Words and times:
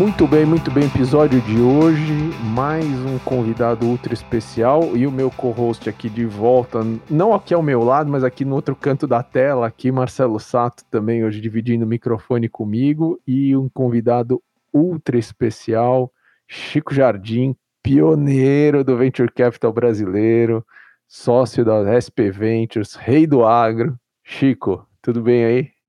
Muito 0.00 0.26
bem, 0.26 0.46
muito 0.46 0.70
bem. 0.70 0.86
Episódio 0.86 1.42
de 1.42 1.60
hoje, 1.60 2.14
mais 2.54 2.86
um 2.86 3.18
convidado 3.18 3.84
ultra 3.84 4.14
especial 4.14 4.96
e 4.96 5.06
o 5.06 5.12
meu 5.12 5.30
co-host 5.30 5.90
aqui 5.90 6.08
de 6.08 6.24
volta, 6.24 6.80
não 7.10 7.34
aqui 7.34 7.52
ao 7.52 7.62
meu 7.62 7.84
lado, 7.84 8.10
mas 8.10 8.24
aqui 8.24 8.42
no 8.42 8.54
outro 8.54 8.74
canto 8.74 9.06
da 9.06 9.22
tela, 9.22 9.66
aqui 9.66 9.92
Marcelo 9.92 10.40
Sato 10.40 10.86
também 10.90 11.22
hoje 11.22 11.38
dividindo 11.38 11.84
o 11.84 11.88
microfone 11.88 12.48
comigo 12.48 13.20
e 13.26 13.54
um 13.54 13.68
convidado 13.68 14.42
ultra 14.72 15.18
especial, 15.18 16.10
Chico 16.48 16.94
Jardim, 16.94 17.54
pioneiro 17.82 18.82
do 18.82 18.96
Venture 18.96 19.30
Capital 19.30 19.70
brasileiro, 19.70 20.64
sócio 21.06 21.62
da 21.62 22.00
SP 22.00 22.32
Ventures, 22.32 22.94
rei 22.94 23.26
do 23.26 23.44
agro. 23.44 23.98
Chico, 24.24 24.86
tudo 25.02 25.20
bem 25.20 25.44
aí? 25.44 25.79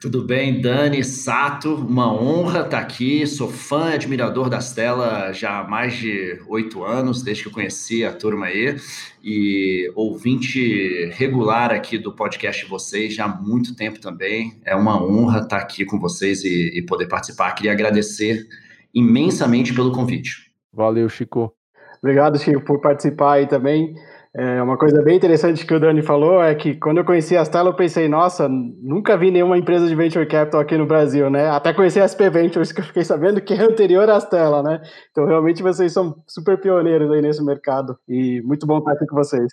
Tudo 0.00 0.22
bem, 0.22 0.60
Dani 0.60 1.02
Sato, 1.02 1.74
uma 1.74 2.12
honra 2.12 2.60
estar 2.60 2.78
aqui. 2.78 3.26
Sou 3.26 3.48
fã 3.48 3.90
e 3.90 3.94
admirador 3.94 4.48
das 4.48 4.72
telas 4.72 5.36
já 5.36 5.58
há 5.58 5.64
mais 5.64 5.96
de 5.96 6.40
oito 6.46 6.84
anos, 6.84 7.20
desde 7.20 7.42
que 7.42 7.48
eu 7.48 7.52
conheci 7.52 8.04
a 8.04 8.12
turma 8.12 8.46
aí, 8.46 8.76
e 9.24 9.90
ouvinte 9.96 11.06
regular 11.14 11.72
aqui 11.72 11.98
do 11.98 12.14
podcast 12.14 12.62
de 12.62 12.70
vocês 12.70 13.12
já 13.12 13.24
há 13.24 13.28
muito 13.28 13.74
tempo 13.74 14.00
também. 14.00 14.60
É 14.64 14.76
uma 14.76 15.02
honra 15.02 15.40
estar 15.40 15.56
aqui 15.56 15.84
com 15.84 15.98
vocês 15.98 16.44
e, 16.44 16.78
e 16.78 16.82
poder 16.86 17.08
participar. 17.08 17.50
Queria 17.54 17.72
agradecer 17.72 18.46
imensamente 18.94 19.74
pelo 19.74 19.90
convite. 19.90 20.52
Valeu, 20.72 21.08
Chico. 21.08 21.52
Obrigado, 22.00 22.38
Chico, 22.38 22.60
por 22.60 22.80
participar 22.80 23.32
aí 23.32 23.48
também. 23.48 23.96
É, 24.40 24.62
uma 24.62 24.78
coisa 24.78 25.02
bem 25.02 25.16
interessante 25.16 25.66
que 25.66 25.74
o 25.74 25.80
Dani 25.80 26.00
falou 26.00 26.40
é 26.40 26.54
que 26.54 26.76
quando 26.76 26.98
eu 26.98 27.04
conheci 27.04 27.36
a 27.36 27.44
Stella, 27.44 27.70
eu 27.70 27.74
pensei, 27.74 28.08
nossa, 28.08 28.48
nunca 28.48 29.16
vi 29.16 29.32
nenhuma 29.32 29.58
empresa 29.58 29.88
de 29.88 29.96
venture 29.96 30.24
capital 30.28 30.60
aqui 30.60 30.78
no 30.78 30.86
Brasil, 30.86 31.28
né? 31.28 31.48
Até 31.48 31.74
conheci 31.74 31.98
a 31.98 32.06
SP 32.06 32.30
Ventures, 32.30 32.70
que 32.70 32.80
eu 32.80 32.84
fiquei 32.84 33.02
sabendo 33.02 33.40
que 33.40 33.52
é 33.52 33.60
anterior 33.60 34.08
à 34.08 34.16
Stella, 34.20 34.62
né? 34.62 34.80
Então, 35.10 35.26
realmente, 35.26 35.60
vocês 35.60 35.92
são 35.92 36.22
super 36.24 36.56
pioneiros 36.56 37.10
aí 37.10 37.20
nesse 37.20 37.44
mercado. 37.44 37.98
E 38.08 38.40
muito 38.42 38.64
bom 38.64 38.78
estar 38.78 38.92
aqui 38.92 39.06
com 39.06 39.16
vocês. 39.16 39.50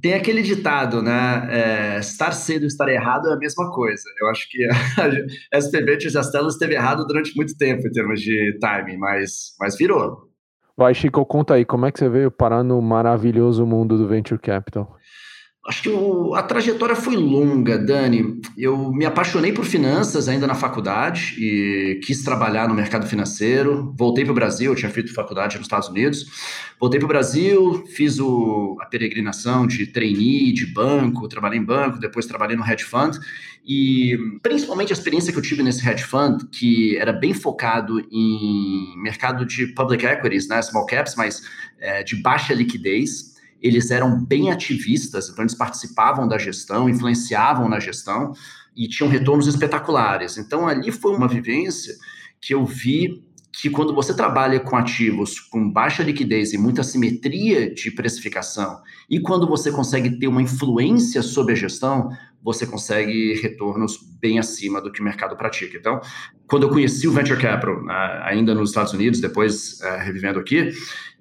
Tem 0.00 0.14
aquele 0.14 0.42
ditado, 0.42 1.02
né? 1.02 1.48
É, 1.50 1.98
estar 1.98 2.30
cedo 2.30 2.66
estar 2.66 2.88
errado 2.88 3.28
é 3.30 3.32
a 3.32 3.36
mesma 3.36 3.68
coisa. 3.72 4.04
Eu 4.20 4.28
acho 4.28 4.48
que 4.48 4.64
a 5.50 5.58
SP 5.58 5.82
Ventures 5.82 6.14
e 6.14 6.18
a 6.18 6.22
Stella 6.22 6.46
esteve 6.46 6.74
errado 6.74 7.04
durante 7.04 7.34
muito 7.34 7.56
tempo 7.56 7.84
em 7.84 7.90
termos 7.90 8.20
de 8.20 8.56
timing, 8.60 8.96
mas, 8.96 9.56
mas 9.58 9.76
virou. 9.76 10.32
Vai, 10.76 10.92
Chico, 10.92 11.24
conta 11.24 11.54
aí, 11.54 11.64
como 11.64 11.86
é 11.86 11.92
que 11.92 11.98
você 12.00 12.08
veio 12.08 12.32
parar 12.32 12.64
no 12.64 12.82
maravilhoso 12.82 13.64
mundo 13.64 13.96
do 13.96 14.08
Venture 14.08 14.40
Capital? 14.40 14.98
Acho 15.66 15.82
que 15.82 15.88
o, 15.88 16.34
a 16.34 16.42
trajetória 16.42 16.94
foi 16.94 17.16
longa, 17.16 17.78
Dani. 17.78 18.38
Eu 18.56 18.92
me 18.92 19.06
apaixonei 19.06 19.50
por 19.50 19.64
finanças 19.64 20.28
ainda 20.28 20.46
na 20.46 20.54
faculdade 20.54 21.36
e 21.38 22.00
quis 22.04 22.22
trabalhar 22.22 22.68
no 22.68 22.74
mercado 22.74 23.06
financeiro. 23.06 23.94
Voltei 23.96 24.24
para 24.24 24.32
o 24.32 24.34
Brasil, 24.34 24.72
eu 24.72 24.76
tinha 24.76 24.90
feito 24.90 25.14
faculdade 25.14 25.56
nos 25.56 25.64
Estados 25.64 25.88
Unidos. 25.88 26.26
Voltei 26.78 27.00
para 27.00 27.06
o 27.06 27.08
Brasil, 27.08 27.82
fiz 27.86 28.20
o, 28.20 28.76
a 28.78 28.84
peregrinação 28.84 29.66
de 29.66 29.86
trainee, 29.86 30.52
de 30.52 30.66
banco, 30.66 31.26
trabalhei 31.28 31.58
em 31.58 31.64
banco, 31.64 31.98
depois 31.98 32.26
trabalhei 32.26 32.58
no 32.58 32.62
hedge 32.62 32.84
fund. 32.84 33.18
E 33.66 34.18
principalmente 34.42 34.92
a 34.92 34.96
experiência 34.96 35.32
que 35.32 35.38
eu 35.38 35.42
tive 35.42 35.62
nesse 35.62 35.88
hedge 35.88 36.04
fund, 36.04 36.44
que 36.52 36.98
era 36.98 37.10
bem 37.10 37.32
focado 37.32 38.06
em 38.12 38.94
mercado 38.98 39.46
de 39.46 39.68
public 39.68 40.04
equities, 40.04 40.46
né, 40.46 40.60
small 40.60 40.84
caps, 40.84 41.14
mas 41.16 41.42
é, 41.80 42.02
de 42.02 42.16
baixa 42.16 42.52
liquidez 42.52 43.33
eles 43.60 43.90
eram 43.90 44.22
bem 44.24 44.50
ativistas, 44.50 45.28
então 45.28 45.42
eles 45.42 45.54
participavam 45.54 46.28
da 46.28 46.38
gestão, 46.38 46.88
influenciavam 46.88 47.68
na 47.68 47.80
gestão 47.80 48.32
e 48.76 48.88
tinham 48.88 49.10
retornos 49.10 49.46
espetaculares. 49.46 50.36
Então 50.36 50.66
ali 50.66 50.90
foi 50.90 51.14
uma 51.14 51.28
vivência 51.28 51.94
que 52.40 52.54
eu 52.54 52.64
vi 52.64 53.24
que 53.60 53.70
quando 53.70 53.94
você 53.94 54.12
trabalha 54.12 54.58
com 54.58 54.76
ativos 54.76 55.38
com 55.38 55.70
baixa 55.70 56.02
liquidez 56.02 56.52
e 56.52 56.58
muita 56.58 56.82
simetria 56.82 57.72
de 57.72 57.90
precificação, 57.90 58.80
e 59.08 59.20
quando 59.20 59.46
você 59.46 59.70
consegue 59.70 60.18
ter 60.18 60.26
uma 60.26 60.42
influência 60.42 61.22
sobre 61.22 61.52
a 61.52 61.56
gestão, 61.56 62.10
você 62.42 62.66
consegue 62.66 63.40
retornos 63.40 63.98
bem 64.20 64.38
acima 64.38 64.80
do 64.80 64.92
que 64.92 65.00
o 65.00 65.04
mercado 65.04 65.34
pratica. 65.34 65.78
Então, 65.78 65.98
quando 66.46 66.64
eu 66.64 66.68
conheci 66.68 67.08
o 67.08 67.12
Venture 67.12 67.40
Capital, 67.40 67.88
ainda 68.22 68.54
nos 68.54 68.68
Estados 68.68 68.92
Unidos, 68.92 69.18
depois 69.18 69.80
eh, 69.80 70.02
revivendo 70.02 70.38
aqui, 70.38 70.70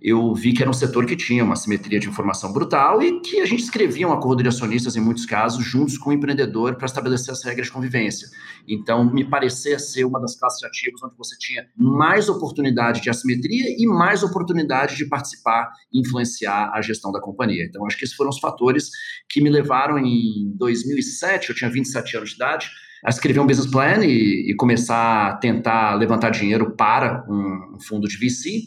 eu 0.03 0.34
vi 0.34 0.52
que 0.52 0.62
era 0.62 0.69
um 0.69 0.74
setor 0.74 1.06
que 1.06 1.16
tinha 1.16 1.46
uma 1.46 1.56
simetria 1.56 1.97
de 1.97 2.09
informação 2.09 2.52
brutal 2.52 3.02
e 3.02 3.22
que 3.22 3.40
a 3.40 3.46
gente 3.46 3.64
escrevia 3.64 4.06
um 4.06 4.12
acordo 4.12 4.44
de 4.44 4.50
acionistas, 4.50 4.97
em 4.97 5.00
muitos 5.00 5.25
casos, 5.25 5.64
juntos 5.64 5.97
com 5.97 6.09
o 6.09 6.14
empreendedor 6.14 6.75
para 6.75 6.86
estabelecer 6.86 7.31
as 7.31 7.41
regras 7.41 7.68
de 7.68 7.72
convivência. 7.72 8.28
Então, 8.68 9.06
me 9.06 9.24
parecia 9.24 9.80
ser 9.80 10.03
uma 10.03 10.19
das 10.19 10.36
classes 10.36 10.59
de 10.59 10.66
ativos 10.66 11.02
onde 11.02 11.16
você 11.18 11.38
tinha 11.40 11.66
mais 11.78 12.28
oportunidade 12.28 13.02
de 13.02 13.09
assimetria 13.09 13.75
e 13.81 13.88
mais 13.88 14.24
oportunidade 14.24 14.97
de 14.97 15.06
participar 15.06 15.72
e 15.91 16.02
influenciar 16.02 16.72
a 16.74 16.81
gestão 16.81 17.09
da 17.09 17.22
companhia. 17.22 17.64
Então, 17.64 17.85
acho 17.88 17.97
que 17.97 18.03
esses 18.03 18.16
foram 18.16 18.30
os 18.30 18.40
fatores 18.40 18.90
que 19.30 19.40
me 19.40 19.50
levaram 19.50 19.97
em 19.97 20.53
2007, 20.58 21.50
eu 21.50 21.56
tinha 21.56 21.70
27 21.70 22.18
anos 22.18 22.30
de 22.31 22.35
idade, 22.35 22.70
a 23.06 23.09
escrever 23.09 23.40
um 23.40 23.46
business 23.46 23.70
plan 23.70 24.03
e, 24.03 24.52
e 24.52 24.56
começar 24.56 25.28
a 25.28 25.35
tentar 25.35 25.96
levantar 25.96 26.30
dinheiro 26.30 26.72
para 26.75 27.25
um, 27.30 27.75
um 27.75 27.80
fundo 27.80 28.08
de 28.08 28.18
VC. 28.18 28.64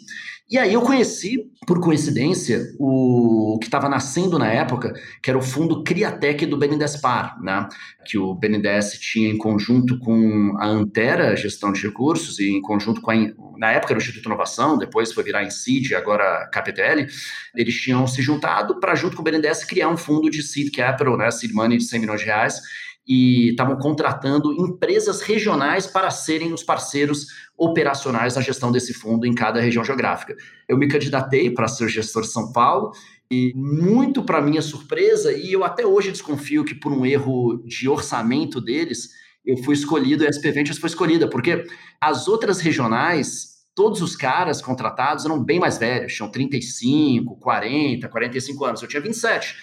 E 0.49 0.57
aí 0.59 0.75
eu 0.75 0.83
conheci, 0.83 1.51
por 1.67 1.81
coincidência, 1.81 2.73
o 2.79 3.59
que 3.61 3.67
estava 3.67 3.89
nascendo 3.89 4.39
na 4.39 4.47
época, 4.47 4.95
que 5.21 5.29
era 5.29 5.37
o 5.37 5.43
fundo 5.43 5.83
Criatec 5.83 6.47
do 6.47 6.57
Benindespar, 6.57 7.37
né? 7.43 7.69
que 8.05 8.17
o 8.17 8.33
BNDES 8.33 8.93
tinha 9.01 9.29
em 9.29 9.37
conjunto 9.37 9.99
com 9.99 10.57
a 10.61 10.67
Antera, 10.67 11.37
Gestão 11.37 11.73
de 11.73 11.83
Recursos, 11.83 12.39
e 12.39 12.51
em 12.51 12.63
conjunto 12.63 13.01
com 13.01 13.11
a, 13.11 13.17
na 13.59 13.73
época 13.73 13.93
era 13.93 13.99
o 13.99 14.03
Instituto 14.03 14.27
Inovação, 14.27 14.79
depois 14.79 15.13
foi 15.13 15.25
virar 15.25 15.43
Incid, 15.43 15.93
agora 15.97 16.49
KPTL, 16.53 17.09
eles 17.57 17.75
tinham 17.75 18.07
se 18.07 18.23
juntado 18.23 18.79
para, 18.79 18.95
junto 18.95 19.17
com 19.17 19.23
o 19.23 19.25
BNDES, 19.25 19.65
criar 19.65 19.89
um 19.89 19.97
fundo 19.97 20.31
de 20.31 20.45
seed 20.45 20.73
capital, 20.73 21.17
né, 21.17 21.29
seed 21.33 21.53
money 21.53 21.79
de 21.79 21.85
100 21.85 22.01
milhões 22.01 22.21
de 22.21 22.27
reais, 22.27 22.61
e 23.07 23.51
estavam 23.51 23.77
contratando 23.77 24.53
empresas 24.53 25.21
regionais 25.21 25.87
para 25.87 26.11
serem 26.11 26.53
os 26.53 26.63
parceiros 26.63 27.27
operacionais 27.57 28.35
na 28.35 28.43
gestão 28.43 28.73
desse 28.73 28.93
fundo 28.93 29.27
em 29.27 29.35
cada 29.35 29.61
região 29.61 29.85
geográfica. 29.85 30.35
Eu 30.69 30.77
me 30.77 30.89
candidatei 30.89 31.51
para 31.51 31.69
ser 31.69 31.89
gestor 31.89 32.23
de 32.23 32.29
São 32.29 32.53
Paulo 32.53 32.91
e 33.31 33.53
muito 33.55 34.23
para 34.23 34.41
minha 34.41 34.63
surpresa, 34.63 35.33
e 35.33 35.53
eu 35.53 35.65
até 35.65 35.85
hoje 35.85 36.13
desconfio 36.13 36.65
que 36.65 36.75
por 36.75 36.93
um 36.93 37.05
erro 37.05 37.63
de 37.65 37.89
orçamento 37.89 38.61
deles, 38.61 39.11
eu 39.45 39.57
fui 39.59 39.75
escolhido, 39.75 40.25
a 40.25 40.31
SP 40.31 40.51
Ventures 40.51 40.79
foi 40.79 40.89
escolhida, 40.89 41.29
porque 41.29 41.65
as 42.01 42.29
outras 42.29 42.61
regionais, 42.61 43.65
todos 43.75 44.01
os 44.01 44.17
caras 44.17 44.63
contratados 44.63 45.25
eram 45.25 45.43
bem 45.43 45.59
mais 45.59 45.79
velhos, 45.79 46.15
tinham 46.15 46.31
35, 46.31 47.37
40, 47.37 48.09
45 48.09 48.65
anos, 48.65 48.83
eu 48.83 48.89
tinha 48.89 49.03
27. 49.03 49.57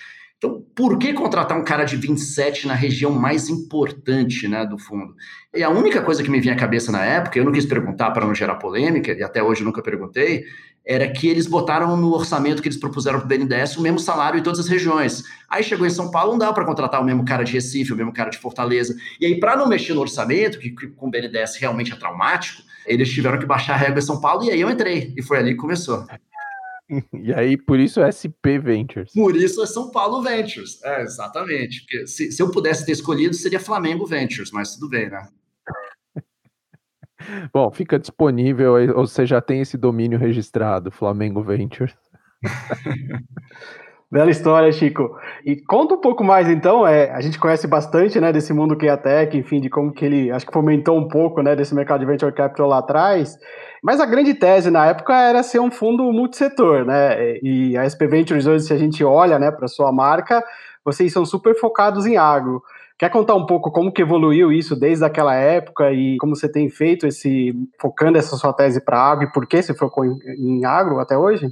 Então, 0.43 0.61
por 0.75 0.97
que 0.97 1.13
contratar 1.13 1.57
um 1.57 1.63
cara 1.63 1.85
de 1.85 1.95
27 1.95 2.67
na 2.67 2.73
região 2.73 3.11
mais 3.11 3.47
importante 3.47 4.45
né, 4.45 4.65
do 4.65 4.77
fundo? 4.77 5.15
E 5.55 5.63
a 5.63 5.69
única 5.69 6.01
coisa 6.01 6.21
que 6.21 6.29
me 6.29 6.41
vinha 6.41 6.53
à 6.53 6.57
cabeça 6.57 6.91
na 6.91 7.01
época, 7.01 7.39
eu 7.39 7.45
não 7.45 7.51
quis 7.53 7.65
perguntar 7.65 8.11
para 8.11 8.25
não 8.25 8.35
gerar 8.35 8.55
polêmica, 8.55 9.13
e 9.13 9.23
até 9.23 9.41
hoje 9.41 9.63
nunca 9.63 9.81
perguntei, 9.81 10.43
era 10.85 11.07
que 11.09 11.29
eles 11.29 11.47
botaram 11.47 11.95
no 11.95 12.13
orçamento 12.13 12.61
que 12.61 12.67
eles 12.67 12.77
propuseram 12.77 13.21
para 13.21 13.25
o 13.25 13.29
BNDES 13.29 13.77
o 13.77 13.81
mesmo 13.81 13.99
salário 13.99 14.37
em 14.37 14.43
todas 14.43 14.59
as 14.59 14.67
regiões. 14.67 15.23
Aí 15.49 15.63
chegou 15.63 15.87
em 15.87 15.89
São 15.89 16.11
Paulo, 16.11 16.33
não 16.33 16.39
dá 16.39 16.51
para 16.51 16.65
contratar 16.65 17.01
o 17.01 17.05
mesmo 17.05 17.23
cara 17.23 17.45
de 17.45 17.53
Recife, 17.53 17.93
o 17.93 17.95
mesmo 17.95 18.11
cara 18.11 18.29
de 18.29 18.37
Fortaleza. 18.37 18.93
E 19.21 19.25
aí, 19.25 19.39
para 19.39 19.55
não 19.55 19.65
mexer 19.65 19.93
no 19.93 20.01
orçamento, 20.01 20.59
que, 20.59 20.71
que 20.71 20.87
com 20.87 21.07
o 21.07 21.09
BNDES 21.09 21.55
realmente 21.55 21.93
é 21.93 21.95
traumático, 21.95 22.63
eles 22.85 23.09
tiveram 23.09 23.39
que 23.39 23.45
baixar 23.45 23.75
a 23.75 23.77
régua 23.77 23.99
em 23.99 24.01
São 24.01 24.19
Paulo, 24.19 24.43
e 24.43 24.51
aí 24.51 24.59
eu 24.59 24.69
entrei. 24.69 25.13
E 25.15 25.21
foi 25.21 25.37
ali 25.37 25.51
que 25.51 25.57
começou. 25.57 26.05
E 27.13 27.33
aí, 27.33 27.57
por 27.57 27.79
isso 27.79 28.01
é 28.01 28.11
SP 28.11 28.59
Ventures. 28.59 29.13
Por 29.13 29.35
isso 29.35 29.61
é 29.63 29.65
São 29.65 29.89
Paulo 29.91 30.21
Ventures. 30.21 30.81
É, 30.83 31.01
exatamente. 31.01 31.81
Porque 31.81 32.07
se, 32.07 32.31
se 32.31 32.41
eu 32.41 32.51
pudesse 32.51 32.85
ter 32.85 32.91
escolhido, 32.91 33.33
seria 33.33 33.59
Flamengo 33.59 34.05
Ventures, 34.05 34.51
mas 34.51 34.75
tudo 34.75 34.89
bem, 34.89 35.09
né? 35.09 35.27
Bom, 37.53 37.71
fica 37.71 37.97
disponível, 37.97 38.73
ou 38.95 39.07
você 39.07 39.25
já 39.25 39.41
tem 39.41 39.61
esse 39.61 39.77
domínio 39.77 40.19
registrado, 40.19 40.91
Flamengo 40.91 41.41
Ventures. 41.41 41.95
Bela 44.13 44.29
história, 44.29 44.71
Chico. 44.71 45.17
E 45.43 45.55
conta 45.55 45.95
um 45.95 45.97
pouco 45.99 46.23
mais, 46.23 46.47
então. 46.47 46.85
É, 46.85 47.09
a 47.09 47.19
gente 47.19 47.39
conhece 47.39 47.65
bastante, 47.65 48.21
né, 48.21 48.31
desse 48.31 48.53
mundo 48.53 48.77
que 48.77 48.87
é 48.87 48.95
Tech, 48.95 49.35
enfim, 49.35 49.59
de 49.59 49.71
como 49.71 49.91
que 49.91 50.05
ele, 50.05 50.29
acho 50.29 50.45
que 50.45 50.53
fomentou 50.53 50.95
um 50.95 51.07
pouco, 51.07 51.41
né, 51.41 51.55
desse 51.55 51.73
mercado 51.73 52.01
de 52.01 52.05
venture 52.05 52.31
capital 52.31 52.67
lá 52.67 52.77
atrás. 52.77 53.35
Mas 53.81 53.99
a 53.99 54.05
grande 54.05 54.35
tese 54.35 54.69
na 54.69 54.85
época 54.85 55.19
era 55.19 55.41
ser 55.41 55.59
um 55.59 55.71
fundo 55.71 56.03
multissetor, 56.11 56.85
né? 56.85 57.39
E 57.41 57.75
a 57.75 57.89
SP 57.89 58.05
Ventures 58.05 58.45
hoje, 58.45 58.65
se 58.65 58.73
a 58.73 58.77
gente 58.77 59.03
olha, 59.03 59.39
né, 59.39 59.49
para 59.49 59.67
sua 59.67 59.91
marca, 59.91 60.43
vocês 60.85 61.11
são 61.11 61.25
super 61.25 61.55
focados 61.55 62.05
em 62.05 62.15
agro. 62.15 62.61
Quer 62.99 63.09
contar 63.09 63.33
um 63.33 63.47
pouco 63.47 63.71
como 63.71 63.91
que 63.91 64.03
evoluiu 64.03 64.51
isso 64.51 64.75
desde 64.79 65.03
aquela 65.03 65.33
época 65.33 65.91
e 65.91 66.17
como 66.17 66.35
você 66.35 66.47
tem 66.47 66.69
feito 66.69 67.07
esse 67.07 67.51
focando 67.81 68.19
essa 68.19 68.35
sua 68.35 68.53
tese 68.53 68.79
para 68.79 68.99
agro 68.99 69.25
e 69.25 69.31
por 69.31 69.47
que 69.47 69.59
você 69.59 69.73
focou 69.73 70.05
em, 70.05 70.19
em 70.37 70.65
agro 70.65 70.99
até 70.99 71.17
hoje? 71.17 71.51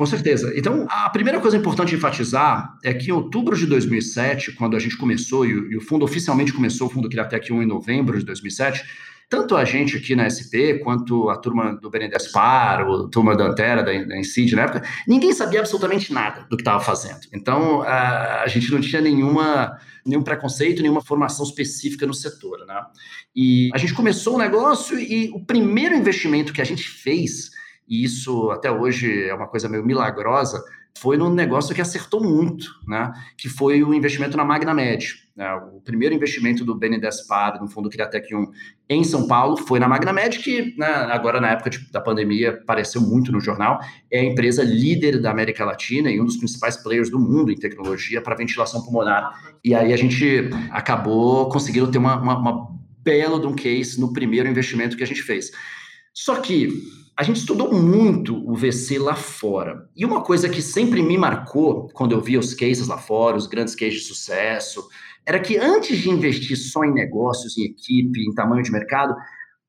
Com 0.00 0.06
certeza. 0.06 0.50
Então, 0.56 0.86
a 0.88 1.10
primeira 1.10 1.38
coisa 1.40 1.58
importante 1.58 1.90
de 1.90 1.96
enfatizar 1.96 2.74
é 2.82 2.94
que 2.94 3.10
em 3.10 3.12
outubro 3.12 3.54
de 3.54 3.66
2007, 3.66 4.52
quando 4.52 4.74
a 4.74 4.78
gente 4.78 4.96
começou, 4.96 5.44
e 5.44 5.76
o, 5.76 5.80
fundo 5.82 6.06
oficialmente 6.06 6.54
começou, 6.54 6.86
o 6.86 6.90
fundo 6.90 7.06
Criatec 7.06 7.52
1 7.52 7.62
em 7.62 7.66
novembro 7.66 8.18
de 8.18 8.24
2007, 8.24 8.82
tanto 9.28 9.54
a 9.54 9.62
gente 9.62 9.98
aqui 9.98 10.16
na 10.16 10.24
SP, 10.24 10.80
quanto 10.82 11.28
a 11.28 11.36
turma 11.36 11.74
do 11.76 11.90
Benedespar, 11.90 12.80
a 12.80 13.08
turma 13.10 13.36
da 13.36 13.48
Antera, 13.48 13.82
da, 13.82 13.92
da 13.92 14.18
Incid 14.18 14.56
na 14.56 14.62
época, 14.62 14.88
ninguém 15.06 15.34
sabia 15.34 15.60
absolutamente 15.60 16.14
nada 16.14 16.46
do 16.48 16.56
que 16.56 16.62
estava 16.62 16.80
fazendo. 16.82 17.20
Então, 17.30 17.82
a, 17.82 18.40
a 18.40 18.48
gente 18.48 18.72
não 18.72 18.80
tinha 18.80 19.02
nenhuma 19.02 19.78
nenhum 20.06 20.22
preconceito, 20.22 20.80
nenhuma 20.80 21.02
formação 21.02 21.44
específica 21.44 22.06
no 22.06 22.14
setor. 22.14 22.64
Né? 22.66 22.82
E 23.36 23.68
a 23.74 23.76
gente 23.76 23.92
começou 23.92 24.36
o 24.36 24.38
negócio 24.38 24.98
e 24.98 25.30
o 25.34 25.44
primeiro 25.44 25.94
investimento 25.94 26.54
que 26.54 26.62
a 26.62 26.64
gente 26.64 26.88
fez, 26.88 27.50
e 27.90 28.04
isso 28.04 28.50
até 28.52 28.70
hoje 28.70 29.24
é 29.28 29.34
uma 29.34 29.48
coisa 29.48 29.68
meio 29.68 29.84
milagrosa, 29.84 30.62
foi 30.98 31.16
num 31.16 31.32
negócio 31.32 31.74
que 31.74 31.80
acertou 31.80 32.22
muito, 32.22 32.66
né? 32.86 33.12
que 33.36 33.48
foi 33.48 33.82
o 33.82 33.94
investimento 33.94 34.36
na 34.36 34.44
MagnaMed. 34.44 35.28
Né? 35.36 35.52
O 35.72 35.80
primeiro 35.80 36.14
investimento 36.14 36.64
do 36.64 36.74
BNDES 36.74 37.26
Par, 37.26 37.60
no 37.60 37.68
fundo 37.68 37.88
Criatec 37.88 38.34
1, 38.34 38.50
em 38.88 39.02
São 39.02 39.26
Paulo, 39.26 39.56
foi 39.56 39.78
na 39.78 39.88
MagnaMed, 39.88 40.38
que 40.40 40.76
né, 40.76 40.86
agora 40.86 41.40
na 41.40 41.50
época 41.50 41.70
de, 41.70 41.90
da 41.90 42.00
pandemia 42.00 42.50
apareceu 42.50 43.00
muito 43.00 43.32
no 43.32 43.40
jornal, 43.40 43.80
é 44.10 44.20
a 44.20 44.24
empresa 44.24 44.62
líder 44.62 45.20
da 45.20 45.30
América 45.30 45.64
Latina 45.64 46.10
e 46.10 46.20
um 46.20 46.24
dos 46.24 46.36
principais 46.36 46.76
players 46.76 47.10
do 47.10 47.18
mundo 47.18 47.50
em 47.50 47.56
tecnologia 47.56 48.20
para 48.20 48.36
ventilação 48.36 48.82
pulmonar. 48.82 49.32
E 49.64 49.74
aí 49.74 49.92
a 49.92 49.96
gente 49.96 50.50
acabou 50.70 51.48
conseguindo 51.48 51.90
ter 51.90 51.98
uma, 51.98 52.16
uma, 52.20 52.38
uma 52.38 52.68
bela 53.02 53.40
de 53.40 53.46
um 53.46 53.54
case 53.54 53.98
no 53.98 54.12
primeiro 54.12 54.48
investimento 54.48 54.96
que 54.96 55.02
a 55.02 55.06
gente 55.06 55.22
fez. 55.22 55.50
Só 56.12 56.36
que 56.36 56.99
a 57.20 57.22
gente 57.22 57.36
estudou 57.36 57.70
muito 57.70 58.34
o 58.50 58.56
VC 58.56 58.98
lá 58.98 59.14
fora. 59.14 59.86
E 59.94 60.06
uma 60.06 60.22
coisa 60.22 60.48
que 60.48 60.62
sempre 60.62 61.02
me 61.02 61.18
marcou 61.18 61.86
quando 61.92 62.12
eu 62.12 62.20
via 62.22 62.38
os 62.38 62.54
cases 62.54 62.88
lá 62.88 62.96
fora, 62.96 63.36
os 63.36 63.46
grandes 63.46 63.74
cases 63.74 63.96
de 63.96 64.06
sucesso, 64.06 64.88
era 65.26 65.38
que 65.38 65.58
antes 65.58 65.98
de 65.98 66.08
investir 66.08 66.56
só 66.56 66.82
em 66.82 66.94
negócios, 66.94 67.58
em 67.58 67.64
equipe, 67.64 68.26
em 68.26 68.32
tamanho 68.32 68.62
de 68.62 68.72
mercado, 68.72 69.14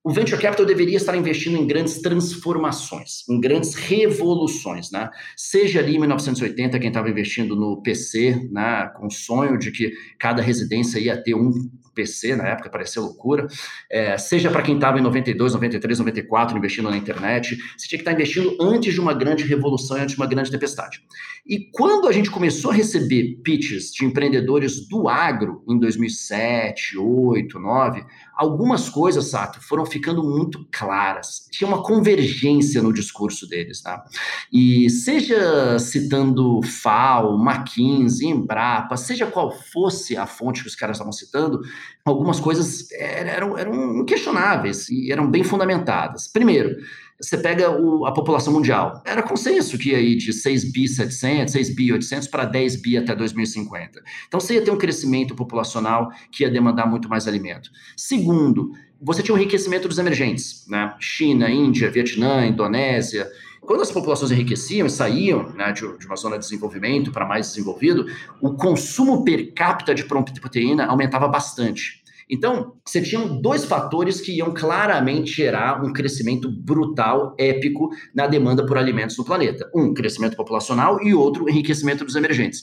o 0.01 0.13
venture 0.13 0.42
capital 0.42 0.65
deveria 0.65 0.95
estar 0.95 1.13
investindo 1.13 1.57
em 1.57 1.68
grandes 1.68 2.01
transformações, 2.01 3.27
em 3.30 3.38
grandes 3.42 3.74
revoluções, 3.74 4.89
né? 4.89 5.09
Seja 5.36 5.81
ali 5.81 5.97
em 5.97 6.00
1980 6.00 6.80
quem 6.80 6.88
estava 6.88 7.09
investindo 7.09 7.54
no 7.54 7.81
PC, 7.81 8.47
né, 8.50 8.89
com 8.95 9.07
o 9.07 9.12
sonho 9.12 9.59
de 9.59 9.71
que 9.71 9.92
cada 10.18 10.42
residência 10.42 11.00
ia 11.00 11.21
ter 11.21 11.36
um 11.36 11.51
PC, 11.94 12.36
na 12.36 12.48
época 12.50 12.70
parecia 12.70 13.02
loucura, 13.02 13.48
é, 13.90 14.18
seja 14.18 14.50
para 14.50 14.62
quem 14.62 14.76
estava 14.76 15.00
em 15.00 15.02
92, 15.02 15.54
93, 15.54 16.00
94 16.00 16.58
investindo 16.58 16.90
na 16.90 16.98
internet, 16.98 17.58
você 17.78 17.88
tinha 17.88 17.98
que 17.98 18.02
estar 18.02 18.14
investindo 18.14 18.58
antes 18.62 18.94
de 18.94 19.00
uma 19.00 19.14
grande 19.14 19.44
revolução, 19.44 19.98
antes 19.98 20.16
de 20.16 20.22
uma 20.22 20.28
grande 20.28 20.52
tempestade. 20.52 21.04
E 21.46 21.70
quando 21.72 22.08
a 22.08 22.12
gente 22.12 22.30
começou 22.30 22.72
a 22.72 22.74
receber 22.74 23.40
pitches 23.44 23.92
de 23.92 24.06
empreendedores 24.06 24.88
do 24.88 25.10
agro 25.10 25.64
em 25.68 25.80
2007, 25.80 26.96
2008, 26.96 27.60
2009, 27.62 28.06
algumas 28.42 28.90
coisas, 28.90 29.30
Sato, 29.30 29.62
foram 29.62 29.86
ficando 29.86 30.24
muito 30.24 30.68
claras. 30.72 31.48
Tinha 31.52 31.68
uma 31.68 31.84
convergência 31.84 32.82
no 32.82 32.92
discurso 32.92 33.48
deles, 33.48 33.82
tá? 33.82 34.04
E 34.52 34.90
seja 34.90 35.78
citando 35.78 36.60
FAO, 36.64 37.40
McKinsey, 37.40 38.30
Embrapa, 38.30 38.98
seja 38.98 39.28
qual 39.28 39.52
fosse 39.52 40.18
a 40.18 40.26
fonte 40.26 40.64
que 40.64 40.68
os 40.68 40.76
caras 40.76 40.98
estavam 40.98 41.14
citando, 41.14 41.62
algumas 42.04 42.40
coisas 42.40 42.92
eram, 42.94 43.56
eram 43.56 44.04
questionáveis 44.06 44.90
e 44.90 45.12
eram 45.12 45.30
bem 45.30 45.44
fundamentadas. 45.44 46.28
Primeiro, 46.28 46.78
você 47.21 47.38
pega 47.38 47.69
o, 47.69 48.06
a 48.06 48.12
população 48.12 48.51
mundial. 48.51 49.01
Era 49.06 49.21
consenso 49.21 49.77
que 49.77 49.91
ia 49.91 50.00
ir 50.00 50.15
de 50.15 50.33
6 50.33 50.71
bi 50.71 50.88
700, 50.88 51.53
6 51.53 51.75
bi 51.75 51.94
800 51.94 52.27
para 52.27 52.45
10 52.45 52.81
bi 52.81 52.97
até 52.97 53.15
2050. 53.15 54.01
Então 54.27 54.39
você 54.39 54.56
ia 54.56 54.62
ter 54.63 54.71
um 54.71 54.77
crescimento 54.77 55.35
populacional 55.35 56.09
que 56.31 56.44
ia 56.44 56.50
demandar 56.50 56.88
muito 56.88 57.07
mais 57.07 57.27
alimento. 57.27 57.69
Segundo, 57.95 58.71
você 59.00 59.21
tinha 59.21 59.35
um 59.35 59.38
enriquecimento 59.38 59.88
dos 59.88 59.97
emergentes, 59.97 60.65
né? 60.68 60.95
China, 61.00 61.50
Índia, 61.50 61.91
Vietnã, 61.91 62.45
Indonésia. 62.45 63.29
Quando 63.62 63.81
as 63.81 63.91
populações 63.91 64.31
enriqueciam 64.31 64.88
e 64.88 64.89
saíam 64.89 65.50
né, 65.50 65.71
de, 65.71 65.81
de, 65.97 66.06
uma 66.07 66.15
zona 66.15 66.38
de 66.38 66.45
desenvolvimento 66.45 67.12
para 67.12 67.25
mais 67.25 67.50
desenvolvido, 67.50 68.07
o 68.41 68.56
consumo 68.56 69.23
per 69.23 69.53
capita 69.53 69.94
de 69.94 70.03
proteína 70.03 70.88
aumentava 70.88 71.27
bastante. 71.27 72.00
Então, 72.31 72.78
você 72.86 73.01
tinha 73.01 73.19
dois 73.28 73.66
fatores 73.66 74.22
que 74.22 74.38
iam 74.38 74.54
claramente 74.54 75.33
gerar 75.33 75.83
um 75.83 75.92
crescimento 75.92 76.50
brutal, 76.50 77.36
épico, 77.38 77.89
na 78.16 78.25
demanda 78.25 78.66
por 78.66 78.78
alimentos 78.78 79.18
no 79.18 79.25
planeta. 79.25 79.69
Um, 79.75 79.94
crescimento 79.94 80.38
populacional 80.38 81.04
e 81.04 81.13
outro, 81.13 81.50
enriquecimento 81.50 82.06
dos 82.06 82.16
emergentes. 82.16 82.62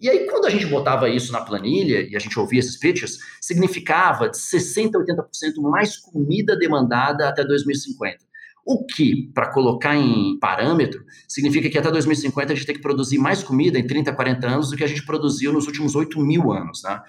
E 0.00 0.08
aí, 0.08 0.26
quando 0.26 0.46
a 0.46 0.50
gente 0.50 0.64
botava 0.64 1.10
isso 1.10 1.32
na 1.32 1.42
planilha 1.42 2.00
e 2.10 2.16
a 2.16 2.18
gente 2.18 2.38
ouvia 2.38 2.60
esses 2.60 2.78
pitches, 2.78 3.18
significava 3.38 4.30
de 4.30 4.38
60% 4.38 4.94
a 4.94 4.98
80% 4.98 5.60
mais 5.70 5.98
comida 5.98 6.56
demandada 6.56 7.28
até 7.28 7.44
2050. 7.44 8.30
O 8.64 8.86
que, 8.86 9.30
para 9.34 9.52
colocar 9.52 9.96
em 9.96 10.38
parâmetro, 10.38 11.04
significa 11.28 11.68
que 11.68 11.76
até 11.76 11.90
2050 11.90 12.52
a 12.52 12.56
gente 12.56 12.66
tem 12.66 12.74
que 12.74 12.80
produzir 12.80 13.18
mais 13.18 13.42
comida 13.42 13.78
em 13.78 13.86
30, 13.86 14.12
40 14.12 14.46
anos 14.46 14.70
do 14.70 14.76
que 14.76 14.84
a 14.84 14.86
gente 14.86 15.04
produziu 15.04 15.52
nos 15.52 15.66
últimos 15.66 15.94
8 15.94 16.18
mil 16.20 16.52
anos. 16.52 16.82
Né? 16.82 17.00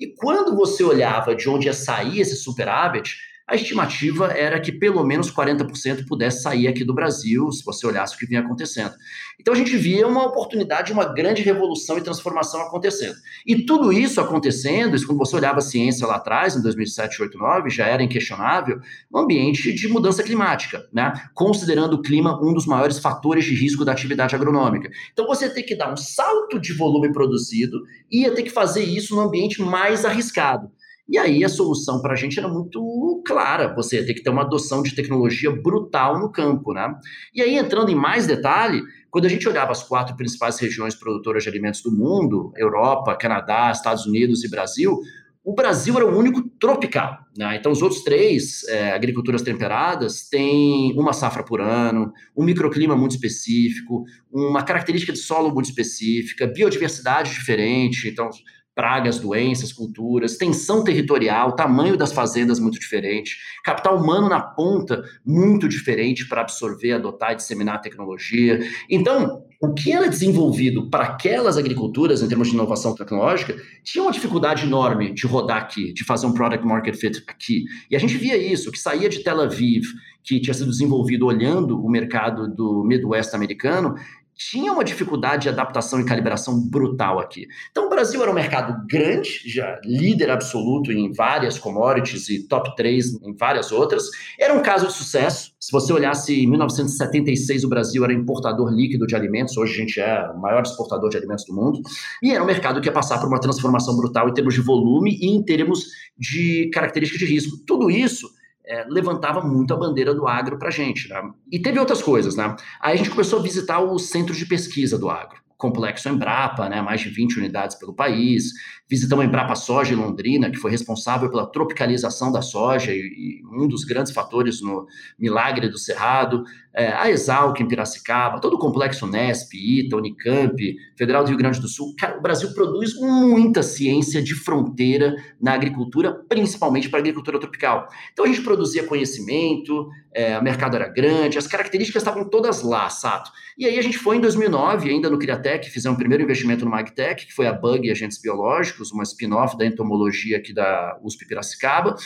E 0.00 0.06
quando 0.06 0.56
você 0.56 0.82
olhava 0.82 1.34
de 1.34 1.48
onde 1.48 1.66
ia 1.66 1.74
sair 1.74 2.20
esse 2.20 2.34
superávit, 2.34 3.18
a 3.50 3.56
estimativa 3.56 4.26
era 4.26 4.60
que 4.60 4.70
pelo 4.70 5.02
menos 5.02 5.28
40% 5.28 6.06
pudesse 6.06 6.42
sair 6.42 6.68
aqui 6.68 6.84
do 6.84 6.94
Brasil, 6.94 7.50
se 7.50 7.64
você 7.64 7.84
olhasse 7.84 8.14
o 8.14 8.18
que 8.18 8.24
vinha 8.24 8.40
acontecendo. 8.40 8.94
Então 9.40 9.52
a 9.52 9.56
gente 9.56 9.76
via 9.76 10.06
uma 10.06 10.24
oportunidade, 10.24 10.92
uma 10.92 11.04
grande 11.04 11.42
revolução 11.42 11.98
e 11.98 12.00
transformação 12.00 12.60
acontecendo. 12.60 13.16
E 13.44 13.66
tudo 13.66 13.92
isso 13.92 14.20
acontecendo, 14.20 14.94
isso 14.94 15.04
quando 15.04 15.18
você 15.18 15.34
olhava 15.34 15.58
a 15.58 15.62
ciência 15.62 16.06
lá 16.06 16.14
atrás, 16.14 16.54
em 16.54 16.62
2007, 16.62 17.18
2008, 17.18 17.38
2009, 17.38 17.70
já 17.70 17.86
era 17.86 18.04
inquestionável, 18.04 18.78
um 19.12 19.18
ambiente 19.18 19.72
de 19.72 19.88
mudança 19.88 20.22
climática, 20.22 20.86
né? 20.92 21.12
considerando 21.34 21.94
o 21.94 22.02
clima 22.02 22.40
um 22.40 22.54
dos 22.54 22.66
maiores 22.66 23.00
fatores 23.00 23.44
de 23.44 23.54
risco 23.56 23.84
da 23.84 23.90
atividade 23.90 24.32
agronômica. 24.32 24.88
Então 25.12 25.26
você 25.26 25.50
tem 25.50 25.66
que 25.66 25.74
dar 25.74 25.92
um 25.92 25.96
salto 25.96 26.60
de 26.60 26.72
volume 26.72 27.12
produzido 27.12 27.82
e 28.08 28.22
ia 28.22 28.32
ter 28.32 28.44
que 28.44 28.50
fazer 28.50 28.84
isso 28.84 29.16
no 29.16 29.22
ambiente 29.22 29.60
mais 29.60 30.04
arriscado. 30.04 30.70
E 31.10 31.18
aí 31.18 31.44
a 31.44 31.48
solução 31.48 32.00
para 32.00 32.12
a 32.12 32.16
gente 32.16 32.38
era 32.38 32.46
muito 32.46 33.20
clara, 33.26 33.74
você 33.74 34.04
ter 34.04 34.14
que 34.14 34.22
ter 34.22 34.30
uma 34.30 34.42
adoção 34.42 34.80
de 34.80 34.94
tecnologia 34.94 35.50
brutal 35.50 36.20
no 36.20 36.30
campo, 36.30 36.72
né? 36.72 36.94
E 37.34 37.42
aí, 37.42 37.58
entrando 37.58 37.90
em 37.90 37.96
mais 37.96 38.28
detalhe, 38.28 38.80
quando 39.10 39.24
a 39.24 39.28
gente 39.28 39.48
olhava 39.48 39.72
as 39.72 39.82
quatro 39.82 40.16
principais 40.16 40.60
regiões 40.60 40.94
produtoras 40.94 41.42
de 41.42 41.48
alimentos 41.48 41.82
do 41.82 41.90
mundo, 41.90 42.52
Europa, 42.56 43.16
Canadá, 43.16 43.72
Estados 43.72 44.06
Unidos 44.06 44.44
e 44.44 44.48
Brasil, 44.48 45.00
o 45.42 45.52
Brasil 45.52 45.96
era 45.96 46.06
o 46.06 46.16
único 46.16 46.42
tropical. 46.60 47.18
Né? 47.36 47.56
Então, 47.56 47.72
os 47.72 47.82
outros 47.82 48.02
três, 48.02 48.62
é, 48.68 48.92
agriculturas 48.92 49.42
temperadas, 49.42 50.28
têm 50.28 50.92
uma 50.96 51.12
safra 51.12 51.42
por 51.42 51.60
ano, 51.60 52.12
um 52.36 52.44
microclima 52.44 52.94
muito 52.94 53.12
específico, 53.12 54.04
uma 54.30 54.62
característica 54.62 55.12
de 55.12 55.18
solo 55.18 55.52
muito 55.52 55.68
específica, 55.70 56.46
biodiversidade 56.46 57.32
diferente. 57.32 58.08
Então, 58.08 58.30
pragas, 58.74 59.18
doenças, 59.18 59.72
culturas, 59.72 60.36
tensão 60.36 60.82
territorial, 60.84 61.54
tamanho 61.54 61.96
das 61.96 62.12
fazendas 62.12 62.58
muito 62.58 62.78
diferente, 62.78 63.36
capital 63.64 63.98
humano 63.98 64.28
na 64.28 64.40
ponta 64.40 65.02
muito 65.24 65.68
diferente 65.68 66.28
para 66.28 66.40
absorver, 66.40 66.92
adotar 66.92 67.32
e 67.32 67.36
disseminar 67.36 67.76
a 67.76 67.80
tecnologia. 67.80 68.60
Então, 68.88 69.44
o 69.60 69.74
que 69.74 69.92
era 69.92 70.08
desenvolvido 70.08 70.88
para 70.88 71.04
aquelas 71.04 71.58
agriculturas 71.58 72.22
em 72.22 72.28
termos 72.28 72.48
de 72.48 72.54
inovação 72.54 72.94
tecnológica 72.94 73.54
tinha 73.84 74.02
uma 74.02 74.12
dificuldade 74.12 74.64
enorme 74.64 75.12
de 75.12 75.26
rodar 75.26 75.58
aqui, 75.58 75.92
de 75.92 76.02
fazer 76.02 76.26
um 76.26 76.32
product 76.32 76.66
market 76.66 76.96
fit 76.96 77.22
aqui. 77.26 77.64
E 77.90 77.94
a 77.94 77.98
gente 77.98 78.16
via 78.16 78.38
isso, 78.38 78.72
que 78.72 78.78
saía 78.78 79.08
de 79.08 79.22
Tel 79.22 79.40
Aviv, 79.40 79.84
que 80.22 80.40
tinha 80.40 80.54
sido 80.54 80.70
desenvolvido 80.70 81.26
olhando 81.26 81.78
o 81.78 81.90
mercado 81.90 82.48
do 82.48 82.82
Midwest 82.84 83.34
americano, 83.34 83.94
tinha 84.40 84.72
uma 84.72 84.82
dificuldade 84.82 85.42
de 85.42 85.48
adaptação 85.50 86.00
e 86.00 86.04
calibração 86.04 86.58
brutal 86.58 87.18
aqui. 87.18 87.46
Então, 87.70 87.86
o 87.86 87.90
Brasil 87.90 88.22
era 88.22 88.30
um 88.30 88.34
mercado 88.34 88.86
grande, 88.88 89.42
já 89.44 89.78
líder 89.84 90.30
absoluto 90.30 90.90
em 90.90 91.12
várias 91.12 91.58
commodities 91.58 92.30
e 92.30 92.48
top 92.48 92.74
3 92.74 93.22
em 93.22 93.34
várias 93.34 93.70
outras. 93.70 94.04
Era 94.38 94.54
um 94.54 94.62
caso 94.62 94.86
de 94.86 94.94
sucesso. 94.94 95.52
Se 95.60 95.70
você 95.70 95.92
olhasse 95.92 96.42
em 96.42 96.46
1976, 96.46 97.64
o 97.64 97.68
Brasil 97.68 98.02
era 98.02 98.14
importador 98.14 98.70
líquido 98.70 99.06
de 99.06 99.14
alimentos, 99.14 99.58
hoje 99.58 99.74
a 99.74 99.76
gente 99.76 100.00
é 100.00 100.30
o 100.30 100.40
maior 100.40 100.62
exportador 100.62 101.10
de 101.10 101.18
alimentos 101.18 101.44
do 101.44 101.54
mundo. 101.54 101.82
E 102.22 102.32
era 102.32 102.42
um 102.42 102.46
mercado 102.46 102.80
que 102.80 102.88
ia 102.88 102.92
passar 102.92 103.18
por 103.18 103.28
uma 103.28 103.40
transformação 103.40 103.94
brutal 103.94 104.26
em 104.26 104.32
termos 104.32 104.54
de 104.54 104.62
volume 104.62 105.18
e 105.20 105.36
em 105.36 105.42
termos 105.42 105.84
de 106.16 106.70
características 106.72 107.28
de 107.28 107.34
risco. 107.34 107.58
Tudo 107.66 107.90
isso 107.90 108.26
é, 108.70 108.86
levantava 108.88 109.40
muito 109.40 109.74
a 109.74 109.76
bandeira 109.76 110.14
do 110.14 110.28
agro 110.28 110.56
para 110.56 110.68
a 110.68 110.70
gente. 110.70 111.08
Né? 111.08 111.20
E 111.50 111.58
teve 111.58 111.78
outras 111.78 112.00
coisas. 112.00 112.36
Né? 112.36 112.54
Aí 112.80 112.94
a 112.94 112.96
gente 112.96 113.10
começou 113.10 113.40
a 113.40 113.42
visitar 113.42 113.80
os 113.80 114.08
centros 114.08 114.38
de 114.38 114.46
pesquisa 114.46 114.96
do 114.96 115.10
agro. 115.10 115.40
Complexo 115.60 116.08
Embrapa, 116.08 116.68
né, 116.68 116.80
mais 116.80 117.02
de 117.02 117.10
20 117.10 117.38
unidades 117.38 117.76
pelo 117.76 117.94
país. 117.94 118.52
Visitamos 118.88 119.24
a 119.24 119.28
Embrapa 119.28 119.54
Soja 119.54 119.92
em 119.92 119.96
Londrina, 119.96 120.50
que 120.50 120.56
foi 120.56 120.70
responsável 120.70 121.30
pela 121.30 121.46
tropicalização 121.46 122.32
da 122.32 122.42
soja 122.42 122.92
e, 122.92 122.98
e 122.98 123.42
um 123.52 123.68
dos 123.68 123.84
grandes 123.84 124.12
fatores 124.12 124.60
no 124.60 124.86
milagre 125.16 125.68
do 125.68 125.78
Cerrado. 125.78 126.42
É, 126.74 126.88
a 126.92 127.10
Exalc 127.10 127.60
em 127.60 127.68
Piracicaba, 127.68 128.40
todo 128.40 128.54
o 128.54 128.58
complexo 128.58 129.06
Nesp, 129.06 129.54
ITA, 129.54 129.96
Unicamp, 129.96 130.76
Federal 130.96 131.24
do 131.24 131.28
Rio 131.28 131.38
Grande 131.38 131.60
do 131.60 131.68
Sul. 131.68 131.94
Cara, 131.98 132.18
o 132.18 132.22
Brasil 132.22 132.52
produz 132.54 132.94
muita 132.94 133.62
ciência 133.62 134.22
de 134.22 134.34
fronteira 134.34 135.14
na 135.40 135.52
agricultura, 135.52 136.12
principalmente 136.28 136.88
para 136.88 136.98
a 136.98 137.02
agricultura 137.02 137.38
tropical. 137.38 137.88
Então 138.12 138.24
a 138.24 138.28
gente 138.28 138.42
produzia 138.42 138.84
conhecimento, 138.84 139.88
é, 140.12 140.38
o 140.38 140.42
mercado 140.42 140.76
era 140.76 140.88
grande, 140.88 141.38
as 141.38 141.46
características 141.46 142.02
estavam 142.02 142.28
todas 142.28 142.62
lá, 142.62 142.88
Sato. 142.88 143.30
E 143.58 143.66
aí 143.66 143.78
a 143.78 143.82
gente 143.82 143.98
foi 143.98 144.16
em 144.16 144.20
2009, 144.20 144.90
ainda 144.90 145.10
no 145.10 145.18
Criatec, 145.18 145.49
fizemos 145.58 145.96
o 145.96 145.98
primeiro 145.98 146.22
investimento 146.22 146.64
no 146.64 146.70
MagTech, 146.70 147.26
que 147.26 147.32
foi 147.32 147.46
a 147.46 147.52
Bug 147.52 147.90
Agentes 147.90 148.20
Biológicos, 148.20 148.92
uma 148.92 149.02
spin-off 149.02 149.56
da 149.58 149.66
entomologia 149.66 150.36
aqui 150.36 150.52
da 150.52 150.98
USP 151.02 151.26
Piracicaba, 151.26 151.96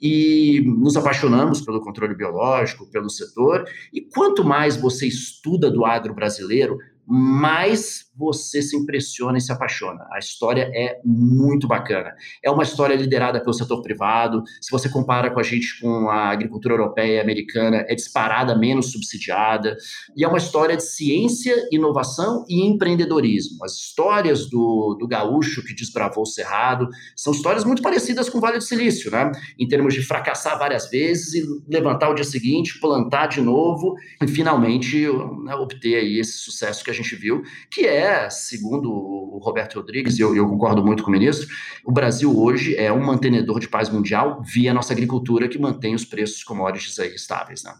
e 0.00 0.62
nos 0.64 0.96
apaixonamos 0.96 1.60
pelo 1.60 1.80
controle 1.80 2.14
biológico, 2.14 2.90
pelo 2.90 3.10
setor, 3.10 3.64
e 3.92 4.00
quanto 4.00 4.42
mais 4.42 4.76
você 4.76 5.06
estuda 5.06 5.70
do 5.70 5.84
agro 5.84 6.14
brasileiro, 6.14 6.78
mais 7.06 8.04
você 8.16 8.62
se 8.62 8.76
impressiona 8.76 9.38
e 9.38 9.40
se 9.40 9.52
apaixona. 9.52 10.06
A 10.12 10.18
história 10.18 10.70
é 10.72 11.00
muito 11.04 11.66
bacana. 11.66 12.14
É 12.42 12.50
uma 12.50 12.62
história 12.62 12.94
liderada 12.94 13.40
pelo 13.40 13.52
setor 13.52 13.82
privado. 13.82 14.42
Se 14.60 14.70
você 14.70 14.88
compara 14.88 15.30
com 15.30 15.40
a 15.40 15.42
gente 15.42 15.80
com 15.80 16.08
a 16.08 16.30
agricultura 16.30 16.74
europeia 16.74 17.16
e 17.16 17.20
americana, 17.20 17.84
é 17.88 17.94
disparada 17.94 18.56
menos 18.56 18.92
subsidiada. 18.92 19.76
E 20.16 20.24
é 20.24 20.28
uma 20.28 20.38
história 20.38 20.76
de 20.76 20.84
ciência, 20.84 21.54
inovação 21.72 22.44
e 22.48 22.64
empreendedorismo. 22.66 23.64
As 23.64 23.72
histórias 23.72 24.48
do, 24.48 24.96
do 24.98 25.06
gaúcho 25.08 25.62
que 25.64 25.74
desbravou 25.74 26.22
o 26.22 26.26
cerrado 26.26 26.88
são 27.16 27.32
histórias 27.32 27.64
muito 27.64 27.82
parecidas 27.82 28.28
com 28.28 28.38
o 28.38 28.40
Vale 28.40 28.58
do 28.58 28.64
Silício, 28.64 29.10
né? 29.10 29.30
Em 29.58 29.66
termos 29.66 29.92
de 29.92 30.02
fracassar 30.02 30.58
várias 30.58 30.88
vezes 30.88 31.34
e 31.34 31.44
levantar 31.68 32.10
o 32.10 32.14
dia 32.14 32.24
seguinte, 32.24 32.78
plantar 32.80 33.26
de 33.26 33.40
novo 33.40 33.94
e 34.22 34.28
finalmente 34.28 35.06
né, 35.44 35.54
obter 35.56 35.96
aí 35.96 36.18
esse 36.20 36.38
sucesso 36.38 36.84
que 36.84 36.90
a 36.90 36.93
gente 36.94 37.16
viu, 37.16 37.42
que 37.70 37.86
é 37.86 38.04
é, 38.04 38.28
segundo 38.28 38.92
o 38.92 39.38
Roberto 39.38 39.76
Rodrigues, 39.76 40.18
e 40.18 40.20
eu, 40.20 40.36
eu, 40.36 40.46
concordo 40.46 40.84
muito 40.84 41.02
com 41.02 41.08
o 41.08 41.12
ministro, 41.12 41.48
o 41.84 41.90
Brasil 41.90 42.38
hoje 42.38 42.76
é 42.76 42.92
um 42.92 43.02
mantenedor 43.02 43.58
de 43.58 43.66
paz 43.66 43.88
mundial 43.88 44.42
via 44.42 44.72
a 44.72 44.74
nossa 44.74 44.92
agricultura 44.92 45.48
que 45.48 45.58
mantém 45.58 45.94
os 45.94 46.04
preços 46.04 46.44
commodities 46.44 46.98
aí 46.98 47.14
estáveis, 47.14 47.64
né? 47.64 47.72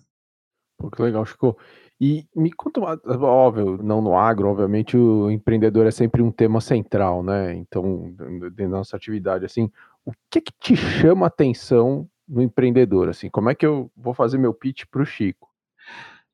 Pô, 0.78 0.90
que 0.90 1.02
legal, 1.02 1.26
Chico. 1.26 1.58
E 2.00 2.26
me 2.34 2.50
conta, 2.52 2.80
óbvio, 2.80 3.78
não 3.82 4.00
no 4.00 4.16
agro, 4.16 4.48
obviamente 4.48 4.96
o 4.96 5.30
empreendedor 5.30 5.86
é 5.86 5.90
sempre 5.90 6.22
um 6.22 6.32
tema 6.32 6.60
central, 6.60 7.22
né? 7.22 7.54
Então, 7.54 8.14
dentro 8.16 8.50
da 8.50 8.68
nossa 8.68 8.96
atividade, 8.96 9.44
assim, 9.44 9.70
o 10.04 10.12
que 10.30 10.40
que 10.40 10.52
te 10.58 10.74
chama 10.74 11.26
atenção 11.26 12.08
no 12.26 12.42
empreendedor, 12.42 13.08
assim? 13.08 13.28
Como 13.28 13.50
é 13.50 13.54
que 13.54 13.66
eu 13.66 13.90
vou 13.96 14.14
fazer 14.14 14.38
meu 14.38 14.54
pitch 14.54 14.84
para 14.90 15.02
o 15.02 15.06
Chico? 15.06 15.53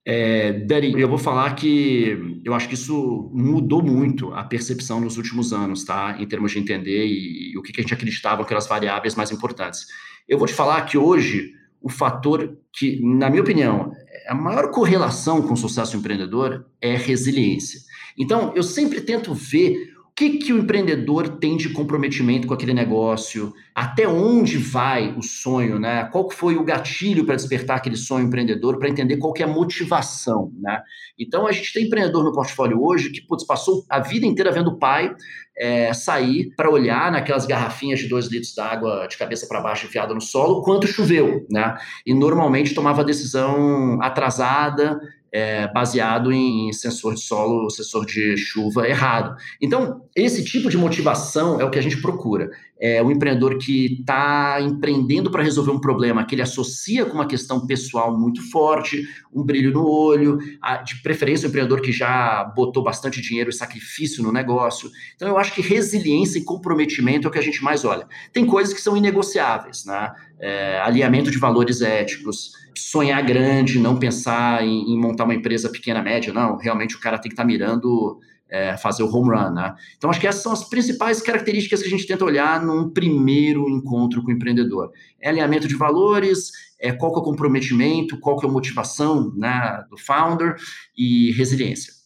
É, 0.07 0.67
eu 0.97 1.09
vou 1.09 1.19
falar 1.19 1.55
que 1.55 2.41
eu 2.45 2.55
acho 2.55 2.69
que 2.69 2.75
isso 2.75 3.31
mudou 3.35 3.83
muito 3.83 4.33
a 4.33 4.43
percepção 4.45 5.01
nos 5.01 5.19
últimos 5.19 5.53
anos, 5.53 5.85
tá? 5.85 6.17
Em 6.19 6.27
termos 6.27 6.53
de 6.53 6.59
entender 6.59 7.07
e, 7.07 7.53
e 7.53 7.59
o 7.59 7.63
que, 7.63 7.73
que 7.73 7.81
a 7.81 7.83
gente 7.83 7.95
acreditava 7.95 8.45
que 8.45 8.53
eram 8.53 8.59
as 8.59 8.67
variáveis 8.67 9.15
mais 9.15 9.31
importantes. 9.31 9.87
Eu 10.29 10.39
vou 10.39 10.47
te 10.47 10.55
falar 10.55 10.83
que 10.87 10.97
hoje 10.97 11.53
o 11.83 11.89
fator 11.89 12.57
que, 12.73 13.01
na 13.03 13.29
minha 13.29 13.43
opinião, 13.43 13.93
a 14.29 14.35
maior 14.35 14.71
correlação 14.71 15.43
com 15.43 15.55
o 15.55 15.57
sucesso 15.57 15.97
empreendedor 15.97 16.67
é 16.81 16.97
resiliência. 16.97 17.81
Então, 18.19 18.53
eu 18.55 18.63
sempre 18.63 19.01
tento 19.01 19.35
ver 19.35 19.95
que, 20.21 20.37
que 20.37 20.53
o 20.53 20.59
empreendedor 20.59 21.39
tem 21.39 21.57
de 21.57 21.71
comprometimento 21.71 22.47
com 22.47 22.53
aquele 22.53 22.75
negócio? 22.75 23.55
Até 23.75 24.07
onde 24.07 24.59
vai 24.59 25.15
o 25.17 25.23
sonho, 25.23 25.79
né? 25.79 26.05
Qual 26.13 26.31
foi 26.31 26.57
o 26.57 26.63
gatilho 26.63 27.25
para 27.25 27.37
despertar 27.37 27.79
aquele 27.79 27.97
sonho 27.97 28.27
empreendedor, 28.27 28.79
para 28.79 28.91
entender 28.91 29.17
qual 29.17 29.33
que 29.33 29.43
é 29.43 29.47
a 29.47 29.49
motivação, 29.49 30.53
né? 30.61 30.83
Então, 31.19 31.47
a 31.47 31.53
gente 31.53 31.73
tem 31.73 31.87
empreendedor 31.87 32.23
no 32.23 32.35
portfólio 32.35 32.85
hoje 32.85 33.09
que 33.09 33.23
putz, 33.23 33.47
passou 33.47 33.83
a 33.89 33.99
vida 33.99 34.27
inteira 34.27 34.53
vendo 34.53 34.69
o 34.69 34.79
pai 34.79 35.17
é, 35.57 35.93
sair 35.95 36.53
para 36.55 36.71
olhar 36.71 37.11
naquelas 37.11 37.47
garrafinhas 37.47 38.01
de 38.01 38.09
dois 38.09 38.27
litros 38.27 38.55
d'água 38.55 39.07
de 39.07 39.17
cabeça 39.17 39.47
para 39.47 39.61
baixo 39.63 39.87
enfiada 39.87 40.13
no 40.13 40.21
solo 40.21 40.63
quanto 40.63 40.87
choveu, 40.87 41.47
né? 41.51 41.79
E 42.05 42.13
normalmente 42.13 42.75
tomava 42.75 43.03
decisão 43.03 43.99
atrasada, 44.03 45.01
é, 45.33 45.67
baseado 45.73 46.33
em 46.33 46.73
sensor 46.73 47.15
de 47.15 47.21
solo, 47.21 47.71
sensor 47.71 48.05
de 48.05 48.37
chuva 48.37 48.89
errado. 48.89 49.37
Então, 49.61 50.03
esse 50.15 50.45
tipo 50.45 50.69
de 50.69 50.77
motivação 50.77 51.61
é 51.61 51.65
o 51.65 51.71
que 51.71 51.79
a 51.79 51.83
gente 51.83 52.01
procura. 52.01 52.51
É 52.81 53.03
o 53.03 53.11
empreendedor 53.11 53.59
que 53.59 53.99
está 54.01 54.59
empreendendo 54.61 55.31
para 55.31 55.43
resolver 55.43 55.71
um 55.71 55.81
problema 55.81 56.25
que 56.25 56.35
ele 56.35 56.43
associa 56.43 57.05
com 57.05 57.15
uma 57.15 57.27
questão 57.27 57.67
pessoal 57.67 58.17
muito 58.19 58.43
forte, 58.51 59.07
um 59.33 59.45
brilho 59.45 59.71
no 59.71 59.87
olho, 59.87 60.39
a, 60.63 60.79
de 60.79 61.03
preferência 61.03 61.47
o 61.47 61.51
empreendedor 61.51 61.83
que 61.83 61.93
já 61.93 62.45
botou 62.57 62.83
bastante 62.83 63.21
dinheiro 63.21 63.51
e 63.51 63.53
sacrifício 63.53 64.23
no 64.23 64.33
negócio. 64.33 64.91
Então, 65.15 65.29
eu 65.29 65.37
acho 65.37 65.55
que 65.55 65.61
resiliência 65.61 66.39
e 66.39 66.45
comprometimento 66.45 67.27
é 67.27 67.29
o 67.29 67.33
que 67.33 67.39
a 67.39 67.43
gente 67.43 67.63
mais 67.63 67.85
olha. 67.85 68.07
Tem 68.33 68.47
coisas 68.47 68.73
que 68.73 68.81
são 68.81 68.97
inegociáveis, 68.97 69.85
né? 69.85 70.13
É, 70.39 70.81
alinhamento 70.81 71.31
de 71.31 71.37
valores 71.37 71.83
éticos, 71.83 72.53
sonhar 72.75 73.23
grande, 73.23 73.79
não 73.79 73.99
pensar 73.99 74.65
em, 74.65 74.95
em, 74.95 74.99
montar 74.99 75.25
uma 75.25 75.35
empresa 75.35 75.69
pequena, 75.69 76.03
média, 76.03 76.33
não. 76.33 76.57
Realmente 76.57 76.97
o 76.97 77.01
cara 77.01 77.19
tem 77.19 77.29
que 77.29 77.35
estar 77.35 77.43
tá 77.43 77.47
mirando 77.47 78.19
é, 78.51 78.77
fazer 78.77 79.03
o 79.03 79.15
home 79.15 79.31
run, 79.31 79.51
né? 79.53 79.75
Então, 79.97 80.11
acho 80.11 80.21
que 80.21 80.27
essas 80.27 80.43
são 80.43 80.53
as 80.53 80.69
principais 80.69 81.23
características 81.23 81.81
que 81.81 81.87
a 81.87 81.91
gente 81.91 82.07
tenta 82.07 82.25
olhar 82.25 82.63
num 82.63 82.91
primeiro 82.91 83.69
encontro 83.69 84.23
com 84.23 84.31
o 84.31 84.35
empreendedor. 84.35 84.91
É 85.21 85.29
alinhamento 85.29 85.69
de 85.69 85.77
valores, 85.77 86.51
é 86.81 86.93
qual 86.93 87.13
que 87.13 87.19
é 87.19 87.23
o 87.23 87.25
comprometimento, 87.25 88.19
qual 88.19 88.37
que 88.37 88.47
é 88.47 88.49
a 88.49 88.53
motivação 88.53 89.33
né, 89.37 89.85
do 89.89 89.97
founder 89.97 90.57
e 90.97 91.33
resiliência. 91.33 92.01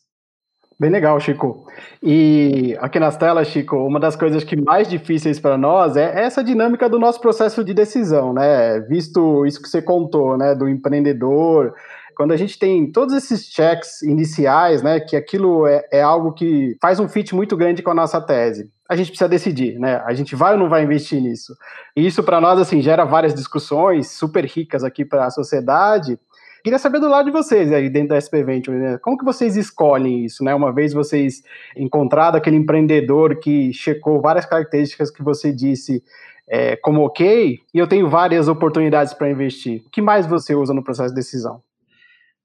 Bem 0.78 0.90
legal, 0.90 1.20
Chico. 1.20 1.66
E 2.02 2.76
aqui 2.80 2.98
nas 2.98 3.16
telas, 3.16 3.46
Chico, 3.46 3.76
uma 3.76 4.00
das 4.00 4.16
coisas 4.16 4.42
que 4.42 4.60
mais 4.60 4.88
difíceis 4.88 5.38
para 5.38 5.56
nós 5.56 5.96
é 5.96 6.24
essa 6.24 6.42
dinâmica 6.42 6.88
do 6.88 6.98
nosso 6.98 7.20
processo 7.20 7.62
de 7.62 7.72
decisão, 7.72 8.32
né? 8.32 8.80
Visto 8.80 9.46
isso 9.46 9.62
que 9.62 9.68
você 9.68 9.80
contou, 9.80 10.36
né, 10.36 10.52
do 10.52 10.68
empreendedor, 10.68 11.72
quando 12.14 12.32
a 12.32 12.36
gente 12.36 12.58
tem 12.58 12.90
todos 12.90 13.14
esses 13.14 13.46
checks 13.46 14.02
iniciais, 14.02 14.82
né, 14.82 15.00
que 15.00 15.16
aquilo 15.16 15.66
é, 15.66 15.86
é 15.92 16.02
algo 16.02 16.32
que 16.32 16.76
faz 16.80 17.00
um 17.00 17.08
fit 17.08 17.34
muito 17.34 17.56
grande 17.56 17.82
com 17.82 17.90
a 17.90 17.94
nossa 17.94 18.20
tese 18.20 18.72
a 18.86 18.94
gente 18.96 19.08
precisa 19.08 19.28
decidir, 19.28 19.78
né? 19.78 20.02
A 20.04 20.12
gente 20.12 20.36
vai 20.36 20.52
ou 20.52 20.58
não 20.58 20.68
vai 20.68 20.84
investir 20.84 21.18
nisso? 21.18 21.56
E 21.96 22.06
isso 22.06 22.22
para 22.22 22.38
nós 22.38 22.58
assim 22.60 22.82
gera 22.82 23.02
várias 23.06 23.34
discussões 23.34 24.10
super 24.10 24.44
ricas 24.44 24.84
aqui 24.84 25.06
para 25.06 25.24
a 25.24 25.30
sociedade 25.30 26.18
Queria 26.64 26.78
saber 26.78 26.98
do 26.98 27.10
lado 27.10 27.26
de 27.26 27.30
vocês 27.30 27.70
aí 27.70 27.90
dentro 27.90 28.08
da 28.08 28.16
SP 28.24 28.40
Venture, 28.42 28.78
né? 28.78 28.98
como 29.02 29.18
que 29.18 29.24
vocês 29.24 29.54
escolhem 29.54 30.24
isso, 30.24 30.42
né? 30.42 30.54
Uma 30.54 30.72
vez 30.72 30.94
vocês 30.94 31.42
encontrado 31.76 32.36
aquele 32.36 32.56
empreendedor 32.56 33.38
que 33.38 33.70
checou 33.74 34.18
várias 34.22 34.46
características 34.46 35.10
que 35.10 35.22
você 35.22 35.52
disse 35.52 36.02
é, 36.48 36.74
como 36.76 37.04
ok, 37.04 37.58
e 37.74 37.78
eu 37.78 37.86
tenho 37.86 38.08
várias 38.08 38.48
oportunidades 38.48 39.12
para 39.12 39.28
investir. 39.28 39.82
O 39.86 39.90
que 39.90 40.00
mais 40.00 40.26
você 40.26 40.54
usa 40.54 40.72
no 40.72 40.82
processo 40.82 41.10
de 41.10 41.16
decisão? 41.16 41.62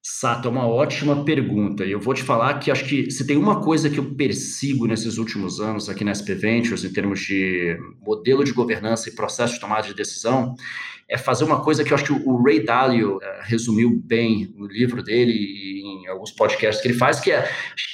Sato, 0.02 0.48
é 0.48 0.52
uma 0.52 0.66
ótima 0.66 1.26
pergunta. 1.26 1.86
E 1.86 1.92
eu 1.92 2.00
vou 2.00 2.14
te 2.14 2.24
falar 2.24 2.58
que 2.60 2.72
acho 2.72 2.86
que 2.86 3.12
se 3.12 3.28
tem 3.28 3.36
uma 3.36 3.62
coisa 3.62 3.90
que 3.90 4.00
eu 4.00 4.16
persigo 4.16 4.88
nesses 4.88 5.18
últimos 5.18 5.60
anos 5.60 5.90
aqui 5.90 6.06
na 6.06 6.16
SP 6.16 6.36
Ventures, 6.36 6.86
em 6.86 6.94
termos 6.94 7.20
de 7.20 7.78
modelo 8.02 8.44
de 8.44 8.54
governança 8.54 9.10
e 9.10 9.16
processo 9.16 9.56
de 9.56 9.60
tomada 9.60 9.88
de 9.88 9.94
decisão, 9.94 10.56
é 11.10 11.18
fazer 11.18 11.44
uma 11.44 11.62
coisa 11.62 11.84
que 11.84 11.92
eu 11.92 11.96
acho 11.96 12.06
que 12.06 12.14
o 12.14 12.44
Ray 12.44 12.64
Dalio 12.64 13.18
uh, 13.18 13.22
resumiu 13.42 14.00
bem 14.06 14.54
no 14.56 14.68
livro 14.68 15.02
dele 15.02 15.34
e 15.34 16.04
em 16.04 16.08
alguns 16.08 16.32
podcasts 16.32 16.82
que 16.82 16.88
ele 16.88 16.98
faz, 16.98 17.20
que 17.20 17.32
é 17.32 17.50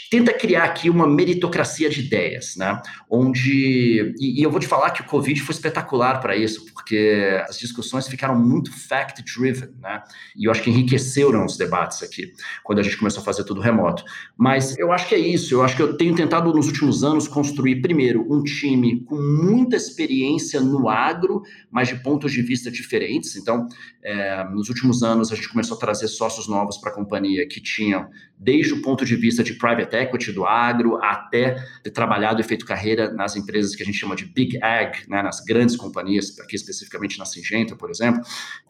tenta 0.09 0.33
criar 0.33 0.63
aqui 0.63 0.89
uma 0.89 1.07
meritocracia 1.07 1.89
de 1.89 2.01
ideias, 2.01 2.55
né? 2.55 2.81
Onde 3.09 4.13
e, 4.19 4.39
e 4.39 4.43
eu 4.43 4.51
vou 4.51 4.59
te 4.59 4.67
falar 4.67 4.91
que 4.91 5.01
o 5.01 5.05
Covid 5.05 5.41
foi 5.41 5.53
espetacular 5.53 6.19
para 6.19 6.35
isso, 6.35 6.65
porque 6.73 7.41
as 7.47 7.57
discussões 7.57 8.07
ficaram 8.07 8.37
muito 8.37 8.71
fact-driven, 8.71 9.69
né? 9.81 10.03
E 10.35 10.45
eu 10.45 10.51
acho 10.51 10.61
que 10.61 10.69
enriqueceram 10.69 11.45
os 11.45 11.57
debates 11.57 12.03
aqui 12.03 12.31
quando 12.63 12.79
a 12.79 12.83
gente 12.83 12.97
começou 12.97 13.21
a 13.21 13.25
fazer 13.25 13.43
tudo 13.43 13.61
remoto. 13.61 14.03
Mas 14.37 14.77
eu 14.77 14.91
acho 14.91 15.07
que 15.07 15.15
é 15.15 15.19
isso. 15.19 15.53
Eu 15.53 15.63
acho 15.63 15.75
que 15.75 15.81
eu 15.81 15.97
tenho 15.97 16.15
tentado 16.15 16.53
nos 16.53 16.67
últimos 16.67 17.03
anos 17.03 17.27
construir 17.27 17.81
primeiro 17.81 18.25
um 18.31 18.43
time 18.43 19.01
com 19.01 19.15
muita 19.15 19.75
experiência 19.75 20.59
no 20.59 20.87
agro, 20.89 21.41
mas 21.71 21.87
de 21.87 21.95
pontos 21.95 22.31
de 22.31 22.41
vista 22.41 22.69
diferentes. 22.69 23.04
Então, 23.35 23.67
é, 24.03 24.43
nos 24.49 24.69
últimos 24.69 25.03
anos 25.03 25.31
a 25.31 25.35
gente 25.35 25.49
começou 25.49 25.77
a 25.77 25.79
trazer 25.79 26.07
sócios 26.07 26.47
novos 26.47 26.77
para 26.77 26.91
a 26.91 26.93
companhia 26.93 27.47
que 27.47 27.61
tinham 27.61 28.07
desde 28.37 28.73
o 28.73 28.81
ponto 28.81 29.05
de 29.05 29.15
vista 29.15 29.43
de 29.43 29.53
private 29.53 29.95
equity 29.95 30.31
do 30.31 30.45
agro 30.45 30.97
até 31.01 31.55
ter 31.83 31.91
trabalhado 31.91 32.41
e 32.41 32.43
feito 32.43 32.65
carreira 32.65 33.11
nas 33.11 33.35
empresas 33.35 33.75
que 33.75 33.81
a 33.81 33.85
gente 33.85 33.97
chama 33.97 34.15
de 34.15 34.25
big 34.25 34.61
ag, 34.61 35.09
né, 35.09 35.21
nas 35.21 35.39
grandes 35.43 35.75
companhias, 35.75 36.37
aqui 36.39 36.55
especificamente 36.55 37.17
na 37.17 37.25
Singenta, 37.25 37.75
por 37.75 37.89
exemplo, 37.89 38.21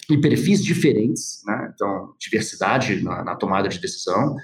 em 0.10 0.22
perfis 0.22 0.64
diferentes, 0.64 1.42
né, 1.46 1.72
então 1.74 2.14
diversidade 2.20 3.04
na, 3.04 3.24
na 3.24 3.36
tomada 3.36 3.68
de 3.68 3.80
decisão, 3.80 4.36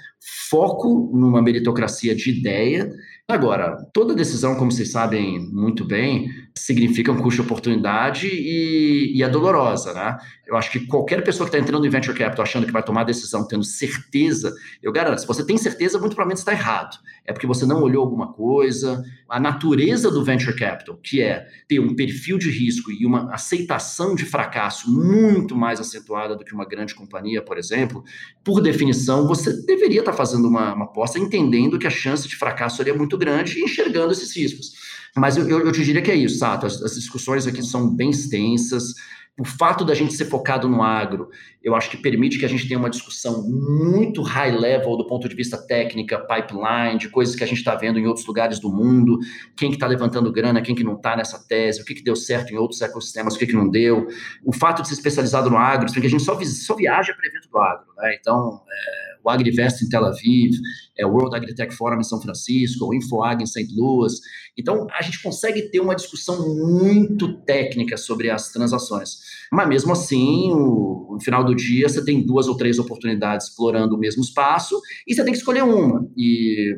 foco 0.50 1.10
numa 1.14 1.40
meritocracia 1.40 2.14
de 2.14 2.30
ideia 2.30 2.92
Agora, 3.32 3.78
toda 3.94 4.14
decisão, 4.14 4.56
como 4.56 4.70
vocês 4.70 4.92
sabem 4.92 5.40
muito 5.50 5.86
bem, 5.86 6.28
significa 6.54 7.10
um 7.10 7.16
custo 7.16 7.40
de 7.40 7.46
oportunidade 7.48 8.28
e, 8.28 9.16
e 9.16 9.22
é 9.22 9.28
dolorosa, 9.28 9.94
né? 9.94 10.18
Eu 10.46 10.54
acho 10.54 10.70
que 10.70 10.86
qualquer 10.86 11.24
pessoa 11.24 11.48
que 11.48 11.56
está 11.56 11.64
entrando 11.64 11.86
em 11.86 11.88
venture 11.88 12.16
capital 12.16 12.42
achando 12.42 12.66
que 12.66 12.72
vai 12.72 12.82
tomar 12.82 13.00
a 13.00 13.04
decisão 13.04 13.48
tendo 13.48 13.64
certeza, 13.64 14.52
eu 14.82 14.92
garanto, 14.92 15.22
se 15.22 15.26
você 15.26 15.46
tem 15.46 15.56
certeza, 15.56 15.98
muito 15.98 16.14
provavelmente 16.14 16.40
está 16.40 16.52
errado. 16.52 16.98
É 17.24 17.32
porque 17.32 17.46
você 17.46 17.64
não 17.64 17.80
olhou 17.82 18.04
alguma 18.04 18.34
coisa. 18.34 19.02
A 19.26 19.40
natureza 19.40 20.10
do 20.10 20.22
venture 20.22 20.54
capital, 20.54 20.98
que 21.02 21.22
é 21.22 21.46
ter 21.66 21.80
um 21.80 21.96
perfil 21.96 22.36
de 22.36 22.50
risco 22.50 22.92
e 22.92 23.06
uma 23.06 23.32
aceitação 23.32 24.14
de 24.14 24.26
fracasso 24.26 24.92
muito 24.92 25.56
mais 25.56 25.80
acentuada 25.80 26.36
do 26.36 26.44
que 26.44 26.52
uma 26.52 26.66
grande 26.66 26.94
companhia, 26.94 27.40
por 27.40 27.56
exemplo, 27.56 28.04
por 28.44 28.60
definição, 28.60 29.26
você 29.26 29.64
deveria 29.64 30.00
estar 30.00 30.10
tá 30.10 30.16
fazendo 30.18 30.46
uma, 30.48 30.74
uma 30.74 30.84
aposta 30.84 31.18
entendendo 31.18 31.78
que 31.78 31.86
a 31.86 31.90
chance 31.90 32.28
de 32.28 32.36
fracasso 32.36 32.82
é 32.82 32.92
muito 32.92 33.16
grande 33.22 33.60
enxergando 33.62 34.12
esses 34.12 34.34
riscos. 34.36 34.72
Mas 35.16 35.36
eu, 35.36 35.46
eu, 35.48 35.72
te 35.72 35.84
diria 35.84 36.02
que 36.02 36.10
é 36.10 36.16
isso, 36.16 36.38
Sato. 36.38 36.66
As, 36.66 36.82
as 36.82 36.94
discussões 36.94 37.46
aqui 37.46 37.62
são 37.62 37.94
bem 37.94 38.10
extensas. 38.10 38.94
O 39.38 39.46
fato 39.46 39.82
da 39.82 39.94
gente 39.94 40.12
ser 40.12 40.26
focado 40.26 40.68
no 40.68 40.82
agro, 40.82 41.30
eu 41.62 41.74
acho 41.74 41.90
que 41.90 41.96
permite 41.96 42.38
que 42.38 42.44
a 42.44 42.48
gente 42.48 42.68
tenha 42.68 42.78
uma 42.78 42.90
discussão 42.90 43.42
muito 43.42 44.20
high 44.20 44.50
level 44.50 44.94
do 44.94 45.06
ponto 45.06 45.26
de 45.26 45.34
vista 45.34 45.56
técnica, 45.56 46.18
pipeline, 46.18 46.98
de 46.98 47.08
coisas 47.08 47.34
que 47.34 47.42
a 47.42 47.46
gente 47.46 47.58
está 47.58 47.74
vendo 47.74 47.98
em 47.98 48.06
outros 48.06 48.26
lugares 48.26 48.58
do 48.58 48.70
mundo, 48.70 49.18
quem 49.56 49.70
que 49.70 49.76
está 49.76 49.86
levantando 49.86 50.30
grana, 50.30 50.60
quem 50.60 50.74
que 50.74 50.84
não 50.84 50.96
está 50.96 51.16
nessa 51.16 51.42
tese, 51.48 51.80
o 51.80 51.84
que, 51.84 51.94
que 51.94 52.04
deu 52.04 52.14
certo 52.14 52.52
em 52.52 52.58
outros 52.58 52.82
ecossistemas, 52.82 53.34
o 53.34 53.38
que, 53.38 53.46
que 53.46 53.54
não 53.54 53.70
deu. 53.70 54.06
O 54.44 54.52
fato 54.52 54.82
de 54.82 54.88
ser 54.88 54.94
especializado 54.94 55.48
no 55.48 55.56
agro, 55.56 55.86
porque 55.90 56.06
a 56.06 56.10
gente 56.10 56.22
só, 56.22 56.38
só 56.44 56.74
viaja 56.74 57.14
para 57.14 57.26
evento 57.26 57.48
do 57.50 57.58
agro, 57.58 57.86
né? 57.96 58.14
Então, 58.20 58.60
é, 58.70 59.11
o 59.24 59.30
AgriVest 59.30 59.82
em 59.82 59.88
Tel 59.88 60.04
Aviv, 60.04 60.52
é, 60.98 61.06
o 61.06 61.10
World 61.10 61.36
AgriTech 61.36 61.74
Forum 61.74 62.00
em 62.00 62.04
São 62.04 62.20
Francisco, 62.20 62.86
o 62.86 62.94
InfoAg 62.94 63.42
em 63.42 63.46
St. 63.46 63.68
Louis. 63.74 64.14
Então, 64.56 64.86
a 64.92 65.02
gente 65.02 65.22
consegue 65.22 65.62
ter 65.62 65.80
uma 65.80 65.94
discussão 65.94 66.54
muito 66.56 67.40
técnica 67.42 67.96
sobre 67.96 68.30
as 68.30 68.50
transações. 68.50 69.18
Mas, 69.50 69.68
mesmo 69.68 69.92
assim, 69.92 70.50
o, 70.52 71.12
no 71.12 71.20
final 71.20 71.44
do 71.44 71.54
dia, 71.54 71.88
você 71.88 72.04
tem 72.04 72.24
duas 72.24 72.48
ou 72.48 72.56
três 72.56 72.78
oportunidades 72.78 73.48
explorando 73.48 73.94
o 73.94 73.98
mesmo 73.98 74.22
espaço 74.22 74.80
e 75.06 75.14
você 75.14 75.24
tem 75.24 75.32
que 75.32 75.38
escolher 75.38 75.62
uma. 75.62 76.06
E 76.16 76.74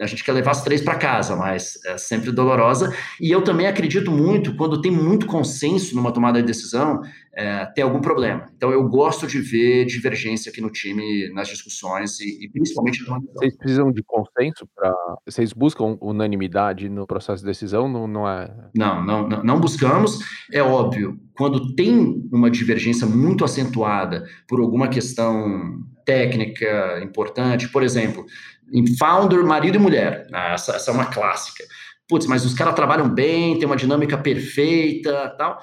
a 0.00 0.06
gente 0.06 0.24
quer 0.24 0.32
levar 0.32 0.50
as 0.50 0.62
três 0.62 0.82
para 0.82 0.96
casa, 0.96 1.36
mas 1.36 1.78
é 1.86 1.96
sempre 1.96 2.32
dolorosa. 2.32 2.94
E 3.20 3.30
eu 3.30 3.42
também 3.42 3.66
acredito 3.66 4.10
muito, 4.10 4.56
quando 4.56 4.80
tem 4.80 4.90
muito 4.90 5.26
consenso 5.26 5.94
numa 5.94 6.12
tomada 6.12 6.40
de 6.40 6.46
decisão, 6.46 7.00
é, 7.36 7.66
tem 7.66 7.82
algum 7.82 8.00
problema. 8.00 8.46
Então 8.56 8.70
eu 8.70 8.88
gosto 8.88 9.26
de 9.26 9.40
ver 9.40 9.84
divergência 9.86 10.50
aqui 10.50 10.60
no 10.60 10.70
time 10.70 11.28
nas 11.32 11.48
discussões 11.48 12.20
e, 12.20 12.44
e 12.44 12.48
principalmente 12.48 13.06
na 13.08 13.18
Vocês 13.34 13.56
precisam 13.56 13.92
de 13.92 14.02
consenso 14.02 14.68
para. 14.74 14.94
Vocês 15.26 15.52
buscam 15.52 15.98
unanimidade 16.00 16.88
no 16.88 17.06
processo 17.06 17.42
de 17.42 17.50
decisão? 17.50 17.88
Não, 17.88 18.06
não 18.06 18.28
é? 18.28 18.54
Não, 18.74 19.04
não, 19.04 19.28
não, 19.28 19.60
buscamos. 19.60 20.18
É 20.52 20.62
óbvio, 20.62 21.18
quando 21.36 21.74
tem 21.74 22.22
uma 22.32 22.50
divergência 22.50 23.06
muito 23.06 23.44
acentuada 23.44 24.24
por 24.46 24.60
alguma 24.60 24.88
questão 24.88 25.82
técnica 26.04 27.00
importante, 27.02 27.68
por 27.68 27.82
exemplo, 27.82 28.24
em 28.72 28.84
founder, 28.96 29.44
marido 29.44 29.76
e 29.76 29.80
mulher. 29.80 30.26
Ah, 30.32 30.52
essa, 30.52 30.76
essa 30.76 30.90
é 30.90 30.94
uma 30.94 31.06
clássica. 31.06 31.64
Putz, 32.06 32.26
mas 32.26 32.44
os 32.44 32.54
caras 32.54 32.74
trabalham 32.74 33.08
bem, 33.08 33.58
tem 33.58 33.66
uma 33.66 33.76
dinâmica 33.76 34.16
perfeita, 34.18 35.34
tal 35.38 35.60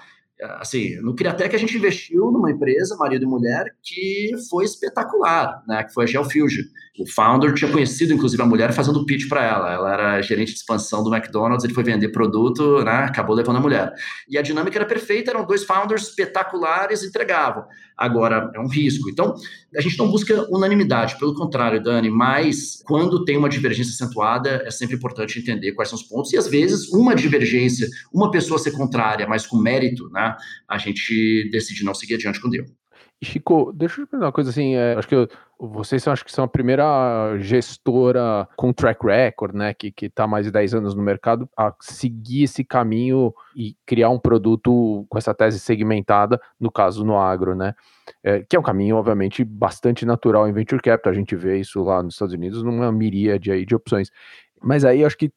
assim, 0.60 1.00
no 1.02 1.16
Criatec 1.16 1.56
a 1.56 1.60
gente 1.60 1.78
investiu 1.78 2.32
numa 2.32 2.52
empresa, 2.52 2.96
marido 2.98 3.24
e 3.24 3.28
mulher, 3.28 3.66
que 3.84 4.32
foi 4.50 4.66
espetacular, 4.66 5.64
né? 5.68 5.84
Que 5.84 5.94
foi 5.94 6.06
a 6.06 6.08
Geofusion. 6.08 6.64
O 7.00 7.08
founder 7.08 7.54
tinha 7.54 7.72
conhecido, 7.72 8.14
inclusive, 8.14 8.42
a 8.42 8.46
mulher 8.46 8.74
fazendo 8.74 9.06
pitch 9.06 9.28
para 9.30 9.44
ela. 9.44 9.72
Ela 9.72 9.94
era 9.94 10.22
gerente 10.22 10.52
de 10.52 10.58
expansão 10.58 11.04
do 11.04 11.14
McDonald's, 11.14 11.64
ele 11.64 11.74
foi 11.74 11.84
vender 11.84 12.10
produto, 12.10 12.84
né? 12.84 13.06
Acabou 13.06 13.36
levando 13.36 13.58
a 13.58 13.62
mulher. 13.62 13.94
E 14.28 14.38
a 14.38 14.42
dinâmica 14.42 14.78
era 14.78 14.86
perfeita, 14.86 15.32
eram 15.32 15.46
dois 15.46 15.64
founders 15.64 16.10
espetaculares, 16.10 17.04
entregavam. 17.04 17.66
Agora, 17.98 18.52
é 18.54 18.60
um 18.60 18.68
risco. 18.68 19.10
Então, 19.10 19.36
a 19.76 19.82
gente 19.82 19.98
não 19.98 20.10
busca 20.10 20.48
unanimidade, 20.50 21.18
pelo 21.18 21.34
contrário, 21.34 21.82
Dani, 21.82 22.10
mas 22.10 22.82
quando 22.86 23.24
tem 23.24 23.38
uma 23.38 23.50
divergência 23.50 23.94
acentuada, 23.94 24.64
é 24.66 24.72
sempre 24.72 24.96
importante 24.96 25.40
entender 25.40 25.72
quais 25.74 25.90
são 25.90 25.98
os 25.98 26.04
pontos. 26.04 26.34
E 26.34 26.38
às 26.38 26.48
vezes, 26.48 26.90
uma 26.90 27.16
divergência, 27.16 27.88
uma 28.14 28.30
pessoa 28.32 28.60
ser 28.60 28.72
contrária, 28.72 29.28
mas 29.28 29.46
com 29.48 29.58
mérito, 29.58 30.10
né? 30.10 30.36
A 30.68 30.78
gente 30.78 31.50
decide 31.52 31.84
não 31.84 31.94
seguir 31.94 32.16
adiante 32.16 32.42
com 32.42 32.50
Deus. 32.50 32.70
Chico, 33.24 33.72
deixa 33.72 34.02
eu 34.02 34.06
te 34.06 34.10
perguntar 34.10 34.26
uma 34.28 34.32
coisa 34.32 34.50
assim, 34.50 34.74
é, 34.76 34.96
acho 34.96 35.08
que 35.08 35.14
eu, 35.14 35.28
vocês 35.60 36.08
acho 36.08 36.26
que 36.26 36.32
são 36.32 36.44
a 36.44 36.48
primeira 36.48 37.38
gestora 37.38 38.48
com 38.58 38.74
track 38.74 39.06
record, 39.06 39.54
né, 39.54 39.76
que, 39.76 39.92
que 39.92 40.10
tá 40.10 40.26
mais 40.26 40.46
de 40.46 40.52
10 40.52 40.74
anos 40.74 40.96
no 40.96 41.04
mercado, 41.04 41.48
a 41.56 41.72
seguir 41.80 42.44
esse 42.44 42.64
caminho 42.64 43.32
e 43.56 43.76
criar 43.86 44.10
um 44.10 44.18
produto 44.18 45.06
com 45.08 45.18
essa 45.20 45.36
tese 45.36 45.60
segmentada, 45.60 46.42
no 46.60 46.72
caso 46.72 47.06
no 47.06 47.16
agro, 47.16 47.54
né, 47.54 47.76
é, 48.24 48.40
que 48.40 48.56
é 48.56 48.60
um 48.60 48.64
caminho, 48.64 48.96
obviamente, 48.96 49.44
bastante 49.44 50.04
natural 50.04 50.48
em 50.50 50.54
Venture 50.54 50.82
Capital, 50.82 51.14
a 51.14 51.16
gente 51.16 51.36
vê 51.36 51.60
isso 51.60 51.84
lá 51.84 52.02
nos 52.02 52.16
Estados 52.16 52.34
Unidos 52.34 52.64
numa 52.64 52.92
miríade 52.92 53.52
aí 53.52 53.68
de 53.68 53.76
opções. 53.76 54.10
Mas 54.60 54.84
aí 54.84 55.06
acho 55.06 55.18
que 55.18 55.32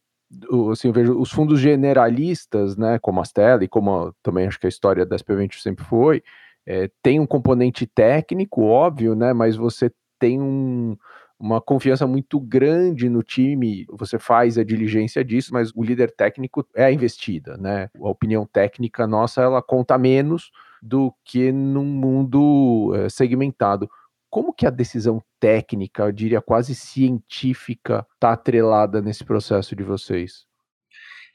assim, 0.72 0.88
eu 0.88 0.92
vejo 0.92 1.20
os 1.20 1.30
fundos 1.30 1.60
generalistas, 1.60 2.76
né, 2.78 2.98
como 2.98 3.20
a 3.20 3.24
Stella 3.24 3.62
e 3.62 3.68
como 3.68 4.14
também 4.22 4.46
acho 4.46 4.58
que 4.58 4.66
a 4.66 4.70
história 4.70 5.04
da 5.04 5.16
SP 5.18 5.36
Venture 5.36 5.60
sempre 5.60 5.84
foi, 5.84 6.22
é, 6.66 6.90
tem 7.02 7.20
um 7.20 7.26
componente 7.26 7.86
técnico, 7.86 8.62
óbvio, 8.62 9.14
né? 9.14 9.32
Mas 9.32 9.56
você 9.56 9.92
tem 10.18 10.40
um, 10.40 10.96
uma 11.38 11.60
confiança 11.60 12.06
muito 12.06 12.40
grande 12.40 13.08
no 13.08 13.22
time, 13.22 13.84
você 13.90 14.18
faz 14.18 14.56
a 14.56 14.64
diligência 14.64 15.24
disso, 15.24 15.52
mas 15.52 15.70
o 15.74 15.82
líder 15.82 16.10
técnico 16.12 16.66
é 16.74 16.84
a 16.84 16.92
investida, 16.92 17.56
né? 17.56 17.90
A 17.96 18.08
opinião 18.08 18.46
técnica 18.46 19.06
nossa, 19.06 19.42
ela 19.42 19.62
conta 19.62 19.98
menos 19.98 20.50
do 20.80 21.14
que 21.24 21.52
num 21.52 21.84
mundo 21.84 22.92
é, 22.94 23.08
segmentado. 23.08 23.90
Como 24.30 24.52
que 24.52 24.66
a 24.66 24.70
decisão 24.70 25.22
técnica, 25.38 26.04
eu 26.04 26.12
diria 26.12 26.40
quase 26.40 26.74
científica, 26.74 28.06
está 28.14 28.32
atrelada 28.32 29.00
nesse 29.00 29.24
processo 29.24 29.76
de 29.76 29.82
vocês? 29.82 30.46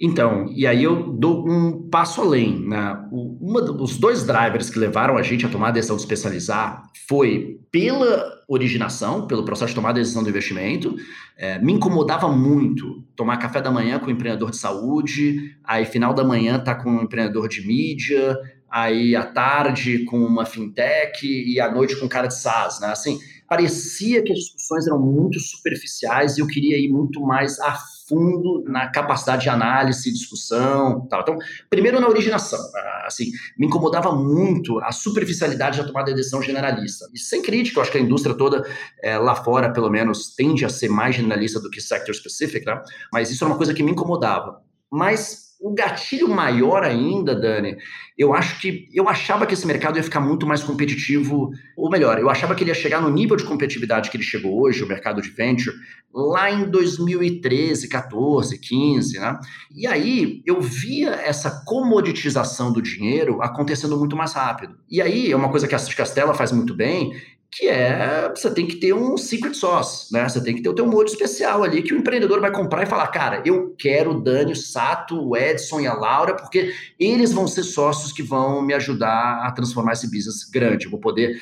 Então, 0.02 0.46
e 0.56 0.66
aí 0.66 0.82
eu 0.82 1.12
dou 1.12 1.46
um 1.46 1.90
passo 1.90 2.22
além. 2.22 2.66
Né? 2.66 3.08
O, 3.12 3.38
uma, 3.42 3.62
os 3.82 3.98
dois 3.98 4.26
drivers 4.26 4.70
que 4.70 4.80
levaram 4.80 5.18
a 5.18 5.22
gente 5.22 5.46
a 5.46 5.50
tomar 5.50 5.70
a 5.70 5.72
decisão 5.72 5.98
de 5.98 6.04
especializar 6.04 6.84
foi 7.08 7.60
pela 7.70 8.32
originação, 8.48 9.28
pelo 9.28 9.44
processo 9.44 9.70
de 9.70 9.76
tomar 9.76 9.90
a 9.90 9.94
decisão 9.94 10.24
do 10.24 10.30
investimento. 10.30 10.96
É, 11.38 11.60
me 11.60 11.74
incomodava 11.74 12.30
muito 12.30 13.04
tomar 13.16 13.38
café 13.38 13.62
da 13.62 13.72
manhã 13.72 14.00
com 14.00 14.08
um 14.08 14.12
empreendedor 14.12 14.52
de 14.52 14.58
saúde, 14.58 15.56
aí 15.64 15.86
final 15.86 16.14
da 16.14 16.24
manhã 16.24 16.58
tá 16.58 16.76
com 16.76 16.90
um 16.90 17.04
empreendedor 17.04 17.50
de 17.50 17.66
mídia, 17.68 18.38
aí 18.70 19.16
à 19.16 19.26
tarde 19.26 20.06
com 20.06 20.20
uma 20.20 20.46
fintech 20.46 21.28
e 21.28 21.60
à 21.60 21.70
noite 21.70 21.98
com 21.98 22.06
um 22.06 22.10
cara 22.10 22.28
de 22.28 22.36
SaaS, 22.36 22.80
né? 22.80 22.88
Assim, 22.88 23.20
parecia 23.48 24.24
que 24.24 24.32
as 24.32 24.40
discussões 24.40 24.88
eram 24.88 25.00
muito 25.00 25.40
superficiais 25.40 26.38
e 26.38 26.42
eu 26.42 26.48
queria 26.48 26.78
ir 26.78 26.90
muito 26.90 27.22
mais 27.22 27.60
a 27.60 27.78
fundo 28.10 28.64
na 28.68 28.88
capacidade 28.88 29.44
de 29.44 29.50
análise, 29.50 30.12
discussão, 30.12 31.08
tal. 31.08 31.22
Então, 31.22 31.38
primeiro 31.70 32.02
na 32.02 32.08
originação, 32.10 32.60
ah, 32.76 33.04
assim, 33.06 33.32
me 33.58 33.68
incomodava 33.68 34.12
muito 34.12 34.80
a 34.80 34.92
superficialidade 34.92 35.78
da 35.78 35.88
tomada 35.88 36.12
de 36.12 36.18
decisão 36.18 36.42
generalista. 36.42 37.08
E 37.14 37.20
sem 37.20 37.42
crítica, 37.42 37.78
eu 37.78 37.84
acho 37.84 37.92
que 37.92 38.00
a 38.00 38.02
indústria 38.02 38.36
toda 38.36 38.68
é, 39.02 39.18
lá 39.18 39.36
fora, 39.36 39.72
pelo 39.72 39.90
menos, 39.90 40.34
tende 40.36 40.66
a 40.66 40.70
ser 40.70 40.90
mais 40.90 41.16
generalista 41.16 41.60
do 41.60 41.70
que 41.70 41.80
sector 41.80 42.16
specific, 42.16 42.66
né? 42.66 42.82
Mas 43.14 43.30
isso 43.30 43.44
era 43.44 43.54
uma 43.54 43.58
coisa 43.58 43.74
que 43.74 43.84
me 43.84 43.92
incomodava. 43.92 44.62
Mas 44.92 45.49
o 45.60 45.74
gatilho 45.74 46.30
maior 46.30 46.84
ainda, 46.84 47.36
Dani, 47.36 47.76
eu 48.18 48.34
acho 48.34 48.60
que 48.62 48.88
eu 48.94 49.10
achava 49.10 49.46
que 49.46 49.54
esse 49.54 49.68
mercado 49.68 49.98
ia 49.98 50.04
ficar 50.04 50.22
muito 50.22 50.48
mais 50.48 50.64
competitivo, 50.64 51.52
ou 51.76 51.90
melhor, 51.90 52.18
eu 52.18 52.30
achava 52.30 52.56
que 52.56 52.64
ele 52.64 52.72
ia 52.72 52.76
chegar 52.76 53.02
no 53.02 53.10
nível 53.10 53.36
de 53.36 53.44
competitividade 53.44 54.10
que 54.10 54.16
ele 54.16 54.24
chegou 54.24 54.62
hoje, 54.62 54.84
o 54.84 54.88
mercado 54.88 55.22
de 55.22 55.30
venture, 55.30 55.76
lá 56.14 56.50
em 56.50 56.70
2013, 56.70 57.90
14, 57.90 58.58
15, 58.58 59.20
né? 59.20 59.38
E 59.76 59.86
aí 59.86 60.42
eu 60.46 60.62
via 60.62 61.12
essa 61.12 61.64
comoditização 61.66 62.72
do 62.72 62.82
dinheiro 62.82 63.42
acontecendo 63.42 63.98
muito 63.98 64.16
mais 64.16 64.34
rápido. 64.34 64.76
E 64.90 65.02
aí 65.02 65.32
é 65.32 65.36
uma 65.36 65.50
coisa 65.50 65.68
que 65.68 65.76
a 65.76 65.80
Castela 65.80 66.34
faz 66.34 66.52
muito 66.52 66.74
bem, 66.74 67.14
que 67.52 67.68
é 67.68 68.32
você 68.34 68.52
tem 68.52 68.68
que 68.68 68.76
ter 68.76 68.94
um 68.94 69.18
secret 69.18 69.56
sauce, 69.56 70.14
né? 70.14 70.28
Você 70.28 70.44
tem 70.44 70.56
que 70.56 70.62
ter 70.62 70.70
o 70.70 70.76
teu 70.76 70.86
molho 70.86 71.08
especial 71.08 71.64
ali 71.64 71.82
que 71.82 71.94
o 71.94 71.98
empreendedor 71.98 72.40
vai 72.40 72.52
comprar 72.52 72.84
e 72.84 72.86
falar, 72.86 73.08
cara, 73.08 73.42
eu 73.46 73.76
quero 73.78 74.12
o 74.12 74.22
Dani, 74.22 74.52
o 74.52 74.56
Sato, 74.56 75.20
o 75.20 75.36
Edson 75.36 75.80
e 75.80 75.88
a 75.88 75.94
Laura, 75.94 76.36
porque 76.36 76.74
eles 77.00 77.34
vão 77.34 77.48
ser 77.48 77.64
sócios 77.64 78.12
que 78.12 78.22
vão 78.22 78.62
me 78.62 78.74
ajudar 78.74 79.46
a 79.46 79.52
transformar 79.52 79.94
esse 79.94 80.06
business 80.06 80.44
grande. 80.44 80.86
Eu 80.86 80.92
vou 80.92 81.00
poder 81.00 81.40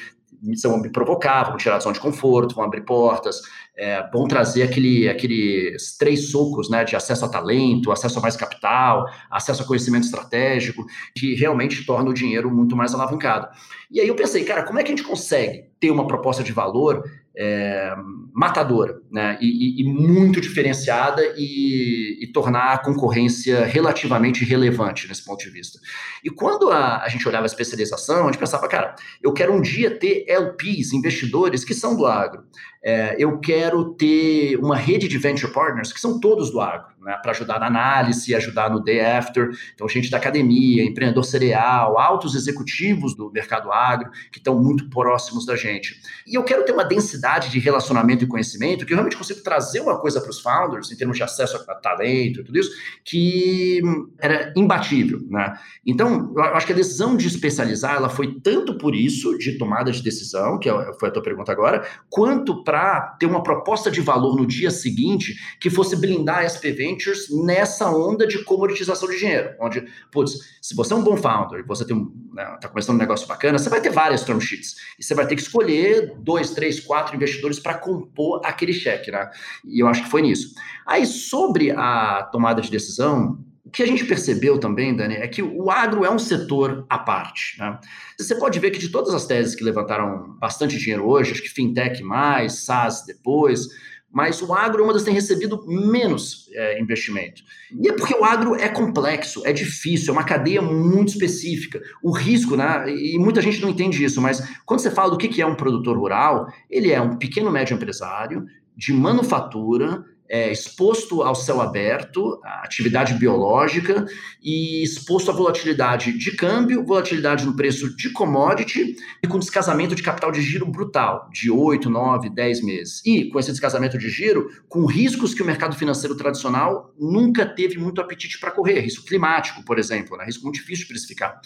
vão 0.63 0.79
me 0.79 0.91
provocar, 0.91 1.45
vão 1.45 1.57
tirar 1.57 1.77
a 1.77 1.79
zona 1.79 1.93
de 1.93 1.99
conforto, 1.99 2.55
vão 2.55 2.63
abrir 2.63 2.81
portas, 2.81 3.41
é, 3.77 4.09
vão 4.11 4.27
trazer 4.27 4.63
aquele, 4.63 5.07
aqueles 5.07 5.95
três 5.97 6.31
socos 6.31 6.69
né, 6.69 6.83
de 6.83 6.95
acesso 6.95 7.23
a 7.25 7.29
talento, 7.29 7.91
acesso 7.91 8.17
a 8.17 8.21
mais 8.21 8.35
capital, 8.35 9.05
acesso 9.29 9.61
a 9.61 9.65
conhecimento 9.65 10.05
estratégico, 10.05 10.85
que 11.15 11.35
realmente 11.35 11.85
torna 11.85 12.09
o 12.09 12.13
dinheiro 12.13 12.49
muito 12.49 12.75
mais 12.75 12.93
alavancado. 12.93 13.47
E 13.91 14.01
aí 14.01 14.07
eu 14.07 14.15
pensei, 14.15 14.43
cara, 14.43 14.63
como 14.63 14.79
é 14.79 14.83
que 14.83 14.91
a 14.91 14.95
gente 14.95 15.07
consegue 15.07 15.65
ter 15.79 15.91
uma 15.91 16.07
proposta 16.07 16.43
de 16.43 16.51
valor 16.51 17.03
é, 17.39 17.93
matadora, 18.33 18.99
né? 19.11 19.37
E, 19.39 19.45
e, 19.45 19.81
e 19.81 19.83
muito 19.83 20.41
diferenciada 20.41 21.21
e, 21.37 22.17
e, 22.19 22.27
tornar 22.33 22.73
a 22.73 22.77
concorrência 22.79 23.63
relativamente 23.63 24.43
relevante 24.43 25.07
nesse 25.07 25.23
ponto 25.23 25.43
de 25.43 25.51
vista. 25.51 25.79
E 26.23 26.31
quando 26.31 26.71
a, 26.71 27.03
a, 27.03 27.09
gente 27.09 27.27
olhava 27.27 27.45
a 27.45 27.45
especialização, 27.45 28.23
a 28.23 28.31
gente 28.31 28.39
pensava, 28.39 28.67
cara, 28.67 28.95
eu 29.21 29.31
quero 29.33 29.53
um 29.53 29.61
dia 29.61 29.91
ter 29.91 30.25
LPs, 30.27 30.93
investidores 30.93 31.63
que 31.63 31.75
são 31.75 31.95
do 31.95 32.07
agro. 32.07 32.43
É, 32.83 33.15
eu 33.17 33.39
quero 33.39 33.93
ter 33.93 34.57
uma 34.57 34.75
rede 34.75 35.07
de 35.07 35.17
venture 35.17 35.51
partners 35.51 35.91
que 35.91 35.99
são 35.99 36.19
todos 36.19 36.51
do 36.51 36.61
agro, 36.61 36.87
né, 37.01 37.17
para 37.21 37.31
ajudar 37.31 37.59
na 37.59 37.67
análise, 37.67 38.35
ajudar 38.35 38.69
no 38.69 38.83
day 38.83 38.99
after. 38.99 39.49
Então, 39.73 39.87
gente 39.89 40.09
da 40.09 40.17
academia, 40.17 40.83
empreendedor 40.83 41.23
cereal, 41.23 41.97
altos 41.97 42.35
executivos 42.35 43.15
do 43.15 43.31
mercado 43.31 43.71
agro 43.71 44.11
que 44.31 44.37
estão 44.37 44.61
muito 44.61 44.89
próximos 44.89 45.45
da 45.45 45.55
gente. 45.55 45.99
E 46.25 46.35
eu 46.35 46.43
quero 46.43 46.63
ter 46.65 46.71
uma 46.71 46.83
densidade 46.83 47.49
de 47.49 47.59
relacionamento 47.59 48.23
e 48.23 48.27
conhecimento 48.27 48.85
que 48.85 48.93
eu 48.93 48.97
realmente 48.97 49.17
consigo 49.17 49.41
trazer 49.41 49.79
uma 49.79 49.99
coisa 49.99 50.21
para 50.21 50.29
os 50.29 50.39
founders, 50.39 50.91
em 50.91 50.95
termos 50.95 51.17
de 51.17 51.23
acesso 51.23 51.57
a 51.67 51.75
talento 51.75 52.41
e 52.41 52.43
tudo 52.43 52.57
isso, 52.57 52.71
que 53.03 53.81
era 54.19 54.53
imbatível. 54.55 55.19
Né? 55.29 55.57
Então, 55.85 56.33
eu 56.35 56.43
acho 56.43 56.65
que 56.65 56.73
a 56.73 56.75
decisão 56.75 57.17
de 57.17 57.27
especializar 57.27 57.95
ela 57.95 58.09
foi 58.09 58.39
tanto 58.41 58.77
por 58.77 58.95
isso, 58.95 59.37
de 59.37 59.57
tomada 59.57 59.91
de 59.91 60.01
decisão, 60.01 60.59
que 60.59 60.69
é 60.69 60.93
foi 60.99 61.09
a 61.09 61.11
tua 61.11 61.23
pergunta 61.23 61.51
agora, 61.51 61.85
quanto 62.09 62.63
para 62.67 63.15
ter 63.17 63.25
uma 63.25 63.41
proposta 63.41 63.89
de 63.89 64.01
valor 64.01 64.35
no 64.35 64.45
dia 64.45 64.69
seguinte 64.69 65.37
que 65.57 65.69
fosse 65.69 65.95
blindar 65.95 66.39
a 66.39 66.49
SP 66.51 66.75
Ventures 66.75 67.27
nessa 67.45 67.89
onda 67.89 68.27
de 68.27 68.43
comoditização 68.43 69.07
de 69.07 69.17
dinheiro, 69.17 69.55
onde, 69.61 69.85
putz, 70.11 70.33
se 70.61 70.75
você 70.75 70.91
é 70.91 70.97
um 70.97 71.01
bom 71.01 71.15
founder 71.15 71.61
e 71.61 71.63
você 71.63 71.85
tem 71.87 71.95
né, 72.33 72.57
tá 72.59 72.67
começando 72.67 72.97
um 72.97 72.99
negócio 72.99 73.25
bacana, 73.25 73.57
você 73.57 73.69
vai 73.69 73.79
ter 73.79 73.89
várias 73.89 74.25
term 74.25 74.37
sheets 74.41 74.75
e 74.99 75.03
você 75.03 75.15
vai 75.15 75.25
ter 75.25 75.37
que 75.37 75.41
escolher 75.43 76.13
dois, 76.19 76.51
três, 76.51 76.77
quatro 76.77 77.15
investidores 77.15 77.57
para 77.57 77.75
compor 77.75 78.41
aquele 78.43 78.73
cheque, 78.73 79.11
né? 79.11 79.31
E 79.63 79.81
eu 79.81 79.87
acho 79.87 80.03
que 80.03 80.09
foi 80.09 80.21
nisso. 80.21 80.53
Aí, 80.85 81.05
sobre 81.05 81.71
a 81.71 82.27
tomada 82.33 82.61
de 82.61 82.69
decisão, 82.69 83.39
o 83.67 83.69
que 83.69 83.83
a 83.83 83.85
gente 83.85 84.05
percebeu 84.05 84.57
também, 84.57 84.95
Dani, 84.95 85.15
é 85.15 85.27
que 85.27 85.43
o 85.43 85.69
agro 85.69 86.05
é 86.05 86.09
um 86.09 86.17
setor 86.17 86.85
à 86.89 86.97
parte. 86.97 87.59
Né? 87.59 87.77
Você 88.17 88.33
pode 88.35 88.57
ver 88.59 88.71
que 88.71 88.79
de 88.79 88.87
todas 88.87 89.13
as 89.13 89.25
teses 89.25 89.55
que 89.55 89.63
levantaram 89.63 90.37
bastante 90.39 90.77
dinheiro 90.77 91.05
hoje, 91.05 91.33
acho 91.33 91.41
que 91.41 91.49
fintech 91.49 92.01
mais, 92.01 92.63
SaaS 92.63 93.03
depois, 93.05 93.67
mas 94.09 94.41
o 94.41 94.53
agro 94.53 94.81
é 94.81 94.83
uma 94.85 94.93
das 94.93 95.01
que 95.01 95.07
tem 95.07 95.13
recebido 95.13 95.65
menos 95.67 96.49
é, 96.53 96.79
investimento. 96.79 97.43
E 97.77 97.89
é 97.89 97.93
porque 97.93 98.15
o 98.15 98.23
agro 98.23 98.55
é 98.55 98.69
complexo, 98.69 99.45
é 99.45 99.51
difícil, 99.51 100.11
é 100.11 100.13
uma 100.13 100.23
cadeia 100.23 100.61
muito 100.61 101.09
específica. 101.09 101.81
O 102.01 102.11
risco, 102.11 102.55
né? 102.55 102.85
E 102.89 103.19
muita 103.19 103.41
gente 103.41 103.61
não 103.61 103.69
entende 103.69 104.01
isso, 104.01 104.21
mas 104.21 104.41
quando 104.65 104.79
você 104.79 104.89
fala 104.89 105.11
do 105.11 105.17
que 105.17 105.41
é 105.41 105.45
um 105.45 105.55
produtor 105.55 105.97
rural, 105.97 106.47
ele 106.69 106.89
é 106.89 107.01
um 107.01 107.17
pequeno 107.17 107.51
médio 107.51 107.75
empresário 107.75 108.45
de 108.77 108.93
manufatura 108.93 110.05
é, 110.29 110.51
exposto 110.51 111.21
ao 111.21 111.35
céu 111.35 111.61
aberto, 111.61 112.39
à 112.43 112.63
atividade 112.63 113.13
biológica 113.13 114.05
e 114.41 114.83
exposto 114.83 115.31
à 115.31 115.33
volatilidade 115.33 116.17
de 116.17 116.31
câmbio, 116.31 116.85
volatilidade 116.85 117.45
no 117.45 117.55
preço 117.55 117.95
de 117.95 118.09
commodity 118.09 118.95
e 119.23 119.27
com 119.27 119.39
descasamento 119.39 119.95
de 119.95 120.03
capital 120.03 120.31
de 120.31 120.41
giro 120.41 120.65
brutal, 120.65 121.29
de 121.31 121.49
8, 121.49 121.89
9, 121.89 122.29
10 122.29 122.61
meses. 122.63 123.01
E 123.05 123.25
com 123.29 123.39
esse 123.39 123.51
descasamento 123.51 123.97
de 123.97 124.09
giro, 124.09 124.49
com 124.67 124.85
riscos 124.85 125.33
que 125.33 125.41
o 125.41 125.45
mercado 125.45 125.75
financeiro 125.75 126.15
tradicional 126.15 126.93
nunca 126.99 127.45
teve 127.45 127.77
muito 127.77 128.01
apetite 128.01 128.39
para 128.39 128.51
correr, 128.51 128.79
risco 128.79 129.05
climático, 129.05 129.63
por 129.63 129.79
exemplo, 129.79 130.17
né? 130.17 130.25
risco 130.25 130.43
muito 130.43 130.55
difícil 130.55 130.85
de 130.85 130.89
precificar. 130.89 131.39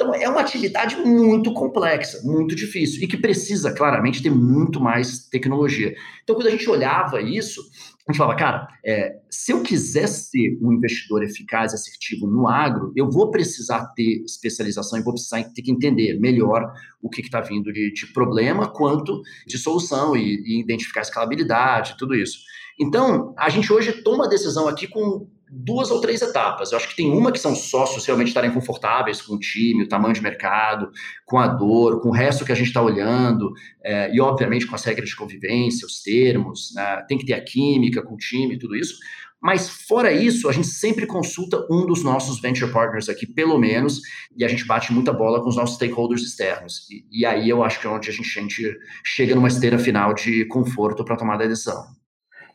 Então, 0.00 0.14
é 0.14 0.28
uma 0.28 0.40
atividade 0.40 0.94
muito 0.94 1.52
complexa, 1.52 2.22
muito 2.22 2.54
difícil, 2.54 3.02
e 3.02 3.08
que 3.08 3.16
precisa, 3.16 3.72
claramente, 3.72 4.22
ter 4.22 4.30
muito 4.30 4.80
mais 4.80 5.26
tecnologia. 5.26 5.92
Então, 6.22 6.36
quando 6.36 6.46
a 6.46 6.50
gente 6.52 6.70
olhava 6.70 7.20
isso, 7.20 7.60
a 8.08 8.12
gente 8.12 8.18
falava, 8.18 8.38
cara, 8.38 8.68
é, 8.82 9.18
se 9.28 9.52
eu 9.52 9.62
quiser 9.62 10.06
ser 10.06 10.58
um 10.62 10.72
investidor 10.72 11.22
eficaz 11.22 11.72
e 11.72 11.74
assertivo 11.74 12.26
no 12.26 12.48
agro, 12.48 12.90
eu 12.96 13.10
vou 13.10 13.30
precisar 13.30 13.84
ter 13.94 14.22
especialização 14.24 14.98
e 14.98 15.02
vou 15.02 15.12
precisar 15.12 15.44
ter 15.52 15.60
que 15.60 15.70
entender 15.70 16.18
melhor 16.18 16.72
o 17.02 17.10
que 17.10 17.20
está 17.20 17.42
vindo 17.42 17.70
de, 17.70 17.92
de, 17.92 18.06
problema, 18.14 18.66
quanto 18.66 19.20
de 19.46 19.58
solução 19.58 20.16
e, 20.16 20.42
e 20.42 20.58
identificar 20.58 21.02
escalabilidade, 21.02 21.98
tudo 21.98 22.14
isso. 22.14 22.38
Então, 22.80 23.34
a 23.36 23.50
gente 23.50 23.70
hoje 23.70 23.92
toma 24.02 24.24
a 24.24 24.28
decisão 24.28 24.66
aqui 24.66 24.86
com 24.86 25.28
duas 25.50 25.90
ou 25.90 26.00
três 26.00 26.22
etapas. 26.22 26.72
Eu 26.72 26.78
acho 26.78 26.88
que 26.88 26.96
tem 26.96 27.10
uma 27.10 27.32
que 27.32 27.38
são 27.38 27.54
sócios 27.54 28.04
realmente 28.04 28.28
estarem 28.28 28.50
confortáveis 28.50 29.22
com 29.22 29.34
o 29.34 29.38
time, 29.38 29.84
o 29.84 29.88
tamanho 29.88 30.14
de 30.14 30.22
mercado, 30.22 30.90
com 31.24 31.38
a 31.38 31.46
dor, 31.46 32.00
com 32.00 32.08
o 32.08 32.12
resto 32.12 32.44
que 32.44 32.52
a 32.52 32.54
gente 32.54 32.68
está 32.68 32.82
olhando, 32.82 33.52
é, 33.82 34.14
e 34.14 34.20
obviamente 34.20 34.66
com 34.66 34.74
as 34.74 34.84
regras 34.84 35.08
de 35.08 35.16
convivência, 35.16 35.86
os 35.86 36.02
termos, 36.02 36.72
né? 36.74 37.04
tem 37.08 37.18
que 37.18 37.26
ter 37.26 37.34
a 37.34 37.40
química 37.40 38.02
com 38.02 38.14
o 38.14 38.18
time, 38.18 38.58
tudo 38.58 38.76
isso. 38.76 38.94
Mas 39.40 39.68
fora 39.68 40.12
isso, 40.12 40.48
a 40.48 40.52
gente 40.52 40.66
sempre 40.66 41.06
consulta 41.06 41.64
um 41.70 41.86
dos 41.86 42.02
nossos 42.02 42.40
venture 42.40 42.72
partners 42.72 43.08
aqui, 43.08 43.24
pelo 43.24 43.56
menos, 43.56 44.00
e 44.36 44.44
a 44.44 44.48
gente 44.48 44.64
bate 44.64 44.92
muita 44.92 45.12
bola 45.12 45.40
com 45.40 45.48
os 45.48 45.56
nossos 45.56 45.76
stakeholders 45.76 46.22
externos. 46.22 46.88
E, 46.90 47.20
e 47.20 47.24
aí 47.24 47.48
eu 47.48 47.62
acho 47.62 47.80
que 47.80 47.86
é 47.86 47.90
onde 47.90 48.10
a 48.10 48.12
gente, 48.12 48.36
a 48.36 48.42
gente 48.42 48.78
chega 49.04 49.36
numa 49.36 49.48
esteira 49.48 49.78
final 49.78 50.12
de 50.12 50.44
conforto 50.46 51.04
para 51.04 51.16
tomar 51.16 51.34
a 51.34 51.46
decisão. 51.46 51.97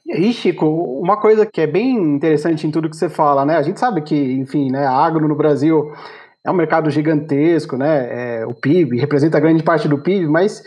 E 0.05 0.33
Chico, 0.33 0.65
uma 0.65 1.17
coisa 1.17 1.45
que 1.45 1.61
é 1.61 1.67
bem 1.67 1.95
interessante 1.95 2.67
em 2.67 2.71
tudo 2.71 2.89
que 2.89 2.95
você 2.95 3.07
fala, 3.07 3.45
né? 3.45 3.55
A 3.55 3.61
gente 3.61 3.79
sabe 3.79 4.01
que, 4.01 4.15
enfim, 4.33 4.69
né, 4.69 4.85
a 4.85 4.91
agro 4.91 5.27
no 5.27 5.35
Brasil 5.35 5.93
é 6.45 6.51
um 6.51 6.55
mercado 6.55 6.89
gigantesco, 6.89 7.77
né? 7.77 8.41
É, 8.41 8.45
o 8.45 8.53
PIB 8.53 8.99
representa 8.99 9.39
grande 9.39 9.63
parte 9.63 9.87
do 9.87 9.97
PIB, 9.97 10.27
mas 10.27 10.61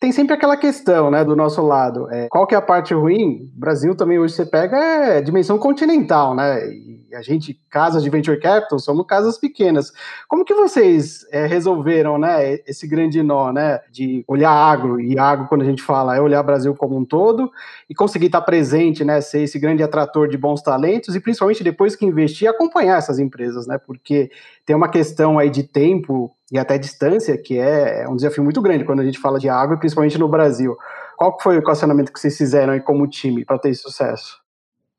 tem 0.00 0.10
sempre 0.12 0.34
aquela 0.34 0.56
questão, 0.56 1.10
né, 1.10 1.22
do 1.22 1.36
nosso 1.36 1.60
lado. 1.60 2.10
É, 2.10 2.26
qual 2.30 2.46
que 2.46 2.54
é 2.54 2.58
a 2.58 2.62
parte 2.62 2.94
ruim? 2.94 3.50
Brasil 3.54 3.94
também 3.94 4.18
hoje 4.18 4.32
você 4.32 4.46
pega 4.46 4.76
é 4.78 5.20
dimensão 5.20 5.58
continental, 5.58 6.34
né? 6.34 6.66
E 6.66 7.14
a 7.14 7.20
gente, 7.20 7.60
casas 7.68 8.02
de 8.02 8.08
venture 8.08 8.38
capital, 8.40 8.78
somos 8.78 9.04
casas 9.04 9.36
pequenas. 9.36 9.92
Como 10.26 10.44
que 10.44 10.54
vocês 10.54 11.26
é, 11.30 11.44
resolveram, 11.44 12.16
né, 12.16 12.60
esse 12.66 12.86
grande 12.86 13.22
nó, 13.22 13.52
né, 13.52 13.80
de 13.90 14.24
olhar 14.26 14.52
agro, 14.52 15.00
e 15.00 15.18
agro, 15.18 15.48
quando 15.48 15.62
a 15.62 15.64
gente 15.64 15.82
fala, 15.82 16.16
é 16.16 16.20
olhar 16.20 16.42
Brasil 16.42 16.74
como 16.74 16.96
um 16.96 17.04
todo, 17.04 17.50
e 17.88 17.94
conseguir 17.94 18.26
estar 18.26 18.40
presente, 18.42 19.04
né, 19.04 19.20
ser 19.20 19.42
esse 19.42 19.58
grande 19.58 19.82
atrator 19.82 20.28
de 20.28 20.38
bons 20.38 20.62
talentos, 20.62 21.14
e 21.16 21.20
principalmente 21.20 21.64
depois 21.64 21.96
que 21.96 22.06
investir, 22.06 22.48
acompanhar 22.48 22.96
essas 22.96 23.18
empresas, 23.18 23.66
né, 23.66 23.76
porque 23.76 24.30
tem 24.64 24.76
uma 24.76 24.88
questão 24.88 25.38
aí 25.38 25.50
de 25.50 25.64
tempo 25.64 26.32
e 26.50 26.58
até 26.58 26.76
distância, 26.76 27.36
que 27.38 27.58
é, 27.58 28.02
é 28.02 28.08
um 28.08 28.16
desafio 28.16 28.42
muito 28.42 28.60
grande 28.60 28.84
quando 28.84 29.00
a 29.00 29.04
gente 29.04 29.18
fala 29.18 29.38
de 29.38 29.48
agro, 29.48 29.78
principalmente 29.78 30.18
no 30.18 30.28
Brasil. 30.28 30.76
Qual 31.16 31.38
foi 31.40 31.56
o 31.56 31.58
equacionamento 31.58 32.12
que 32.12 32.18
vocês 32.18 32.36
fizeram 32.36 32.72
aí 32.72 32.80
como 32.80 33.06
time 33.06 33.44
para 33.44 33.58
ter 33.58 33.74
sucesso? 33.74 34.40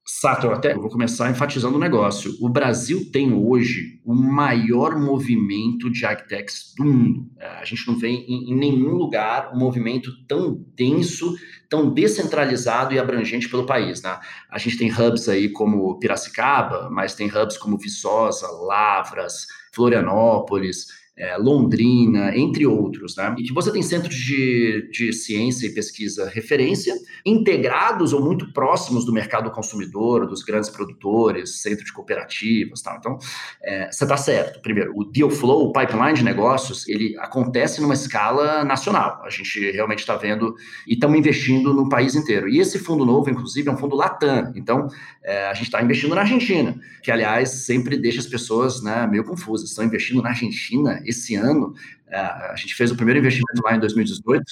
Sato, 0.04 0.48
eu 0.48 0.54
até 0.54 0.74
vou 0.74 0.90
começar 0.90 1.30
enfatizando 1.30 1.76
o 1.76 1.78
um 1.78 1.82
negócio. 1.82 2.36
O 2.42 2.50
Brasil 2.50 3.10
tem 3.12 3.32
hoje 3.34 4.02
o 4.04 4.14
maior 4.14 5.00
movimento 5.00 5.92
de 5.92 6.06
agtechs 6.06 6.74
do 6.76 6.84
mundo. 6.84 7.28
É, 7.40 7.48
a 7.48 7.64
gente 7.64 7.88
não 7.88 7.98
vê 7.98 8.10
em, 8.10 8.52
em, 8.52 8.56
nenhum 8.56 8.96
lugar 8.96 9.54
um 9.54 9.60
movimento 9.60 10.12
tão 10.28 10.66
denso, 10.76 11.36
tão 11.70 11.94
descentralizado 11.94 12.94
e 12.94 13.00
abrangente 13.00 13.48
pelo 13.48 13.66
país. 13.66 14.02
Né? 14.02 14.20
A 14.50 14.58
gente 14.58 14.78
tem 14.78 14.92
hubs 14.92 15.30
aí 15.30 15.50
como 15.50 15.98
Piracicaba, 16.00 16.90
mas 16.90 17.14
tem 17.14 17.28
hubs 17.28 17.58
como 17.58 17.78
Viçosa, 17.78 18.48
Lavras, 18.52 19.46
Florianópolis, 19.74 20.88
é, 21.22 21.38
Londrina, 21.38 22.36
entre 22.36 22.66
outros, 22.66 23.16
né? 23.16 23.36
E 23.38 23.44
que 23.44 23.54
você 23.54 23.72
tem 23.72 23.84
centros 23.84 24.16
de, 24.16 24.90
de 24.92 25.14
ciência 25.14 25.68
e 25.68 25.70
pesquisa 25.70 26.28
referência, 26.28 26.96
integrados 27.24 28.12
ou 28.12 28.20
muito 28.20 28.52
próximos 28.52 29.06
do 29.06 29.14
mercado 29.14 29.52
consumidor, 29.52 30.26
dos 30.26 30.42
grandes 30.42 30.72
produtores, 30.72 31.62
centro 31.62 31.86
de 31.86 31.94
cooperativas, 31.94 32.82
tal. 32.82 32.98
Então, 32.98 33.20
é, 33.62 33.92
você 33.92 34.04
está 34.04 34.18
certo. 34.18 34.62
Primeiro, 34.62 34.94
o 34.96 35.04
deal 35.04 35.30
flow, 35.30 35.68
o 35.68 35.72
pipeline 35.72 36.16
de 36.16 36.24
negócios, 36.24 36.90
ele 36.90 37.16
acontece 37.20 37.82
numa 37.82 37.94
escala 37.94 38.64
nacional. 38.64 39.22
A 39.24 39.30
gente 39.30 39.70
realmente 39.70 40.00
está 40.00 40.16
vendo 40.16 40.56
e 40.88 40.96
estamos 40.96 41.20
investindo 41.20 41.72
no 41.72 41.88
país 41.88 42.16
inteiro. 42.16 42.50
E 42.50 42.60
esse 42.60 42.80
fundo 42.80 43.06
novo, 43.06 43.30
inclusive, 43.30 43.70
é 43.70 43.72
um 43.72 43.78
fundo 43.78 43.96
Latam. 43.96 44.52
Então, 44.56 44.88
é, 45.24 45.46
a 45.50 45.54
gente 45.54 45.66
está 45.66 45.84
investindo 45.84 46.16
na 46.16 46.22
Argentina, 46.22 46.76
que, 47.04 47.12
aliás, 47.12 47.50
sempre 47.50 47.96
deixa 47.96 48.22
as 48.22 48.26
pessoas 48.26 48.82
né, 48.82 49.06
meio 49.06 49.24
confusas. 49.24 49.70
Estão 49.70 49.86
investindo 49.86 50.20
na 50.24 50.30
Argentina 50.30 51.00
esse 51.12 51.36
ano. 51.36 51.74
É, 52.10 52.18
a 52.18 52.56
gente 52.58 52.76
fez 52.76 52.92
o 52.92 52.96
primeiro 52.96 53.20
investimento 53.20 53.62
lá 53.64 53.76
em 53.76 53.80
2018. 53.80 54.44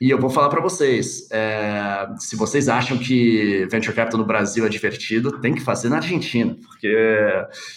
E 0.00 0.10
eu 0.10 0.18
vou 0.18 0.30
falar 0.30 0.48
para 0.48 0.60
vocês: 0.60 1.28
é, 1.32 2.08
se 2.18 2.36
vocês 2.36 2.68
acham 2.68 2.96
que 2.96 3.66
venture 3.70 3.94
capital 3.94 4.20
no 4.20 4.26
Brasil 4.26 4.64
é 4.64 4.68
divertido, 4.68 5.40
tem 5.40 5.54
que 5.54 5.60
fazer 5.60 5.88
na 5.88 5.96
Argentina, 5.96 6.56
porque 6.62 6.94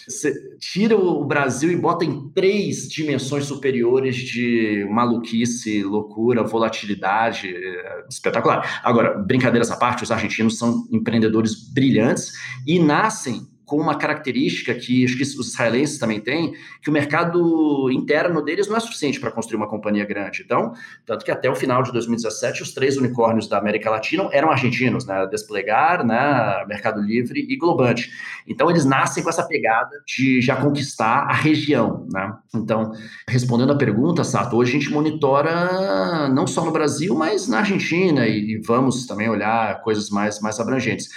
você 0.06 0.32
tira 0.58 0.96
o 0.96 1.24
Brasil 1.24 1.70
e 1.72 1.76
bota 1.76 2.04
em 2.04 2.28
três 2.28 2.88
dimensões 2.88 3.44
superiores 3.44 4.14
de 4.16 4.86
maluquice, 4.88 5.82
loucura, 5.82 6.44
volatilidade, 6.44 7.48
é 7.48 8.04
espetacular. 8.08 8.80
Agora, 8.84 9.18
brincadeiras 9.18 9.70
à 9.72 9.76
parte, 9.76 10.04
os 10.04 10.12
argentinos 10.12 10.58
são 10.58 10.86
empreendedores 10.92 11.54
brilhantes 11.72 12.32
e 12.64 12.78
nascem 12.78 13.48
com 13.72 13.78
uma 13.78 13.96
característica 13.96 14.74
que 14.74 15.02
acho 15.02 15.16
que 15.16 15.22
os 15.22 15.48
israelenses 15.48 15.98
também 15.98 16.20
têm, 16.20 16.52
que 16.82 16.90
o 16.90 16.92
mercado 16.92 17.90
interno 17.90 18.42
deles 18.42 18.68
não 18.68 18.76
é 18.76 18.80
suficiente 18.80 19.18
para 19.18 19.30
construir 19.30 19.56
uma 19.56 19.66
companhia 19.66 20.04
grande. 20.04 20.42
Então, 20.44 20.74
tanto 21.06 21.24
que 21.24 21.30
até 21.30 21.50
o 21.50 21.54
final 21.54 21.82
de 21.82 21.90
2017, 21.90 22.62
os 22.62 22.74
três 22.74 22.98
unicórnios 22.98 23.48
da 23.48 23.56
América 23.56 23.88
Latina 23.88 24.28
eram 24.30 24.50
argentinos, 24.50 25.06
né? 25.06 25.26
Desplegar, 25.26 26.04
né? 26.04 26.66
Mercado 26.68 27.00
Livre 27.00 27.46
e 27.48 27.56
Globante. 27.56 28.12
Então, 28.46 28.68
eles 28.68 28.84
nascem 28.84 29.22
com 29.22 29.30
essa 29.30 29.48
pegada 29.48 30.02
de 30.06 30.42
já 30.42 30.54
conquistar 30.54 31.20
a 31.20 31.32
região, 31.32 32.06
né? 32.12 32.30
Então, 32.54 32.92
respondendo 33.26 33.72
a 33.72 33.78
pergunta, 33.78 34.22
Sato, 34.22 34.54
hoje 34.54 34.76
a 34.76 34.80
gente 34.80 34.92
monitora 34.92 36.28
não 36.28 36.46
só 36.46 36.62
no 36.62 36.72
Brasil, 36.72 37.14
mas 37.14 37.48
na 37.48 37.60
Argentina 37.60 38.26
e, 38.26 38.52
e 38.52 38.58
vamos 38.66 39.06
também 39.06 39.30
olhar 39.30 39.80
coisas 39.80 40.10
mais, 40.10 40.40
mais 40.40 40.60
abrangentes. 40.60 41.08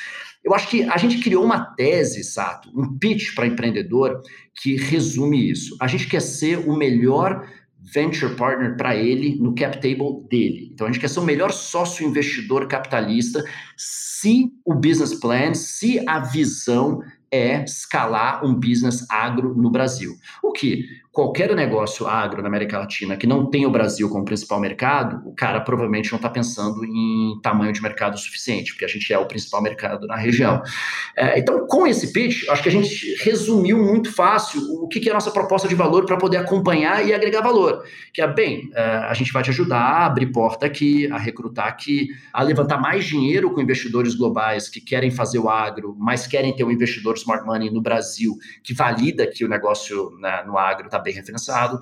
Eu 0.46 0.54
acho 0.54 0.70
que 0.70 0.84
a 0.84 0.98
gente 0.98 1.18
criou 1.24 1.44
uma 1.44 1.74
tese, 1.74 2.24
Sato, 2.24 2.70
um 2.76 3.00
pitch 3.00 3.34
para 3.34 3.48
empreendedor 3.48 4.22
que 4.62 4.76
resume 4.76 5.50
isso. 5.50 5.76
A 5.82 5.88
gente 5.88 6.08
quer 6.08 6.22
ser 6.22 6.60
o 6.70 6.78
melhor 6.78 7.50
venture 7.82 8.36
partner 8.36 8.78
para 8.78 8.96
ele 8.96 9.36
no 9.40 9.56
cap 9.56 9.76
table 9.82 10.28
dele. 10.30 10.70
Então 10.72 10.86
a 10.86 10.92
gente 10.92 11.02
quer 11.02 11.10
ser 11.10 11.20
o 11.20 11.26
melhor 11.26 11.52
sócio 11.52 12.08
investidor 12.08 12.68
capitalista 12.68 13.44
se 13.76 14.52
o 14.64 14.76
business 14.76 15.16
plan, 15.16 15.56
se 15.56 16.08
a 16.08 16.20
visão 16.20 17.02
é 17.32 17.64
escalar 17.64 18.46
um 18.46 18.54
business 18.54 19.06
agro 19.10 19.56
no 19.56 19.72
Brasil. 19.72 20.16
O 20.44 20.52
que 20.52 20.86
qualquer 21.16 21.56
negócio 21.56 22.06
agro 22.06 22.42
na 22.42 22.50
América 22.50 22.78
Latina 22.78 23.16
que 23.16 23.26
não 23.26 23.46
tem 23.46 23.66
o 23.66 23.70
Brasil 23.72 24.10
como 24.10 24.26
principal 24.26 24.60
mercado, 24.60 25.26
o 25.26 25.34
cara 25.34 25.62
provavelmente 25.62 26.12
não 26.12 26.18
está 26.18 26.30
pensando 26.30 26.84
em 26.84 27.40
tamanho 27.42 27.72
de 27.72 27.82
mercado 27.82 28.18
suficiente, 28.18 28.74
porque 28.74 28.84
a 28.84 28.88
gente 28.90 29.14
é 29.14 29.18
o 29.18 29.26
principal 29.26 29.62
mercado 29.62 30.06
na 30.08 30.18
região. 30.18 30.62
É, 31.16 31.40
então, 31.40 31.66
com 31.68 31.88
esse 31.88 32.12
pitch, 32.12 32.50
acho 32.50 32.62
que 32.62 32.68
a 32.68 32.72
gente 32.72 33.16
resumiu 33.24 33.78
muito 33.78 34.14
fácil 34.14 34.62
o 34.84 34.90
que, 34.90 35.00
que 35.00 35.08
é 35.08 35.12
a 35.14 35.16
nossa 35.16 35.32
proposta 35.32 35.70
de 35.70 35.74
valor 35.74 36.06
para 36.06 36.18
poder 36.18 36.36
acompanhar 36.36 37.08
e 37.08 37.14
agregar 37.14 37.40
valor. 37.40 37.86
Que 38.14 38.22
é, 38.22 38.28
bem, 38.28 38.70
é, 38.76 38.84
a 38.84 39.14
gente 39.14 39.32
vai 39.32 39.42
te 39.42 39.52
ajudar 39.52 39.80
a 39.80 40.06
abrir 40.08 40.34
porta 40.34 40.66
aqui, 40.66 41.10
a 41.10 41.18
recrutar 41.18 41.68
aqui, 41.68 42.10
a 42.34 42.44
levantar 42.44 42.78
mais 42.78 43.06
dinheiro 43.06 43.52
com 43.52 43.62
investidores 43.62 44.16
globais 44.16 44.68
que 44.68 44.82
querem 44.82 45.12
fazer 45.12 45.40
o 45.40 45.50
agro, 45.50 45.96
mas 45.98 46.28
querem 46.28 46.54
ter 46.54 46.66
um 46.66 46.72
investidor 46.72 47.16
smart 47.16 47.46
money 47.46 47.72
no 47.72 47.82
Brasil 47.82 48.36
que 48.62 48.74
valida 48.74 49.26
que 49.26 49.46
o 49.46 49.48
negócio 49.48 50.12
né, 50.20 50.44
no 50.46 50.58
agro 50.58 50.88
está 50.88 51.05
bem 51.06 51.14
referenciado. 51.14 51.80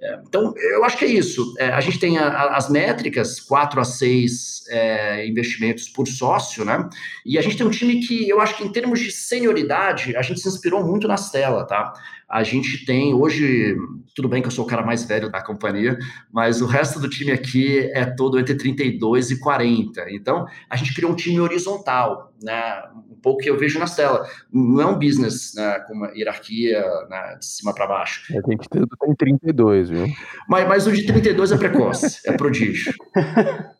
É, 0.00 0.20
então, 0.26 0.54
eu 0.56 0.84
acho 0.84 0.96
que 0.96 1.04
é 1.04 1.08
isso. 1.08 1.54
É, 1.58 1.68
a 1.68 1.80
gente 1.80 1.98
tem 1.98 2.18
a, 2.18 2.28
a, 2.28 2.56
as 2.56 2.68
métricas, 2.68 3.40
4 3.40 3.80
a 3.80 3.84
6 3.84 4.64
é, 4.68 5.26
investimentos 5.26 5.88
por 5.88 6.06
sócio, 6.06 6.64
né? 6.64 6.88
E 7.24 7.38
a 7.38 7.42
gente 7.42 7.56
tem 7.56 7.66
um 7.66 7.70
time 7.70 8.00
que 8.06 8.28
eu 8.28 8.40
acho 8.40 8.56
que, 8.56 8.64
em 8.64 8.70
termos 8.70 9.00
de 9.00 9.10
senioridade, 9.10 10.14
a 10.16 10.22
gente 10.22 10.40
se 10.40 10.48
inspirou 10.48 10.84
muito 10.84 11.08
na 11.08 11.16
Stella, 11.16 11.66
tá? 11.66 11.92
A 12.28 12.42
gente 12.42 12.84
tem 12.84 13.14
hoje, 13.14 13.76
tudo 14.14 14.28
bem 14.28 14.42
que 14.42 14.48
eu 14.48 14.52
sou 14.52 14.64
o 14.64 14.68
cara 14.68 14.84
mais 14.84 15.04
velho 15.04 15.30
da 15.30 15.40
companhia, 15.42 15.96
mas 16.32 16.60
o 16.60 16.66
resto 16.66 16.98
do 16.98 17.08
time 17.08 17.30
aqui 17.30 17.78
é 17.94 18.04
todo 18.04 18.38
entre 18.38 18.56
32 18.56 19.30
e 19.30 19.40
40. 19.40 20.06
Então, 20.10 20.44
a 20.68 20.76
gente 20.76 20.92
criou 20.92 21.12
um 21.12 21.14
time 21.14 21.38
horizontal, 21.38 22.32
né? 22.42 22.82
Um 23.10 23.20
pouco 23.22 23.42
que 23.42 23.50
eu 23.50 23.56
vejo 23.56 23.78
na 23.78 23.86
tela. 23.86 24.28
Não 24.52 24.80
é 24.80 24.86
um 24.86 24.98
business 24.98 25.52
né, 25.54 25.78
com 25.86 25.94
uma 25.94 26.10
hierarquia 26.16 26.84
né, 27.08 27.36
de 27.38 27.46
cima 27.46 27.72
para 27.72 27.86
baixo. 27.86 28.22
A 28.30 28.50
gente 28.50 28.68
tem 28.68 29.14
32, 29.16 29.90
viu? 29.90 30.06
Mas, 30.48 30.68
mas 30.68 30.86
o 30.86 30.92
de 30.92 31.06
32 31.06 31.52
é 31.52 31.56
precoce, 31.56 32.20
é 32.26 32.32
prodígio. 32.32 32.92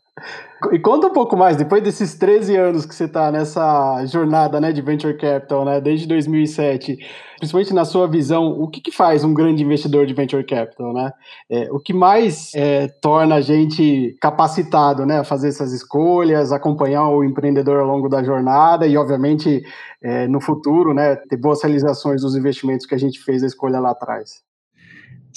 E 0.72 0.78
conta 0.78 1.06
um 1.06 1.12
pouco 1.12 1.36
mais, 1.36 1.56
depois 1.56 1.82
desses 1.82 2.14
13 2.14 2.56
anos 2.56 2.86
que 2.86 2.94
você 2.94 3.04
está 3.04 3.30
nessa 3.30 4.04
jornada 4.06 4.60
né, 4.60 4.72
de 4.72 4.80
Venture 4.80 5.16
Capital, 5.16 5.64
né, 5.64 5.80
desde 5.80 6.06
2007, 6.06 6.98
principalmente 7.38 7.74
na 7.74 7.84
sua 7.84 8.06
visão, 8.08 8.46
o 8.46 8.68
que, 8.68 8.80
que 8.80 8.90
faz 8.90 9.24
um 9.24 9.34
grande 9.34 9.62
investidor 9.62 10.06
de 10.06 10.14
Venture 10.14 10.44
Capital? 10.44 10.92
Né? 10.92 11.12
É, 11.50 11.68
o 11.72 11.78
que 11.78 11.92
mais 11.92 12.52
é, 12.54 12.88
torna 13.00 13.36
a 13.36 13.40
gente 13.40 14.16
capacitado 14.20 15.04
né, 15.04 15.18
a 15.18 15.24
fazer 15.24 15.48
essas 15.48 15.72
escolhas, 15.72 16.52
acompanhar 16.52 17.08
o 17.08 17.24
empreendedor 17.24 17.80
ao 17.80 17.86
longo 17.86 18.08
da 18.08 18.22
jornada 18.22 18.86
e, 18.86 18.96
obviamente, 18.96 19.62
é, 20.02 20.26
no 20.28 20.40
futuro, 20.40 20.94
né, 20.94 21.16
ter 21.16 21.36
boas 21.36 21.62
realizações 21.62 22.22
dos 22.22 22.36
investimentos 22.36 22.86
que 22.86 22.94
a 22.94 22.98
gente 22.98 23.18
fez 23.22 23.42
a 23.42 23.46
escolha 23.46 23.80
lá 23.80 23.90
atrás? 23.90 24.45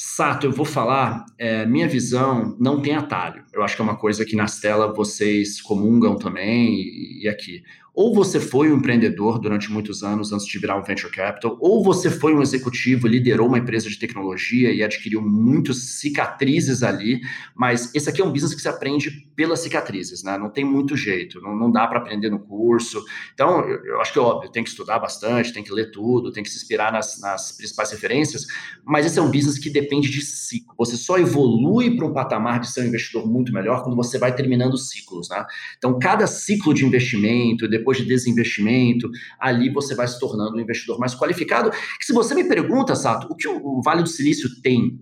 Sato, 0.01 0.47
eu 0.47 0.51
vou 0.53 0.65
falar, 0.65 1.25
é, 1.37 1.65
minha 1.65 1.85
visão 1.85 2.55
não 2.57 2.81
tem 2.81 2.95
atalho. 2.95 3.43
Eu 3.51 3.61
acho 3.61 3.75
que 3.75 3.81
é 3.81 3.83
uma 3.83 3.97
coisa 3.97 4.23
que 4.23 4.33
nas 4.33 4.57
telas 4.57 4.95
vocês 4.95 5.59
comungam 5.59 6.15
também 6.15 6.73
e, 6.73 7.23
e 7.23 7.27
aqui. 7.27 7.65
Ou 7.99 8.13
você 8.15 8.39
foi 8.39 8.71
um 8.71 8.77
empreendedor 8.77 9.39
durante 9.39 9.69
muitos 9.69 10.03
anos 10.03 10.31
antes 10.31 10.47
de 10.47 10.57
virar 10.57 10.77
um 10.77 10.81
venture 10.81 11.11
capital, 11.11 11.57
ou 11.59 11.83
você 11.83 12.09
foi 12.09 12.33
um 12.33 12.41
executivo, 12.41 13.09
liderou 13.09 13.45
uma 13.45 13.57
empresa 13.57 13.89
de 13.89 13.99
tecnologia 13.99 14.71
e 14.71 14.81
adquiriu 14.81 15.21
muitas 15.21 15.79
cicatrizes 15.99 16.81
ali, 16.81 17.19
mas 17.53 17.93
esse 17.93 18.09
aqui 18.09 18.21
é 18.21 18.23
um 18.23 18.31
business 18.31 18.55
que 18.55 18.61
se 18.61 18.69
aprende 18.69 19.27
pelas 19.35 19.59
cicatrizes, 19.59 20.23
né? 20.23 20.37
Não 20.37 20.49
tem 20.49 20.63
muito 20.63 20.95
jeito, 20.95 21.41
não, 21.41 21.53
não 21.53 21.69
dá 21.69 21.85
para 21.87 21.99
aprender 21.99 22.29
no 22.29 22.39
curso. 22.39 23.03
Então, 23.33 23.67
eu, 23.67 23.83
eu, 23.83 23.99
acho 23.99 24.13
que 24.13 24.19
é 24.19 24.21
óbvio, 24.21 24.49
tem 24.49 24.63
que 24.63 24.69
estudar 24.69 24.97
bastante, 24.99 25.51
tem 25.51 25.61
que 25.61 25.73
ler 25.73 25.91
tudo, 25.91 26.31
tem 26.31 26.41
que 26.41 26.49
se 26.49 26.55
inspirar 26.55 26.93
nas, 26.93 27.19
nas 27.19 27.51
principais 27.51 27.91
referências, 27.91 28.45
mas 28.85 29.05
esse 29.05 29.19
é 29.19 29.21
um 29.21 29.29
business 29.29 29.57
que 29.57 29.69
depende 29.69 30.09
de 30.09 30.21
ciclo. 30.21 30.73
Você 30.77 30.95
só 30.95 31.17
evolui 31.17 31.97
para 31.97 32.05
um 32.05 32.13
patamar 32.13 32.61
de 32.61 32.71
ser 32.71 32.79
um 32.79 32.87
investidor 32.87 33.27
muito 33.27 33.51
melhor 33.51 33.83
quando 33.83 33.97
você 33.97 34.17
vai 34.17 34.33
terminando 34.33 34.77
ciclos, 34.77 35.27
né? 35.27 35.45
Então, 35.77 35.99
cada 35.99 36.25
ciclo 36.27 36.73
de 36.73 36.85
investimento, 36.85 37.67
depois 37.67 37.88
depois 37.89 37.97
de 37.97 38.05
desinvestimento, 38.05 39.09
ali 39.39 39.69
você 39.69 39.95
vai 39.95 40.07
se 40.07 40.19
tornando 40.19 40.55
um 40.55 40.59
investidor 40.59 40.99
mais 40.99 41.15
qualificado. 41.15 41.71
Se 41.99 42.13
você 42.13 42.35
me 42.35 42.43
pergunta, 42.43 42.95
Sato, 42.95 43.27
o 43.31 43.35
que 43.35 43.47
o 43.47 43.81
Vale 43.81 44.03
do 44.03 44.09
Silício 44.09 44.49
tem 44.61 44.99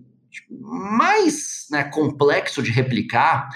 mais 0.50 1.66
né, 1.70 1.84
complexo 1.84 2.62
de 2.62 2.70
replicar 2.70 3.48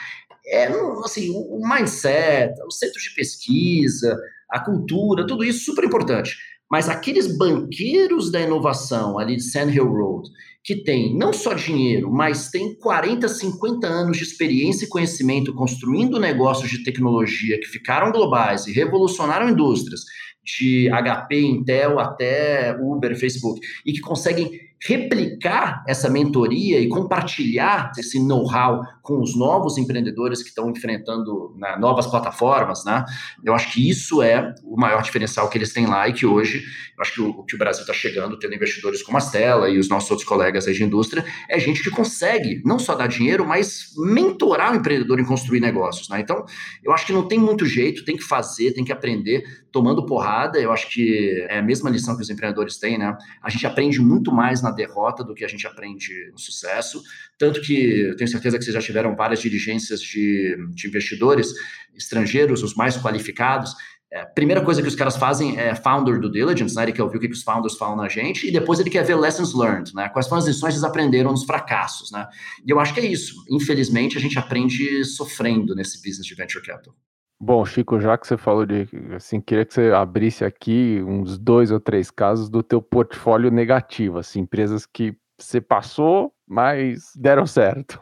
é 0.45 0.67
assim, 1.05 1.31
o 1.31 1.61
mindset, 1.67 2.53
os 2.67 2.79
centros 2.79 3.03
de 3.05 3.15
pesquisa, 3.15 4.19
a 4.51 4.59
cultura, 4.59 5.27
tudo 5.27 5.45
isso 5.45 5.65
super 5.65 5.85
importante. 5.85 6.37
Mas 6.73 6.89
aqueles 6.89 7.37
banqueiros 7.37 8.33
da 8.33 8.41
inovação 8.41 9.19
ali 9.19 9.37
de 9.37 9.43
Sand 9.43 9.73
Hill 9.73 9.93
Road, 9.93 10.31
que 10.65 10.77
tem 10.77 11.15
não 11.15 11.31
só 11.31 11.53
dinheiro, 11.53 12.11
mas 12.11 12.49
tem 12.49 12.75
40, 12.79 13.29
50 13.29 13.87
anos 13.87 14.17
de 14.17 14.23
experiência 14.23 14.87
e 14.87 14.89
conhecimento 14.89 15.53
construindo 15.53 16.19
negócios 16.19 16.71
de 16.71 16.83
tecnologia 16.83 17.61
que 17.61 17.67
ficaram 17.67 18.11
globais 18.11 18.67
e 18.67 18.73
revolucionaram 18.73 19.51
indústrias, 19.51 20.01
de 20.43 20.89
HP, 20.89 21.41
Intel 21.41 22.01
até 22.01 22.75
Uber, 22.81 23.19
Facebook, 23.19 23.61
e 23.85 23.93
que 23.93 24.01
conseguem 24.01 24.59
replicar 24.85 25.85
essa 25.87 26.09
mentoria 26.09 26.81
e 26.81 26.89
compartilhar 26.89 27.93
esse 27.99 28.19
know-how 28.19 28.83
com 29.03 29.21
os 29.21 29.37
novos 29.37 29.77
empreendedores 29.77 30.43
que 30.43 30.49
estão 30.49 30.71
enfrentando 30.71 31.55
né, 31.57 31.77
novas 31.79 32.07
plataformas, 32.07 32.85
né? 32.85 33.05
Eu 33.45 33.53
acho 33.53 33.73
que 33.73 33.89
isso 33.89 34.23
é 34.23 34.55
o 34.65 34.77
maior 34.77 35.03
diferencial 35.03 35.49
que 35.51 35.59
eles 35.59 35.73
têm 35.73 35.87
lá 35.87 36.09
e 36.09 36.13
que 36.13 36.25
hoje, 36.25 36.59
eu 36.97 37.03
acho 37.03 37.15
que 37.15 37.21
o, 37.21 37.43
que 37.43 37.55
o 37.57 37.59
Brasil 37.59 37.83
está 37.83 37.93
chegando, 37.93 38.39
tendo 38.39 38.55
investidores 38.55 39.03
como 39.03 39.19
a 39.19 39.21
Stella 39.21 39.69
e 39.69 39.79
os 39.79 39.89
nossos 39.89 40.11
outros 40.11 40.29
colegas 40.29 40.69
aí 40.69 40.75
de 40.75 40.85
indústria, 40.85 41.25
é 41.51 41.59
gente 41.59 41.83
que 41.83 41.91
consegue 41.91 42.63
não 42.65 42.79
só 42.79 42.95
dar 42.95 43.09
dinheiro, 43.09 43.45
mas 43.45 43.87
mentorar 43.97 44.73
o 44.73 44.77
empreendedor 44.77 45.19
em 45.19 45.25
construir 45.25 45.61
negócios, 45.61 46.09
né? 46.09 46.21
Então, 46.21 46.45
eu 46.83 46.93
acho 46.93 47.05
que 47.05 47.13
não 47.13 47.27
tem 47.27 47.39
muito 47.39 47.67
jeito, 47.67 48.05
tem 48.05 48.17
que 48.17 48.23
fazer, 48.23 48.73
tem 48.73 48.85
que 48.85 48.93
aprender 48.93 49.45
tomando 49.73 50.05
porrada. 50.07 50.61
Eu 50.61 50.71
acho 50.71 50.89
que 50.91 51.45
é 51.49 51.59
a 51.59 51.63
mesma 51.63 51.91
lição 51.91 52.15
que 52.15 52.23
os 52.23 52.31
empreendedores 52.31 52.77
têm, 52.77 52.99
né? 52.99 53.17
A 53.43 53.51
gente 53.51 53.67
aprende 53.67 54.01
muito 54.01 54.31
mais 54.31 54.63
na 54.63 54.71
derrota 54.71 55.25
do 55.25 55.35
que 55.35 55.45
a 55.45 55.49
gente 55.49 55.67
aprende 55.67 56.31
no 56.31 56.39
sucesso. 56.39 57.03
Tanto 57.39 57.61
que 57.61 58.03
eu 58.03 58.17
tenho 58.17 58.29
certeza 58.29 58.59
que 58.59 58.65
vocês 58.65 58.75
já 58.75 58.81
tiveram 58.93 59.17
várias 59.17 59.41
diligências 59.41 60.01
de, 60.01 60.57
de 60.75 60.87
investidores 60.87 61.53
estrangeiros, 61.95 62.63
os 62.63 62.75
mais 62.75 62.97
qualificados. 62.97 63.75
É, 64.13 64.27
primeira 64.27 64.61
coisa 64.61 64.83
que 64.83 64.89
os 64.89 64.95
caras 64.95 65.17
fazem 65.17 65.59
é 65.59 65.75
founder 65.75 66.21
do 66.21 66.31
diligence, 66.31 66.77
né? 66.77 66.83
Ele 66.83 66.93
quer 66.93 67.03
ouvir 67.03 67.17
o 67.17 67.21
que 67.21 67.29
os 67.29 67.43
founders 67.43 67.79
falam 67.79 67.97
na 67.97 68.11
gente, 68.11 68.47
e 68.47 68.53
depois 68.53 68.79
ele 68.79 68.91
quer 68.91 69.03
ver 69.03 69.15
lessons 69.15 69.55
learned, 69.55 69.95
né? 69.95 70.11
Quais 70.11 70.29
foram 70.29 70.41
as 70.41 70.47
lições 70.47 70.75
que 70.75 70.81
eles 70.81 70.85
aprenderam 70.85 71.31
nos 71.31 71.45
fracassos, 71.45 72.13
né? 72.13 72.29
E 72.67 72.71
eu 72.71 72.79
acho 72.79 72.93
que 72.93 73.01
é 73.01 73.07
isso. 73.07 73.35
Infelizmente, 73.51 74.19
a 74.19 74.21
gente 74.21 74.39
aprende 74.39 75.03
sofrendo 75.05 75.75
nesse 75.75 75.97
business 76.07 76.27
de 76.27 76.35
venture 76.35 76.63
capital. 76.63 76.95
Bom, 77.41 77.65
Chico, 77.65 77.99
já 77.99 78.17
que 78.19 78.27
você 78.27 78.37
falou 78.37 78.67
de, 78.67 78.87
assim, 79.17 79.41
queria 79.41 79.65
que 79.65 79.73
você 79.75 79.91
abrisse 79.91 80.45
aqui 80.45 81.03
uns 81.05 81.39
dois 81.39 81.71
ou 81.73 81.81
três 81.81 82.11
casos 82.11 82.51
do 82.51 82.63
teu 82.63 82.81
portfólio 82.83 83.51
negativo, 83.51 84.19
assim, 84.19 84.41
empresas 84.41 84.87
que 84.87 85.17
você 85.41 85.61
passou, 85.61 86.33
mas 86.53 87.05
deram 87.17 87.47
certo. 87.47 87.99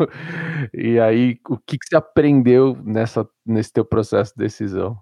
E 0.75 0.99
aí, 0.99 1.39
o 1.49 1.57
que, 1.57 1.79
que 1.79 1.87
você 1.89 1.97
aprendeu 1.97 2.77
nessa, 2.85 3.27
nesse 3.47 3.73
teu 3.73 3.85
processo 3.85 4.33
de 4.37 4.45
decisão? 4.45 4.99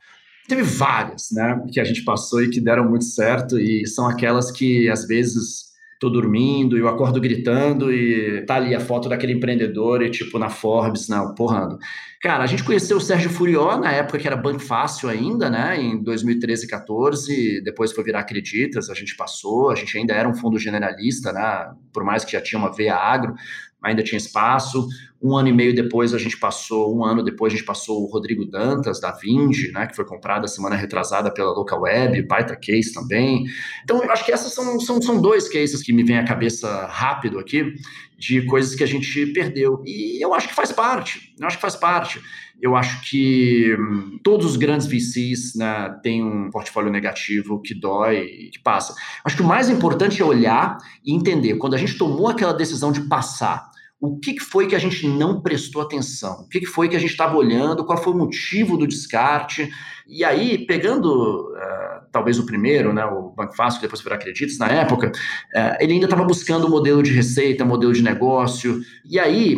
Teve 0.46 0.62
várias, 0.62 1.28
né, 1.32 1.60
que 1.72 1.80
a 1.80 1.84
gente 1.84 2.04
passou 2.04 2.42
e 2.42 2.50
que 2.50 2.60
deram 2.60 2.88
muito 2.88 3.04
certo, 3.04 3.58
e 3.58 3.86
são 3.86 4.06
aquelas 4.06 4.50
que, 4.50 4.88
às 4.88 5.06
vezes, 5.06 5.68
tô 5.98 6.08
dormindo, 6.08 6.78
eu 6.78 6.88
acordo 6.88 7.20
gritando 7.20 7.92
e 7.92 8.42
tá 8.42 8.56
ali 8.56 8.74
a 8.74 8.80
foto 8.80 9.08
daquele 9.08 9.32
empreendedor 9.32 10.02
e 10.02 10.10
tipo 10.10 10.38
na 10.38 10.48
Forbes, 10.48 11.08
não, 11.08 11.34
porrando. 11.34 11.78
Cara, 12.20 12.44
a 12.44 12.46
gente 12.46 12.64
conheceu 12.64 12.96
o 12.96 13.00
Sérgio 13.00 13.30
Furió 13.30 13.76
na 13.76 13.92
época 13.92 14.18
que 14.18 14.26
era 14.26 14.36
Banco 14.36 14.60
Fácil 14.60 15.08
ainda, 15.08 15.50
né? 15.50 15.80
Em 15.80 16.02
2013 16.02 16.66
e 16.66 16.68
14, 16.68 17.60
depois 17.62 17.92
foi 17.92 18.04
virar 18.04 18.20
Acreditas, 18.20 18.90
a 18.90 18.94
gente 18.94 19.16
passou, 19.16 19.70
a 19.70 19.74
gente 19.74 19.96
ainda 19.96 20.14
era 20.14 20.28
um 20.28 20.34
fundo 20.34 20.58
generalista, 20.58 21.32
né? 21.32 21.72
Por 21.92 22.04
mais 22.04 22.24
que 22.24 22.32
já 22.32 22.40
tinha 22.40 22.58
uma 22.58 22.72
veia 22.72 22.96
agro, 22.96 23.34
ainda 23.82 24.02
tinha 24.02 24.16
espaço. 24.16 24.86
Um 25.20 25.36
ano 25.36 25.48
e 25.48 25.52
meio 25.52 25.74
depois 25.74 26.14
a 26.14 26.18
gente 26.18 26.38
passou, 26.38 26.96
um 26.96 27.04
ano 27.04 27.24
depois 27.24 27.52
a 27.52 27.56
gente 27.56 27.64
passou 27.66 28.02
o 28.02 28.06
Rodrigo 28.06 28.44
Dantas, 28.44 29.00
da 29.00 29.10
Vinge, 29.10 29.72
né, 29.72 29.86
que 29.86 29.96
foi 29.96 30.04
comprado 30.04 30.44
a 30.44 30.48
semana 30.48 30.76
retrasada 30.76 31.32
pela 31.32 31.50
Local 31.50 31.80
Web, 31.80 32.22
baita 32.22 32.54
case 32.54 32.92
também. 32.92 33.44
Então, 33.82 34.02
eu 34.02 34.10
acho 34.12 34.24
que 34.24 34.32
essas 34.32 34.52
são, 34.52 34.78
são, 34.78 35.02
são 35.02 35.20
dois 35.20 35.48
cases 35.48 35.82
que 35.82 35.92
me 35.92 36.04
vêm 36.04 36.18
à 36.18 36.24
cabeça 36.24 36.86
rápido 36.86 37.38
aqui, 37.38 37.74
de 38.16 38.42
coisas 38.42 38.74
que 38.74 38.84
a 38.84 38.86
gente 38.86 39.26
perdeu. 39.26 39.82
E 39.84 40.22
eu 40.22 40.32
acho 40.34 40.48
que 40.48 40.54
faz 40.54 40.70
parte, 40.70 41.34
eu 41.38 41.46
acho 41.46 41.56
que 41.56 41.62
faz 41.62 41.74
parte. 41.74 42.20
Eu 42.60 42.74
acho 42.74 43.08
que 43.08 43.76
hum, 43.78 44.18
todos 44.22 44.44
os 44.44 44.56
grandes 44.56 44.86
VCs 44.86 45.54
né, 45.54 45.96
têm 46.02 46.24
um 46.24 46.50
portfólio 46.50 46.90
negativo 46.90 47.62
que 47.62 47.72
dói 47.72 48.18
e 48.18 48.50
que 48.50 48.58
passa. 48.58 48.94
Acho 49.24 49.36
que 49.36 49.42
o 49.42 49.46
mais 49.46 49.68
importante 49.68 50.20
é 50.20 50.24
olhar 50.24 50.76
e 51.04 51.14
entender. 51.14 51.54
Quando 51.56 51.74
a 51.74 51.78
gente 51.78 51.96
tomou 51.96 52.26
aquela 52.26 52.52
decisão 52.52 52.90
de 52.90 53.02
passar, 53.02 53.70
o 54.00 54.18
que 54.18 54.38
foi 54.38 54.68
que 54.68 54.76
a 54.76 54.78
gente 54.78 55.06
não 55.08 55.40
prestou 55.40 55.82
atenção? 55.82 56.42
O 56.42 56.48
que 56.48 56.64
foi 56.64 56.88
que 56.88 56.94
a 56.94 57.00
gente 57.00 57.10
estava 57.10 57.36
olhando? 57.36 57.84
Qual 57.84 58.00
foi 58.00 58.12
o 58.12 58.16
motivo 58.16 58.76
do 58.76 58.86
descarte? 58.86 59.68
E 60.06 60.24
aí, 60.24 60.64
pegando 60.66 61.50
uh, 61.50 62.06
talvez 62.12 62.38
o 62.38 62.46
primeiro, 62.46 62.92
né, 62.92 63.04
o 63.04 63.30
Banco 63.30 63.56
Fácil, 63.56 63.80
depois 63.80 64.00
virou 64.00 64.16
Acredites, 64.16 64.56
na 64.56 64.68
época, 64.68 65.08
uh, 65.08 65.76
ele 65.80 65.94
ainda 65.94 66.06
estava 66.06 66.24
buscando 66.24 66.66
o 66.66 66.70
modelo 66.70 67.02
de 67.02 67.12
receita, 67.12 67.64
modelo 67.64 67.92
de 67.92 68.02
negócio. 68.02 68.80
E 69.04 69.18
aí, 69.18 69.56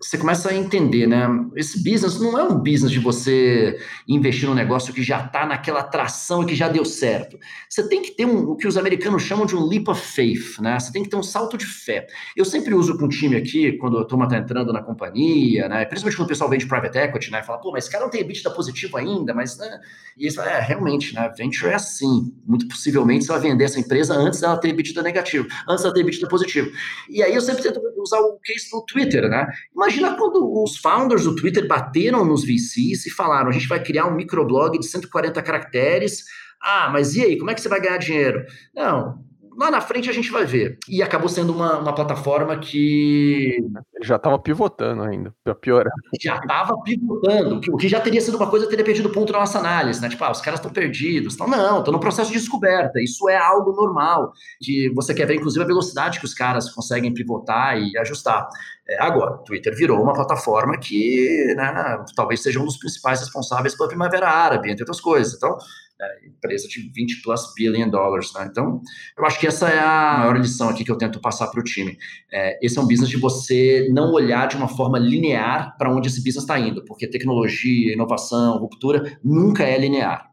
você 0.00 0.16
começa 0.16 0.50
a 0.50 0.54
entender, 0.54 1.06
né? 1.06 1.26
Esse 1.56 1.82
business 1.82 2.20
não 2.20 2.38
é 2.38 2.42
um 2.44 2.58
business 2.58 2.90
de 2.90 2.98
você 2.98 3.78
investir 4.06 4.48
num 4.48 4.54
negócio 4.54 4.92
que 4.92 5.02
já 5.02 5.24
está 5.24 5.46
naquela 5.46 5.82
tração 5.82 6.42
e 6.42 6.46
que 6.46 6.54
já 6.54 6.68
deu 6.68 6.84
certo. 6.84 7.38
Você 7.68 7.88
tem 7.88 8.02
que 8.02 8.12
ter 8.12 8.24
um, 8.24 8.50
o 8.50 8.56
que 8.56 8.66
os 8.66 8.76
americanos 8.76 9.22
chamam 9.22 9.46
de 9.46 9.56
um 9.56 9.66
leap 9.66 9.88
of 9.88 10.00
faith, 10.00 10.58
né? 10.60 10.78
Você 10.78 10.92
tem 10.92 11.02
que 11.02 11.08
ter 11.08 11.16
um 11.16 11.22
salto 11.22 11.56
de 11.56 11.66
fé. 11.66 12.06
Eu 12.36 12.44
sempre 12.44 12.74
uso 12.74 12.96
com 12.96 13.06
o 13.06 13.08
time 13.08 13.36
aqui, 13.36 13.72
quando 13.72 13.98
a 13.98 14.04
turma 14.04 14.24
está 14.24 14.38
entrando 14.38 14.72
na 14.72 14.82
companhia, 14.82 15.68
né? 15.68 15.84
Principalmente 15.84 16.16
quando 16.16 16.26
o 16.26 16.28
pessoal 16.28 16.50
vem 16.50 16.58
de 16.58 16.66
private 16.66 16.98
equity, 16.98 17.30
né? 17.30 17.42
Fala, 17.42 17.58
pô, 17.58 17.72
mas 17.72 17.84
esse 17.84 17.92
cara 17.92 18.04
não 18.04 18.10
tem 18.10 18.20
EBITDA 18.20 18.50
positivo 18.50 18.96
ainda, 18.96 19.34
mas, 19.34 19.58
né? 19.58 19.80
E 20.16 20.24
eles 20.24 20.34
falam, 20.34 20.50
é, 20.50 20.60
realmente, 20.60 21.14
né? 21.14 21.32
Venture 21.36 21.70
é 21.70 21.74
assim. 21.74 22.32
Muito 22.46 22.68
possivelmente 22.68 23.24
você 23.24 23.32
vai 23.32 23.40
vender 23.40 23.64
essa 23.64 23.80
empresa 23.80 24.14
antes 24.14 24.40
dela 24.40 24.56
ter 24.56 24.68
EBITDA 24.68 25.02
negativo, 25.02 25.48
antes 25.68 25.82
dela 25.82 25.94
ter 25.94 26.00
EBITDA 26.00 26.28
positivo. 26.28 26.70
E 27.08 27.22
aí 27.22 27.34
eu 27.34 27.40
sempre 27.40 27.62
tento 27.62 27.80
usar 27.98 28.20
o 28.20 28.38
case 28.38 28.70
do 28.70 28.82
Twitter, 28.82 29.28
né? 29.28 29.46
Imagina 29.88 30.14
quando 30.16 30.62
os 30.62 30.76
founders 30.76 31.24
do 31.24 31.34
Twitter 31.34 31.66
bateram 31.66 32.22
nos 32.22 32.44
VCs 32.44 33.06
e 33.06 33.10
falaram: 33.10 33.48
a 33.48 33.52
gente 33.52 33.66
vai 33.66 33.82
criar 33.82 34.06
um 34.06 34.14
microblog 34.14 34.78
de 34.78 34.86
140 34.86 35.42
caracteres. 35.42 36.24
Ah, 36.62 36.90
mas 36.92 37.16
e 37.16 37.22
aí, 37.22 37.38
como 37.38 37.50
é 37.50 37.54
que 37.54 37.60
você 37.62 37.70
vai 37.70 37.80
ganhar 37.80 37.96
dinheiro? 37.96 38.44
Não, 38.74 39.24
Lá 39.58 39.72
na 39.72 39.80
frente 39.80 40.08
a 40.08 40.12
gente 40.12 40.30
vai 40.30 40.46
ver. 40.46 40.78
E 40.88 41.02
acabou 41.02 41.28
sendo 41.28 41.52
uma, 41.52 41.78
uma 41.78 41.92
plataforma 41.92 42.56
que. 42.56 43.56
Ele 43.92 44.06
já 44.06 44.14
estava 44.14 44.38
pivotando 44.38 45.02
ainda, 45.02 45.34
para 45.42 45.52
piorar. 45.52 45.92
Já 46.20 46.36
estava 46.36 46.80
pivotando. 46.82 47.60
O 47.72 47.76
que 47.76 47.88
já 47.88 48.00
teria 48.00 48.20
sido 48.20 48.36
uma 48.36 48.48
coisa, 48.48 48.68
teria 48.68 48.84
perdido 48.84 49.10
ponto 49.10 49.32
na 49.32 49.40
nossa 49.40 49.58
análise, 49.58 50.00
né? 50.00 50.08
Tipo, 50.08 50.22
ah, 50.22 50.30
os 50.30 50.40
caras 50.40 50.60
estão 50.60 50.72
perdidos. 50.72 51.34
Então, 51.34 51.48
não, 51.48 51.80
estão 51.80 51.92
no 51.92 51.98
processo 51.98 52.30
de 52.30 52.38
descoberta. 52.38 53.02
Isso 53.02 53.28
é 53.28 53.36
algo 53.36 53.72
normal. 53.72 54.32
Que 54.62 54.92
você 54.94 55.12
quer 55.12 55.26
ver, 55.26 55.34
inclusive, 55.34 55.64
a 55.64 55.66
velocidade 55.66 56.20
que 56.20 56.24
os 56.24 56.34
caras 56.34 56.70
conseguem 56.70 57.12
pivotar 57.12 57.76
e 57.76 57.98
ajustar. 57.98 58.48
É, 58.88 59.02
agora, 59.02 59.38
Twitter 59.38 59.74
virou 59.74 60.00
uma 60.00 60.14
plataforma 60.14 60.78
que 60.78 61.52
né, 61.56 62.04
talvez 62.14 62.42
seja 62.42 62.60
um 62.60 62.64
dos 62.64 62.78
principais 62.78 63.18
responsáveis 63.18 63.76
pela 63.76 63.88
Primavera 63.88 64.28
Árabe, 64.28 64.70
entre 64.70 64.82
outras 64.82 65.00
coisas. 65.00 65.34
Então, 65.34 65.58
é, 66.00 66.26
empresa 66.26 66.68
de 66.68 66.90
20 66.92 67.22
plus 67.22 67.52
billion 67.54 67.88
dollars. 67.88 68.32
Né? 68.34 68.48
Então, 68.50 68.80
eu 69.16 69.24
acho 69.24 69.38
que 69.38 69.46
essa 69.46 69.68
é 69.68 69.78
a 69.78 70.18
maior 70.18 70.38
lição 70.38 70.68
aqui 70.68 70.84
que 70.84 70.90
eu 70.90 70.98
tento 70.98 71.20
passar 71.20 71.48
para 71.48 71.60
o 71.60 71.64
time. 71.64 71.96
É, 72.32 72.58
esse 72.64 72.78
é 72.78 72.80
um 72.80 72.86
business 72.86 73.08
de 73.08 73.16
você 73.16 73.88
não 73.92 74.12
olhar 74.12 74.46
de 74.48 74.56
uma 74.56 74.68
forma 74.68 74.98
linear 74.98 75.76
para 75.76 75.92
onde 75.92 76.08
esse 76.08 76.18
business 76.18 76.44
está 76.44 76.58
indo, 76.58 76.84
porque 76.84 77.08
tecnologia, 77.08 77.92
inovação, 77.92 78.58
ruptura 78.58 79.18
nunca 79.22 79.64
é 79.64 79.78
linear. 79.78 80.30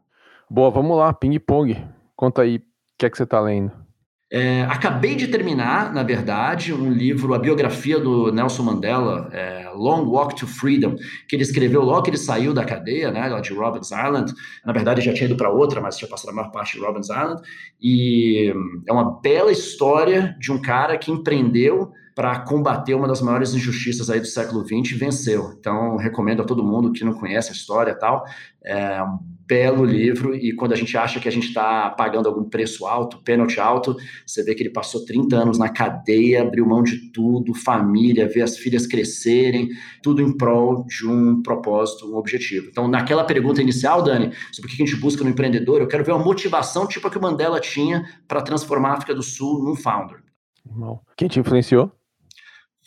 Boa, 0.48 0.70
vamos 0.70 0.96
lá, 0.96 1.12
ping-pong. 1.12 1.76
Conta 2.14 2.42
aí 2.42 2.56
o 2.56 2.62
que 2.98 3.06
é 3.06 3.10
que 3.10 3.16
você 3.16 3.24
está 3.24 3.40
lendo. 3.40 3.85
É, 4.28 4.62
acabei 4.62 5.14
de 5.14 5.28
terminar, 5.28 5.94
na 5.94 6.02
verdade, 6.02 6.74
um 6.74 6.90
livro, 6.90 7.32
a 7.32 7.38
biografia 7.38 8.00
do 8.00 8.32
Nelson 8.32 8.64
Mandela, 8.64 9.28
é, 9.32 9.70
Long 9.72 10.04
Walk 10.08 10.34
to 10.34 10.48
Freedom, 10.48 10.96
que 11.28 11.36
ele 11.36 11.44
escreveu 11.44 11.82
logo 11.82 12.02
que 12.02 12.10
ele 12.10 12.16
saiu 12.16 12.52
da 12.52 12.64
cadeia, 12.64 13.12
né, 13.12 13.40
de 13.40 13.52
Robbins 13.54 13.92
Island. 13.92 14.34
Na 14.64 14.72
verdade, 14.72 15.00
já 15.00 15.14
tinha 15.14 15.26
ido 15.26 15.36
para 15.36 15.50
outra, 15.50 15.80
mas 15.80 15.96
tinha 15.96 16.08
passado 16.08 16.30
a 16.30 16.34
maior 16.34 16.50
parte 16.50 16.76
de 16.76 16.84
Robbins 16.84 17.08
Island. 17.08 17.40
E 17.80 18.52
é 18.88 18.92
uma 18.92 19.20
bela 19.20 19.52
história 19.52 20.34
de 20.40 20.50
um 20.50 20.60
cara 20.60 20.98
que 20.98 21.12
empreendeu 21.12 21.92
para 22.16 22.40
combater 22.40 22.94
uma 22.94 23.06
das 23.06 23.20
maiores 23.20 23.52
injustiças 23.52 24.08
aí 24.08 24.18
do 24.18 24.26
século 24.26 24.66
XX 24.66 24.92
e 24.92 24.94
venceu. 24.94 25.54
Então, 25.60 25.98
recomendo 25.98 26.40
a 26.40 26.46
todo 26.46 26.64
mundo 26.64 26.90
que 26.90 27.04
não 27.04 27.12
conhece 27.12 27.50
a 27.50 27.52
história 27.52 27.90
e 27.90 27.94
tal. 27.94 28.24
É 28.64 29.02
um 29.02 29.18
belo 29.46 29.84
livro 29.84 30.34
e 30.34 30.54
quando 30.54 30.72
a 30.72 30.76
gente 30.76 30.96
acha 30.96 31.20
que 31.20 31.28
a 31.28 31.30
gente 31.30 31.48
está 31.48 31.90
pagando 31.90 32.26
algum 32.26 32.42
preço 32.42 32.86
alto, 32.86 33.22
pênalti 33.22 33.60
alto, 33.60 33.94
você 34.26 34.42
vê 34.42 34.54
que 34.54 34.62
ele 34.62 34.70
passou 34.70 35.04
30 35.04 35.36
anos 35.36 35.58
na 35.58 35.68
cadeia, 35.68 36.40
abriu 36.40 36.64
mão 36.64 36.82
de 36.82 37.12
tudo, 37.12 37.52
família, 37.52 38.26
ver 38.26 38.40
as 38.42 38.56
filhas 38.56 38.86
crescerem, 38.86 39.68
tudo 40.02 40.22
em 40.22 40.34
prol 40.34 40.86
de 40.86 41.06
um 41.06 41.42
propósito, 41.42 42.10
um 42.10 42.16
objetivo. 42.16 42.68
Então, 42.70 42.88
naquela 42.88 43.24
pergunta 43.24 43.60
inicial, 43.60 44.02
Dani, 44.02 44.32
sobre 44.52 44.72
o 44.72 44.74
que 44.74 44.82
a 44.82 44.86
gente 44.86 44.98
busca 44.98 45.22
no 45.22 45.28
empreendedor, 45.28 45.82
eu 45.82 45.86
quero 45.86 46.02
ver 46.02 46.12
uma 46.12 46.24
motivação 46.24 46.86
tipo 46.86 47.06
a 47.08 47.10
que 47.10 47.18
o 47.18 47.22
Mandela 47.22 47.60
tinha 47.60 48.06
para 48.26 48.40
transformar 48.40 48.92
a 48.92 48.94
África 48.94 49.14
do 49.14 49.22
Sul 49.22 49.62
num 49.62 49.76
founder. 49.76 50.24
Quem 51.14 51.28
te 51.28 51.38
influenciou? 51.38 51.92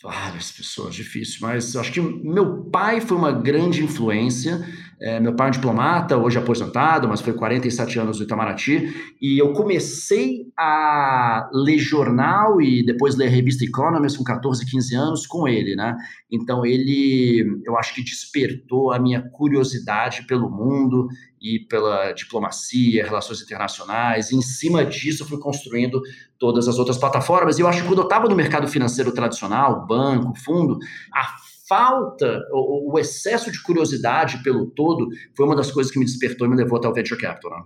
Várias 0.02 0.50
pessoas, 0.50 0.94
difícil, 0.94 1.38
mas 1.42 1.76
acho 1.76 1.92
que 1.92 2.00
meu 2.00 2.64
pai 2.64 3.02
foi 3.02 3.16
uma 3.18 3.32
grande 3.32 3.84
influência. 3.84 4.66
É, 5.00 5.18
meu 5.18 5.34
pai 5.34 5.46
é 5.46 5.48
um 5.48 5.52
diplomata, 5.52 6.18
hoje 6.18 6.36
aposentado, 6.36 7.08
mas 7.08 7.22
foi 7.22 7.32
47 7.32 7.98
anos 7.98 8.18
no 8.18 8.24
Itamaraty, 8.24 8.92
e 9.20 9.40
eu 9.40 9.54
comecei 9.54 10.46
a 10.54 11.48
ler 11.54 11.78
jornal 11.78 12.60
e 12.60 12.84
depois 12.84 13.16
ler 13.16 13.28
a 13.28 13.30
revista 13.30 13.64
Economist 13.64 14.18
com 14.18 14.24
14, 14.24 14.66
15 14.66 14.94
anos 14.94 15.26
com 15.26 15.48
ele, 15.48 15.74
né? 15.74 15.96
Então 16.30 16.66
ele, 16.66 17.62
eu 17.64 17.78
acho 17.78 17.94
que 17.94 18.04
despertou 18.04 18.92
a 18.92 18.98
minha 18.98 19.22
curiosidade 19.22 20.26
pelo 20.26 20.50
mundo 20.50 21.08
e 21.40 21.60
pela 21.60 22.12
diplomacia, 22.12 23.02
relações 23.02 23.40
internacionais. 23.40 24.30
E 24.30 24.36
em 24.36 24.42
cima 24.42 24.84
disso, 24.84 25.26
fui 25.26 25.38
construindo 25.38 26.02
todas 26.38 26.68
as 26.68 26.78
outras 26.78 26.98
plataformas. 26.98 27.58
E 27.58 27.62
eu 27.62 27.68
acho 27.68 27.80
que 27.80 27.88
quando 27.88 28.00
eu 28.00 28.04
estava 28.04 28.28
no 28.28 28.36
mercado 28.36 28.68
financeiro 28.68 29.12
tradicional, 29.12 29.86
banco, 29.86 30.34
fundo, 30.38 30.78
a 31.14 31.36
falta, 31.70 32.44
o, 32.50 32.92
o, 32.92 32.98
excesso 32.98 33.52
de 33.52 33.62
curiosidade 33.62 34.42
pelo 34.42 34.66
todo 34.66 35.08
foi 35.36 35.46
uma 35.46 35.54
das 35.54 35.70
coisas 35.70 35.92
que 35.92 36.00
me 36.00 36.04
despertou 36.04 36.44
e 36.44 36.50
me 36.50 36.56
levou 36.56 36.78
até 36.78 36.88
o 36.88 36.92
Venture 36.92 37.20
Capital. 37.20 37.52
Né? 37.52 37.64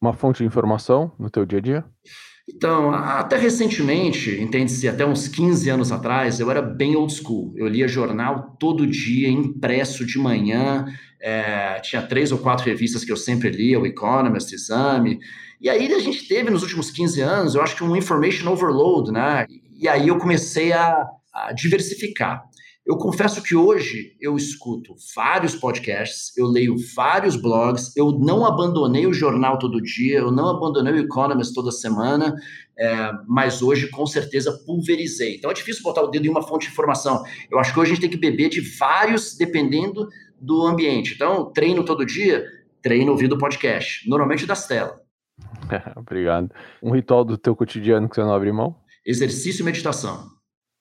Uma 0.00 0.14
fonte 0.14 0.38
de 0.38 0.46
informação 0.46 1.12
no 1.18 1.28
teu 1.28 1.44
dia 1.44 1.58
a 1.58 1.62
dia? 1.62 1.84
Então, 2.48 2.90
até 2.90 3.36
recentemente, 3.36 4.30
entende-se, 4.40 4.88
até 4.88 5.04
uns 5.04 5.28
15 5.28 5.68
anos 5.68 5.92
atrás, 5.92 6.40
eu 6.40 6.50
era 6.50 6.62
bem 6.62 6.96
old 6.96 7.12
school. 7.12 7.52
Eu 7.56 7.66
lia 7.66 7.86
jornal 7.86 8.56
todo 8.58 8.86
dia, 8.86 9.28
impresso 9.28 10.06
de 10.06 10.18
manhã. 10.18 10.86
É, 11.20 11.80
tinha 11.80 12.02
três 12.02 12.32
ou 12.32 12.38
quatro 12.38 12.64
revistas 12.64 13.04
que 13.04 13.12
eu 13.12 13.16
sempre 13.16 13.50
lia, 13.50 13.78
o 13.80 13.86
Economist, 13.86 14.54
Exame. 14.54 15.18
E 15.60 15.68
aí 15.68 15.92
a 15.92 15.98
gente 15.98 16.26
teve 16.28 16.50
nos 16.50 16.62
últimos 16.62 16.90
15 16.90 17.20
anos, 17.20 17.54
eu 17.54 17.62
acho 17.62 17.76
que 17.76 17.84
um 17.84 17.96
information 17.96 18.50
overload, 18.50 19.10
né? 19.10 19.46
E 19.74 19.86
aí 19.88 20.08
eu 20.08 20.18
comecei 20.18 20.72
a, 20.72 21.06
a 21.32 21.52
diversificar. 21.52 22.42
Eu 22.86 22.98
confesso 22.98 23.42
que 23.42 23.56
hoje 23.56 24.14
eu 24.20 24.36
escuto 24.36 24.94
vários 25.16 25.54
podcasts, 25.54 26.36
eu 26.36 26.46
leio 26.46 26.76
vários 26.94 27.34
blogs, 27.34 27.96
eu 27.96 28.12
não 28.12 28.44
abandonei 28.44 29.06
o 29.06 29.12
jornal 29.12 29.58
todo 29.58 29.80
dia, 29.80 30.18
eu 30.18 30.30
não 30.30 30.50
abandonei 30.50 30.92
o 30.92 30.98
Economist 30.98 31.54
toda 31.54 31.70
semana, 31.72 32.34
é, 32.78 33.10
mas 33.26 33.62
hoje 33.62 33.88
com 33.88 34.04
certeza 34.04 34.52
pulverizei. 34.66 35.36
Então 35.36 35.50
é 35.50 35.54
difícil 35.54 35.82
botar 35.82 36.02
o 36.02 36.08
dedo 36.08 36.26
em 36.26 36.28
uma 36.28 36.42
fonte 36.42 36.66
de 36.66 36.72
informação. 36.72 37.24
Eu 37.50 37.58
acho 37.58 37.72
que 37.72 37.80
hoje 37.80 37.92
a 37.92 37.94
gente 37.94 38.02
tem 38.02 38.10
que 38.10 38.18
beber 38.18 38.50
de 38.50 38.60
vários, 38.60 39.34
dependendo 39.34 40.06
do 40.38 40.66
ambiente. 40.66 41.14
Então, 41.14 41.50
treino 41.52 41.86
todo 41.86 42.04
dia, 42.04 42.44
treino 42.82 43.12
ouvindo 43.12 43.38
podcast, 43.38 44.06
normalmente 44.06 44.44
das 44.44 44.66
telas. 44.66 44.94
Obrigado. 45.96 46.50
Um 46.82 46.90
ritual 46.90 47.24
do 47.24 47.38
teu 47.38 47.56
cotidiano 47.56 48.10
que 48.10 48.14
você 48.14 48.20
não 48.20 48.34
abre 48.34 48.52
mão? 48.52 48.76
Exercício 49.06 49.62
e 49.62 49.64
meditação. 49.64 50.28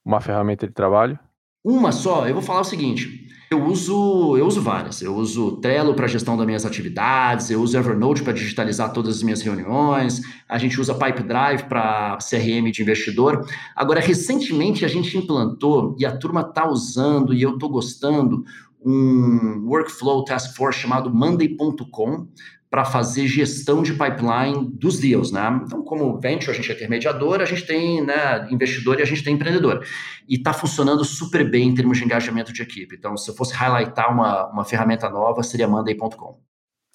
Uma 0.03 0.19
ferramenta 0.19 0.67
de 0.67 0.73
trabalho? 0.73 1.17
Uma 1.63 1.93
só, 1.93 2.27
eu 2.27 2.33
vou 2.33 2.43
falar 2.43 2.61
o 2.61 2.65
seguinte: 2.65 3.27
Eu 3.49 3.63
uso, 3.65 4.35
eu 4.35 4.45
uso 4.45 4.61
várias. 4.61 5.01
Eu 5.01 5.15
uso 5.15 5.57
Trello 5.61 5.93
para 5.93 6.07
gestão 6.07 6.35
das 6.35 6.45
minhas 6.45 6.65
atividades, 6.65 7.49
eu 7.49 7.61
uso 7.61 7.77
Evernote 7.77 8.21
para 8.21 8.33
digitalizar 8.33 8.91
todas 8.91 9.17
as 9.17 9.23
minhas 9.23 9.41
reuniões, 9.41 10.21
a 10.49 10.57
gente 10.57 10.79
usa 10.79 10.93
Pipedrive 10.93 11.63
para 11.69 12.17
CRM 12.17 12.69
de 12.69 12.81
investidor. 12.81 13.47
Agora, 13.75 14.01
recentemente 14.01 14.83
a 14.83 14.89
gente 14.89 15.17
implantou 15.17 15.95
e 15.97 16.05
a 16.05 16.17
turma 16.17 16.41
está 16.41 16.67
usando 16.67 17.33
e 17.33 17.41
eu 17.41 17.53
estou 17.53 17.69
gostando 17.69 18.43
um 18.85 19.63
workflow 19.65 20.25
task 20.25 20.57
force 20.57 20.79
chamado 20.79 21.13
Monday.com 21.13 22.27
para 22.73 22.85
fazer 22.85 23.27
gestão 23.27 23.83
de 23.83 23.93
pipeline 23.93 24.67
dos 24.67 24.97
deals, 24.99 25.31
né? 25.31 25.61
Então, 25.63 25.83
como 25.83 26.19
venture, 26.19 26.49
a 26.49 26.55
gente 26.55 26.71
é 26.71 26.73
intermediador, 26.73 27.39
a 27.39 27.45
gente 27.45 27.67
tem 27.67 28.03
né, 28.03 28.47
investidor 28.49 28.97
e 28.97 29.03
a 29.03 29.05
gente 29.05 29.23
tem 29.23 29.35
empreendedor. 29.35 29.85
E 30.27 30.37
está 30.37 30.53
funcionando 30.53 31.05
super 31.05 31.47
bem 31.47 31.67
em 31.67 31.75
termos 31.75 31.99
de 31.99 32.03
engajamento 32.03 32.51
de 32.51 32.63
equipe. 32.63 32.95
Então, 32.95 33.15
se 33.15 33.29
eu 33.29 33.35
fosse 33.35 33.53
highlightar 33.53 34.11
uma, 34.11 34.47
uma 34.47 34.65
ferramenta 34.65 35.07
nova, 35.07 35.43
seria 35.43 35.67
Monday.com. 35.67 36.39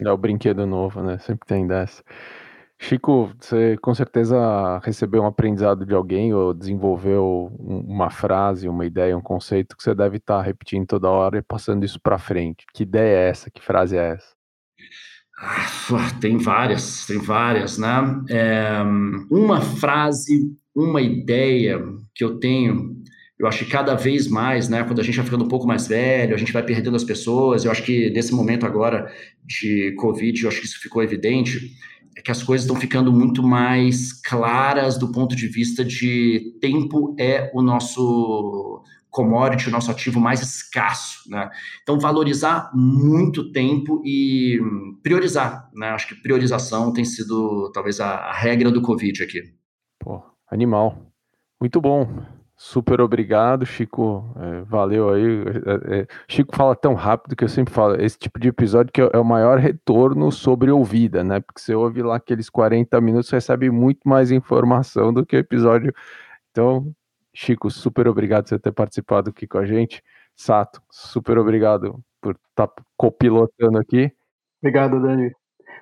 É 0.03 0.11
o 0.11 0.17
brinquedo 0.17 0.67
novo, 0.67 1.01
né? 1.01 1.17
Sempre 1.19 1.47
tem 1.47 1.65
dessa. 1.65 2.03
Chico, 2.77 3.31
você 3.39 3.77
com 3.81 3.95
certeza 3.95 4.81
recebeu 4.83 5.23
um 5.23 5.27
aprendizado 5.27 5.87
de 5.87 5.95
alguém 5.95 6.35
ou 6.35 6.53
desenvolveu 6.53 7.53
uma 7.57 8.11
frase, 8.11 8.69
uma 8.69 8.85
ideia, 8.85 9.17
um 9.17 9.23
conceito 9.23 9.77
que 9.77 9.85
você 9.85 9.95
deve 9.95 10.17
estar 10.17 10.39
tá 10.39 10.43
repetindo 10.43 10.89
toda 10.89 11.09
hora 11.09 11.39
e 11.39 11.43
passando 11.43 11.85
isso 11.85 12.01
para 12.01 12.19
frente. 12.19 12.67
Que 12.75 12.83
ideia 12.83 13.17
é 13.17 13.29
essa? 13.29 13.49
Que 13.49 13.63
frase 13.63 13.97
é 13.97 14.15
essa? 14.15 14.38
Ah, 15.41 16.11
tem 16.21 16.37
várias, 16.37 17.07
tem 17.07 17.19
várias, 17.19 17.79
né? 17.79 18.23
É, 18.29 18.83
uma 19.31 19.61
frase, 19.61 20.53
uma 20.75 21.01
ideia 21.01 21.81
que 22.13 22.25
eu 22.25 22.41
tenho, 22.41 22.97
eu 23.39 23.47
acho 23.47 23.65
que 23.65 23.71
cada 23.71 23.95
vez 23.95 24.27
mais, 24.27 24.69
né, 24.69 24.83
quando 24.83 25.01
a 25.01 25.05
gente 25.05 25.15
vai 25.15 25.25
ficando 25.25 25.45
um 25.45 25.49
pouco 25.49 25.67
mais 25.67 25.87
velho, 25.87 26.35
a 26.35 26.39
gente 26.39 26.53
vai 26.53 26.65
perdendo 26.65 26.97
as 26.97 27.05
pessoas, 27.05 27.65
eu 27.65 27.71
acho 27.71 27.85
que 27.85 28.11
nesse 28.11 28.35
momento 28.35 28.67
agora 28.67 29.13
de 29.45 29.95
Covid, 29.97 30.43
eu 30.43 30.49
acho 30.49 30.61
que 30.61 30.67
isso 30.67 30.81
ficou 30.81 31.05
evidente, 31.05 31.71
é 32.17 32.21
que 32.21 32.33
as 32.33 32.43
coisas 32.43 32.65
estão 32.65 32.81
ficando 32.81 33.13
muito 33.13 33.41
mais 33.41 34.13
claras 34.13 34.99
do 34.99 35.13
ponto 35.13 35.37
de 35.37 35.47
vista 35.47 35.85
de 35.85 36.59
tempo 36.61 37.15
é 37.17 37.49
o 37.55 37.63
nosso 37.63 38.83
commodity, 39.11 39.69
o 39.69 39.73
nosso 39.73 39.91
ativo 39.91 40.21
mais 40.21 40.41
escasso, 40.41 41.29
né? 41.31 41.51
Então, 41.83 41.99
valorizar 41.99 42.71
muito 42.75 43.51
tempo 43.53 44.03
e 44.05 44.59
priorizar, 45.03 45.69
né? 45.75 45.91
Acho 45.91 46.09
que 46.09 46.23
priorização 46.23 46.93
tem 46.93 47.05
sido 47.05 47.71
talvez 47.73 48.01
a, 48.01 48.17
a 48.17 48.33
regra 48.33 48.71
do 48.71 48.83
Covid 48.83 49.23
aqui. 49.23 49.43
Pô, 49.99 50.23
animal. 50.51 51.13
Muito 51.61 51.81
bom. 51.81 52.07
Super 52.61 53.01
obrigado, 53.01 53.65
Chico. 53.65 54.35
É, 54.37 54.63
valeu 54.63 55.11
aí. 55.11 55.23
É, 55.65 56.01
é, 56.01 56.07
Chico 56.27 56.57
fala 56.57 56.75
tão 56.75 56.93
rápido 56.95 57.37
que 57.37 57.45
eu 57.45 57.49
sempre 57.49 57.73
falo. 57.73 57.95
Esse 58.01 58.19
tipo 58.19 58.39
de 58.41 58.49
episódio 58.49 58.93
que 58.93 59.01
é, 59.01 59.09
é 59.13 59.19
o 59.19 59.25
maior 59.25 59.59
retorno 59.59 60.33
sobre 60.33 60.69
ouvida, 60.73 61.23
né? 61.23 61.39
Porque 61.39 61.61
você 61.61 61.73
ouve 61.73 62.03
lá 62.03 62.17
aqueles 62.17 62.51
40 62.51 63.01
minutos, 63.01 63.31
recebe 63.31 63.71
muito 63.71 64.01
mais 64.09 64.33
informação 64.33 65.15
do 65.15 65.25
que 65.25 65.37
o 65.37 65.39
episódio. 65.39 65.95
Então, 66.51 66.93
Chico, 67.41 67.71
super 67.71 68.09
obrigado 68.09 68.43
por 68.43 68.49
você 68.49 68.59
ter 68.59 68.73
participado 68.73 69.31
aqui 69.31 69.47
com 69.47 69.59
a 69.59 69.65
gente. 69.65 70.03
Sato, 70.35 70.83
super 70.91 71.39
obrigado 71.39 72.03
por 72.21 72.37
estar 72.51 72.67
tá 72.67 72.83
copilotando 72.97 73.79
aqui. 73.79 74.11
Obrigado, 74.61 75.01
Dani. 75.01 75.31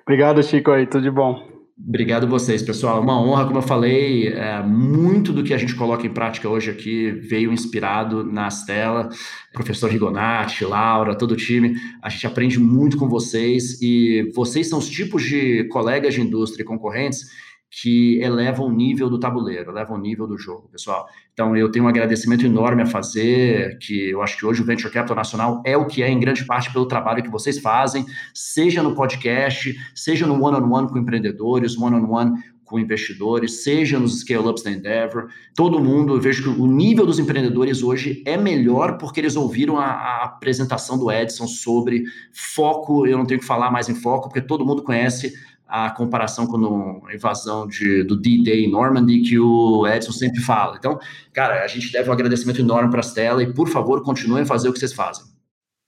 Obrigado, 0.03 0.43
Chico, 0.43 0.69
aí, 0.69 0.85
tudo 0.85 1.01
de 1.01 1.09
bom. 1.09 1.47
Obrigado 1.75 2.27
vocês, 2.27 2.61
pessoal. 2.61 3.01
Uma 3.01 3.19
honra, 3.19 3.47
como 3.47 3.57
eu 3.57 3.63
falei, 3.63 4.27
é, 4.27 4.61
muito 4.61 5.33
do 5.33 5.43
que 5.43 5.51
a 5.51 5.57
gente 5.57 5.75
coloca 5.75 6.05
em 6.05 6.13
prática 6.13 6.47
hoje 6.47 6.69
aqui 6.69 7.09
veio 7.09 7.51
inspirado 7.51 8.23
na 8.23 8.47
Stella, 8.49 9.09
professor 9.51 9.89
Rigonati, 9.89 10.63
Laura, 10.63 11.17
todo 11.17 11.31
o 11.31 11.35
time. 11.35 11.75
A 12.03 12.09
gente 12.09 12.27
aprende 12.27 12.59
muito 12.59 12.97
com 12.97 13.09
vocês 13.09 13.81
e 13.81 14.31
vocês 14.35 14.69
são 14.69 14.77
os 14.77 14.87
tipos 14.87 15.23
de 15.23 15.63
colegas 15.69 16.13
de 16.13 16.21
indústria 16.21 16.61
e 16.61 16.67
concorrentes 16.67 17.46
que 17.69 18.19
elevam 18.21 18.67
o 18.67 18.71
nível 18.71 19.09
do 19.09 19.19
tabuleiro, 19.19 19.71
elevam 19.71 19.97
o 19.97 19.99
nível 19.99 20.25
do 20.25 20.37
jogo, 20.37 20.69
pessoal. 20.69 21.05
Então, 21.33 21.55
eu 21.55 21.69
tenho 21.69 21.85
um 21.85 21.87
agradecimento 21.87 22.45
enorme 22.45 22.81
a 22.81 22.85
fazer, 22.85 23.77
que 23.79 24.09
eu 24.09 24.21
acho 24.21 24.37
que 24.37 24.45
hoje 24.45 24.61
o 24.61 24.65
Venture 24.65 24.91
Capital 24.91 25.15
Nacional 25.15 25.61
é 25.65 25.75
o 25.75 25.85
que 25.85 26.01
é, 26.01 26.09
em 26.09 26.19
grande 26.19 26.45
parte, 26.45 26.71
pelo 26.71 26.85
trabalho 26.85 27.21
que 27.21 27.29
vocês 27.29 27.59
fazem, 27.59 28.05
seja 28.33 28.81
no 28.81 28.95
podcast, 28.95 29.75
seja 29.93 30.25
no 30.25 30.33
one-on-one 30.33 30.65
-on 30.65 30.85
-one 30.85 30.89
com 30.89 30.97
empreendedores, 30.97 31.77
one-on-one 31.77 32.31
-on 32.31 32.35
-one 32.35 32.57
com 32.67 32.77
investidores, 32.77 33.63
seja 33.63 33.97
nos 33.97 34.19
scale-ups 34.19 34.61
da 34.61 34.69
Endeavor. 34.69 35.29
Todo 35.55 35.79
mundo, 35.79 36.15
eu 36.15 36.21
vejo 36.21 36.43
que 36.43 36.61
o 36.61 36.67
nível 36.67 37.05
dos 37.05 37.17
empreendedores 37.17 37.81
hoje 37.81 38.21
é 38.25 38.35
melhor 38.35 38.97
porque 38.97 39.21
eles 39.21 39.35
ouviram 39.37 39.79
a, 39.79 39.85
a 39.85 40.25
apresentação 40.25 40.97
do 40.97 41.09
Edson 41.09 41.47
sobre 41.47 42.03
foco. 42.33 43.07
Eu 43.07 43.17
não 43.17 43.25
tenho 43.25 43.39
que 43.39 43.45
falar 43.45 43.71
mais 43.71 43.87
em 43.87 43.95
foco, 43.95 44.27
porque 44.27 44.41
todo 44.41 44.65
mundo 44.65 44.83
conhece 44.83 45.33
a 45.67 45.89
comparação 45.91 46.47
com 46.47 47.03
a 47.07 47.13
invasão 47.13 47.67
de, 47.67 48.03
do 48.03 48.15
D-Day 48.15 48.65
em 48.65 48.71
Normandy, 48.71 49.21
que 49.21 49.37
o 49.37 49.85
Edson 49.85 50.11
sempre 50.11 50.41
fala. 50.41 50.77
Então, 50.77 50.99
cara, 51.33 51.63
a 51.63 51.67
gente 51.67 51.91
deve 51.91 52.09
um 52.09 52.13
agradecimento 52.13 52.61
enorme 52.61 52.89
para 52.89 52.99
a 52.99 53.03
Stella 53.03 53.43
e, 53.43 53.53
por 53.53 53.67
favor, 53.67 54.01
continuem 54.03 54.43
a 54.43 54.45
fazer 54.45 54.69
o 54.69 54.73
que 54.73 54.79
vocês 54.79 54.93
fazem. 54.93 55.25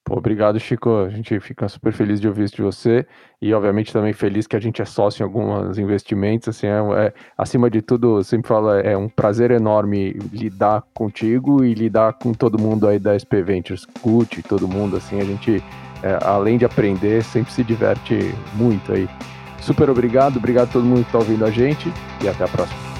Pô, 0.10 0.18
obrigado, 0.18 0.60
Chico. 0.60 0.90
A 1.06 1.10
gente 1.10 1.40
fica 1.40 1.70
super 1.70 1.94
feliz 1.94 2.20
de 2.20 2.28
ouvir 2.28 2.46
isso 2.46 2.56
de 2.56 2.64
você 2.64 3.06
e, 3.40 3.54
obviamente, 3.54 3.94
também 3.94 4.12
feliz 4.12 4.48
que 4.48 4.56
a 4.56 4.60
gente 4.60 4.82
é 4.82 4.86
sócio 4.86 5.22
em 5.22 5.24
alguns 5.24 5.78
investimentos. 5.78 6.50
Assim, 6.50 6.66
é, 6.66 6.80
é, 7.06 7.14
acima 7.38 7.70
de 7.70 7.80
tudo, 7.80 8.24
sempre 8.24 8.48
falo, 8.48 8.72
é 8.72 8.98
um 8.98 9.08
prazer 9.08 9.52
enorme 9.52 10.14
lidar 10.34 10.84
contigo 10.96 11.64
e 11.64 11.76
lidar 11.76 12.14
com 12.14 12.34
todo 12.34 12.60
mundo 12.60 12.88
aí 12.88 12.98
da 12.98 13.14
SP 13.14 13.44
Ventures, 13.44 13.86
CUT, 14.02 14.42
todo 14.42 14.68
mundo. 14.68 14.98
Assim, 14.98 15.22
a 15.22 15.24
gente, 15.24 15.64
é, 16.02 16.18
além 16.24 16.58
de 16.58 16.66
aprender, 16.66 17.24
sempre 17.24 17.54
se 17.54 17.64
diverte 17.64 18.34
muito 18.56 18.92
aí. 18.92 19.08
Super 19.70 19.92
obrigado, 19.92 20.38
obrigado 20.38 20.70
a 20.70 20.72
todo 20.72 20.84
mundo 20.84 21.02
que 21.02 21.10
está 21.10 21.20
ouvindo 21.20 21.46
a 21.46 21.52
gente 21.52 21.94
e 22.24 22.28
até 22.28 22.44
a 22.44 22.48
próxima. 22.48 22.99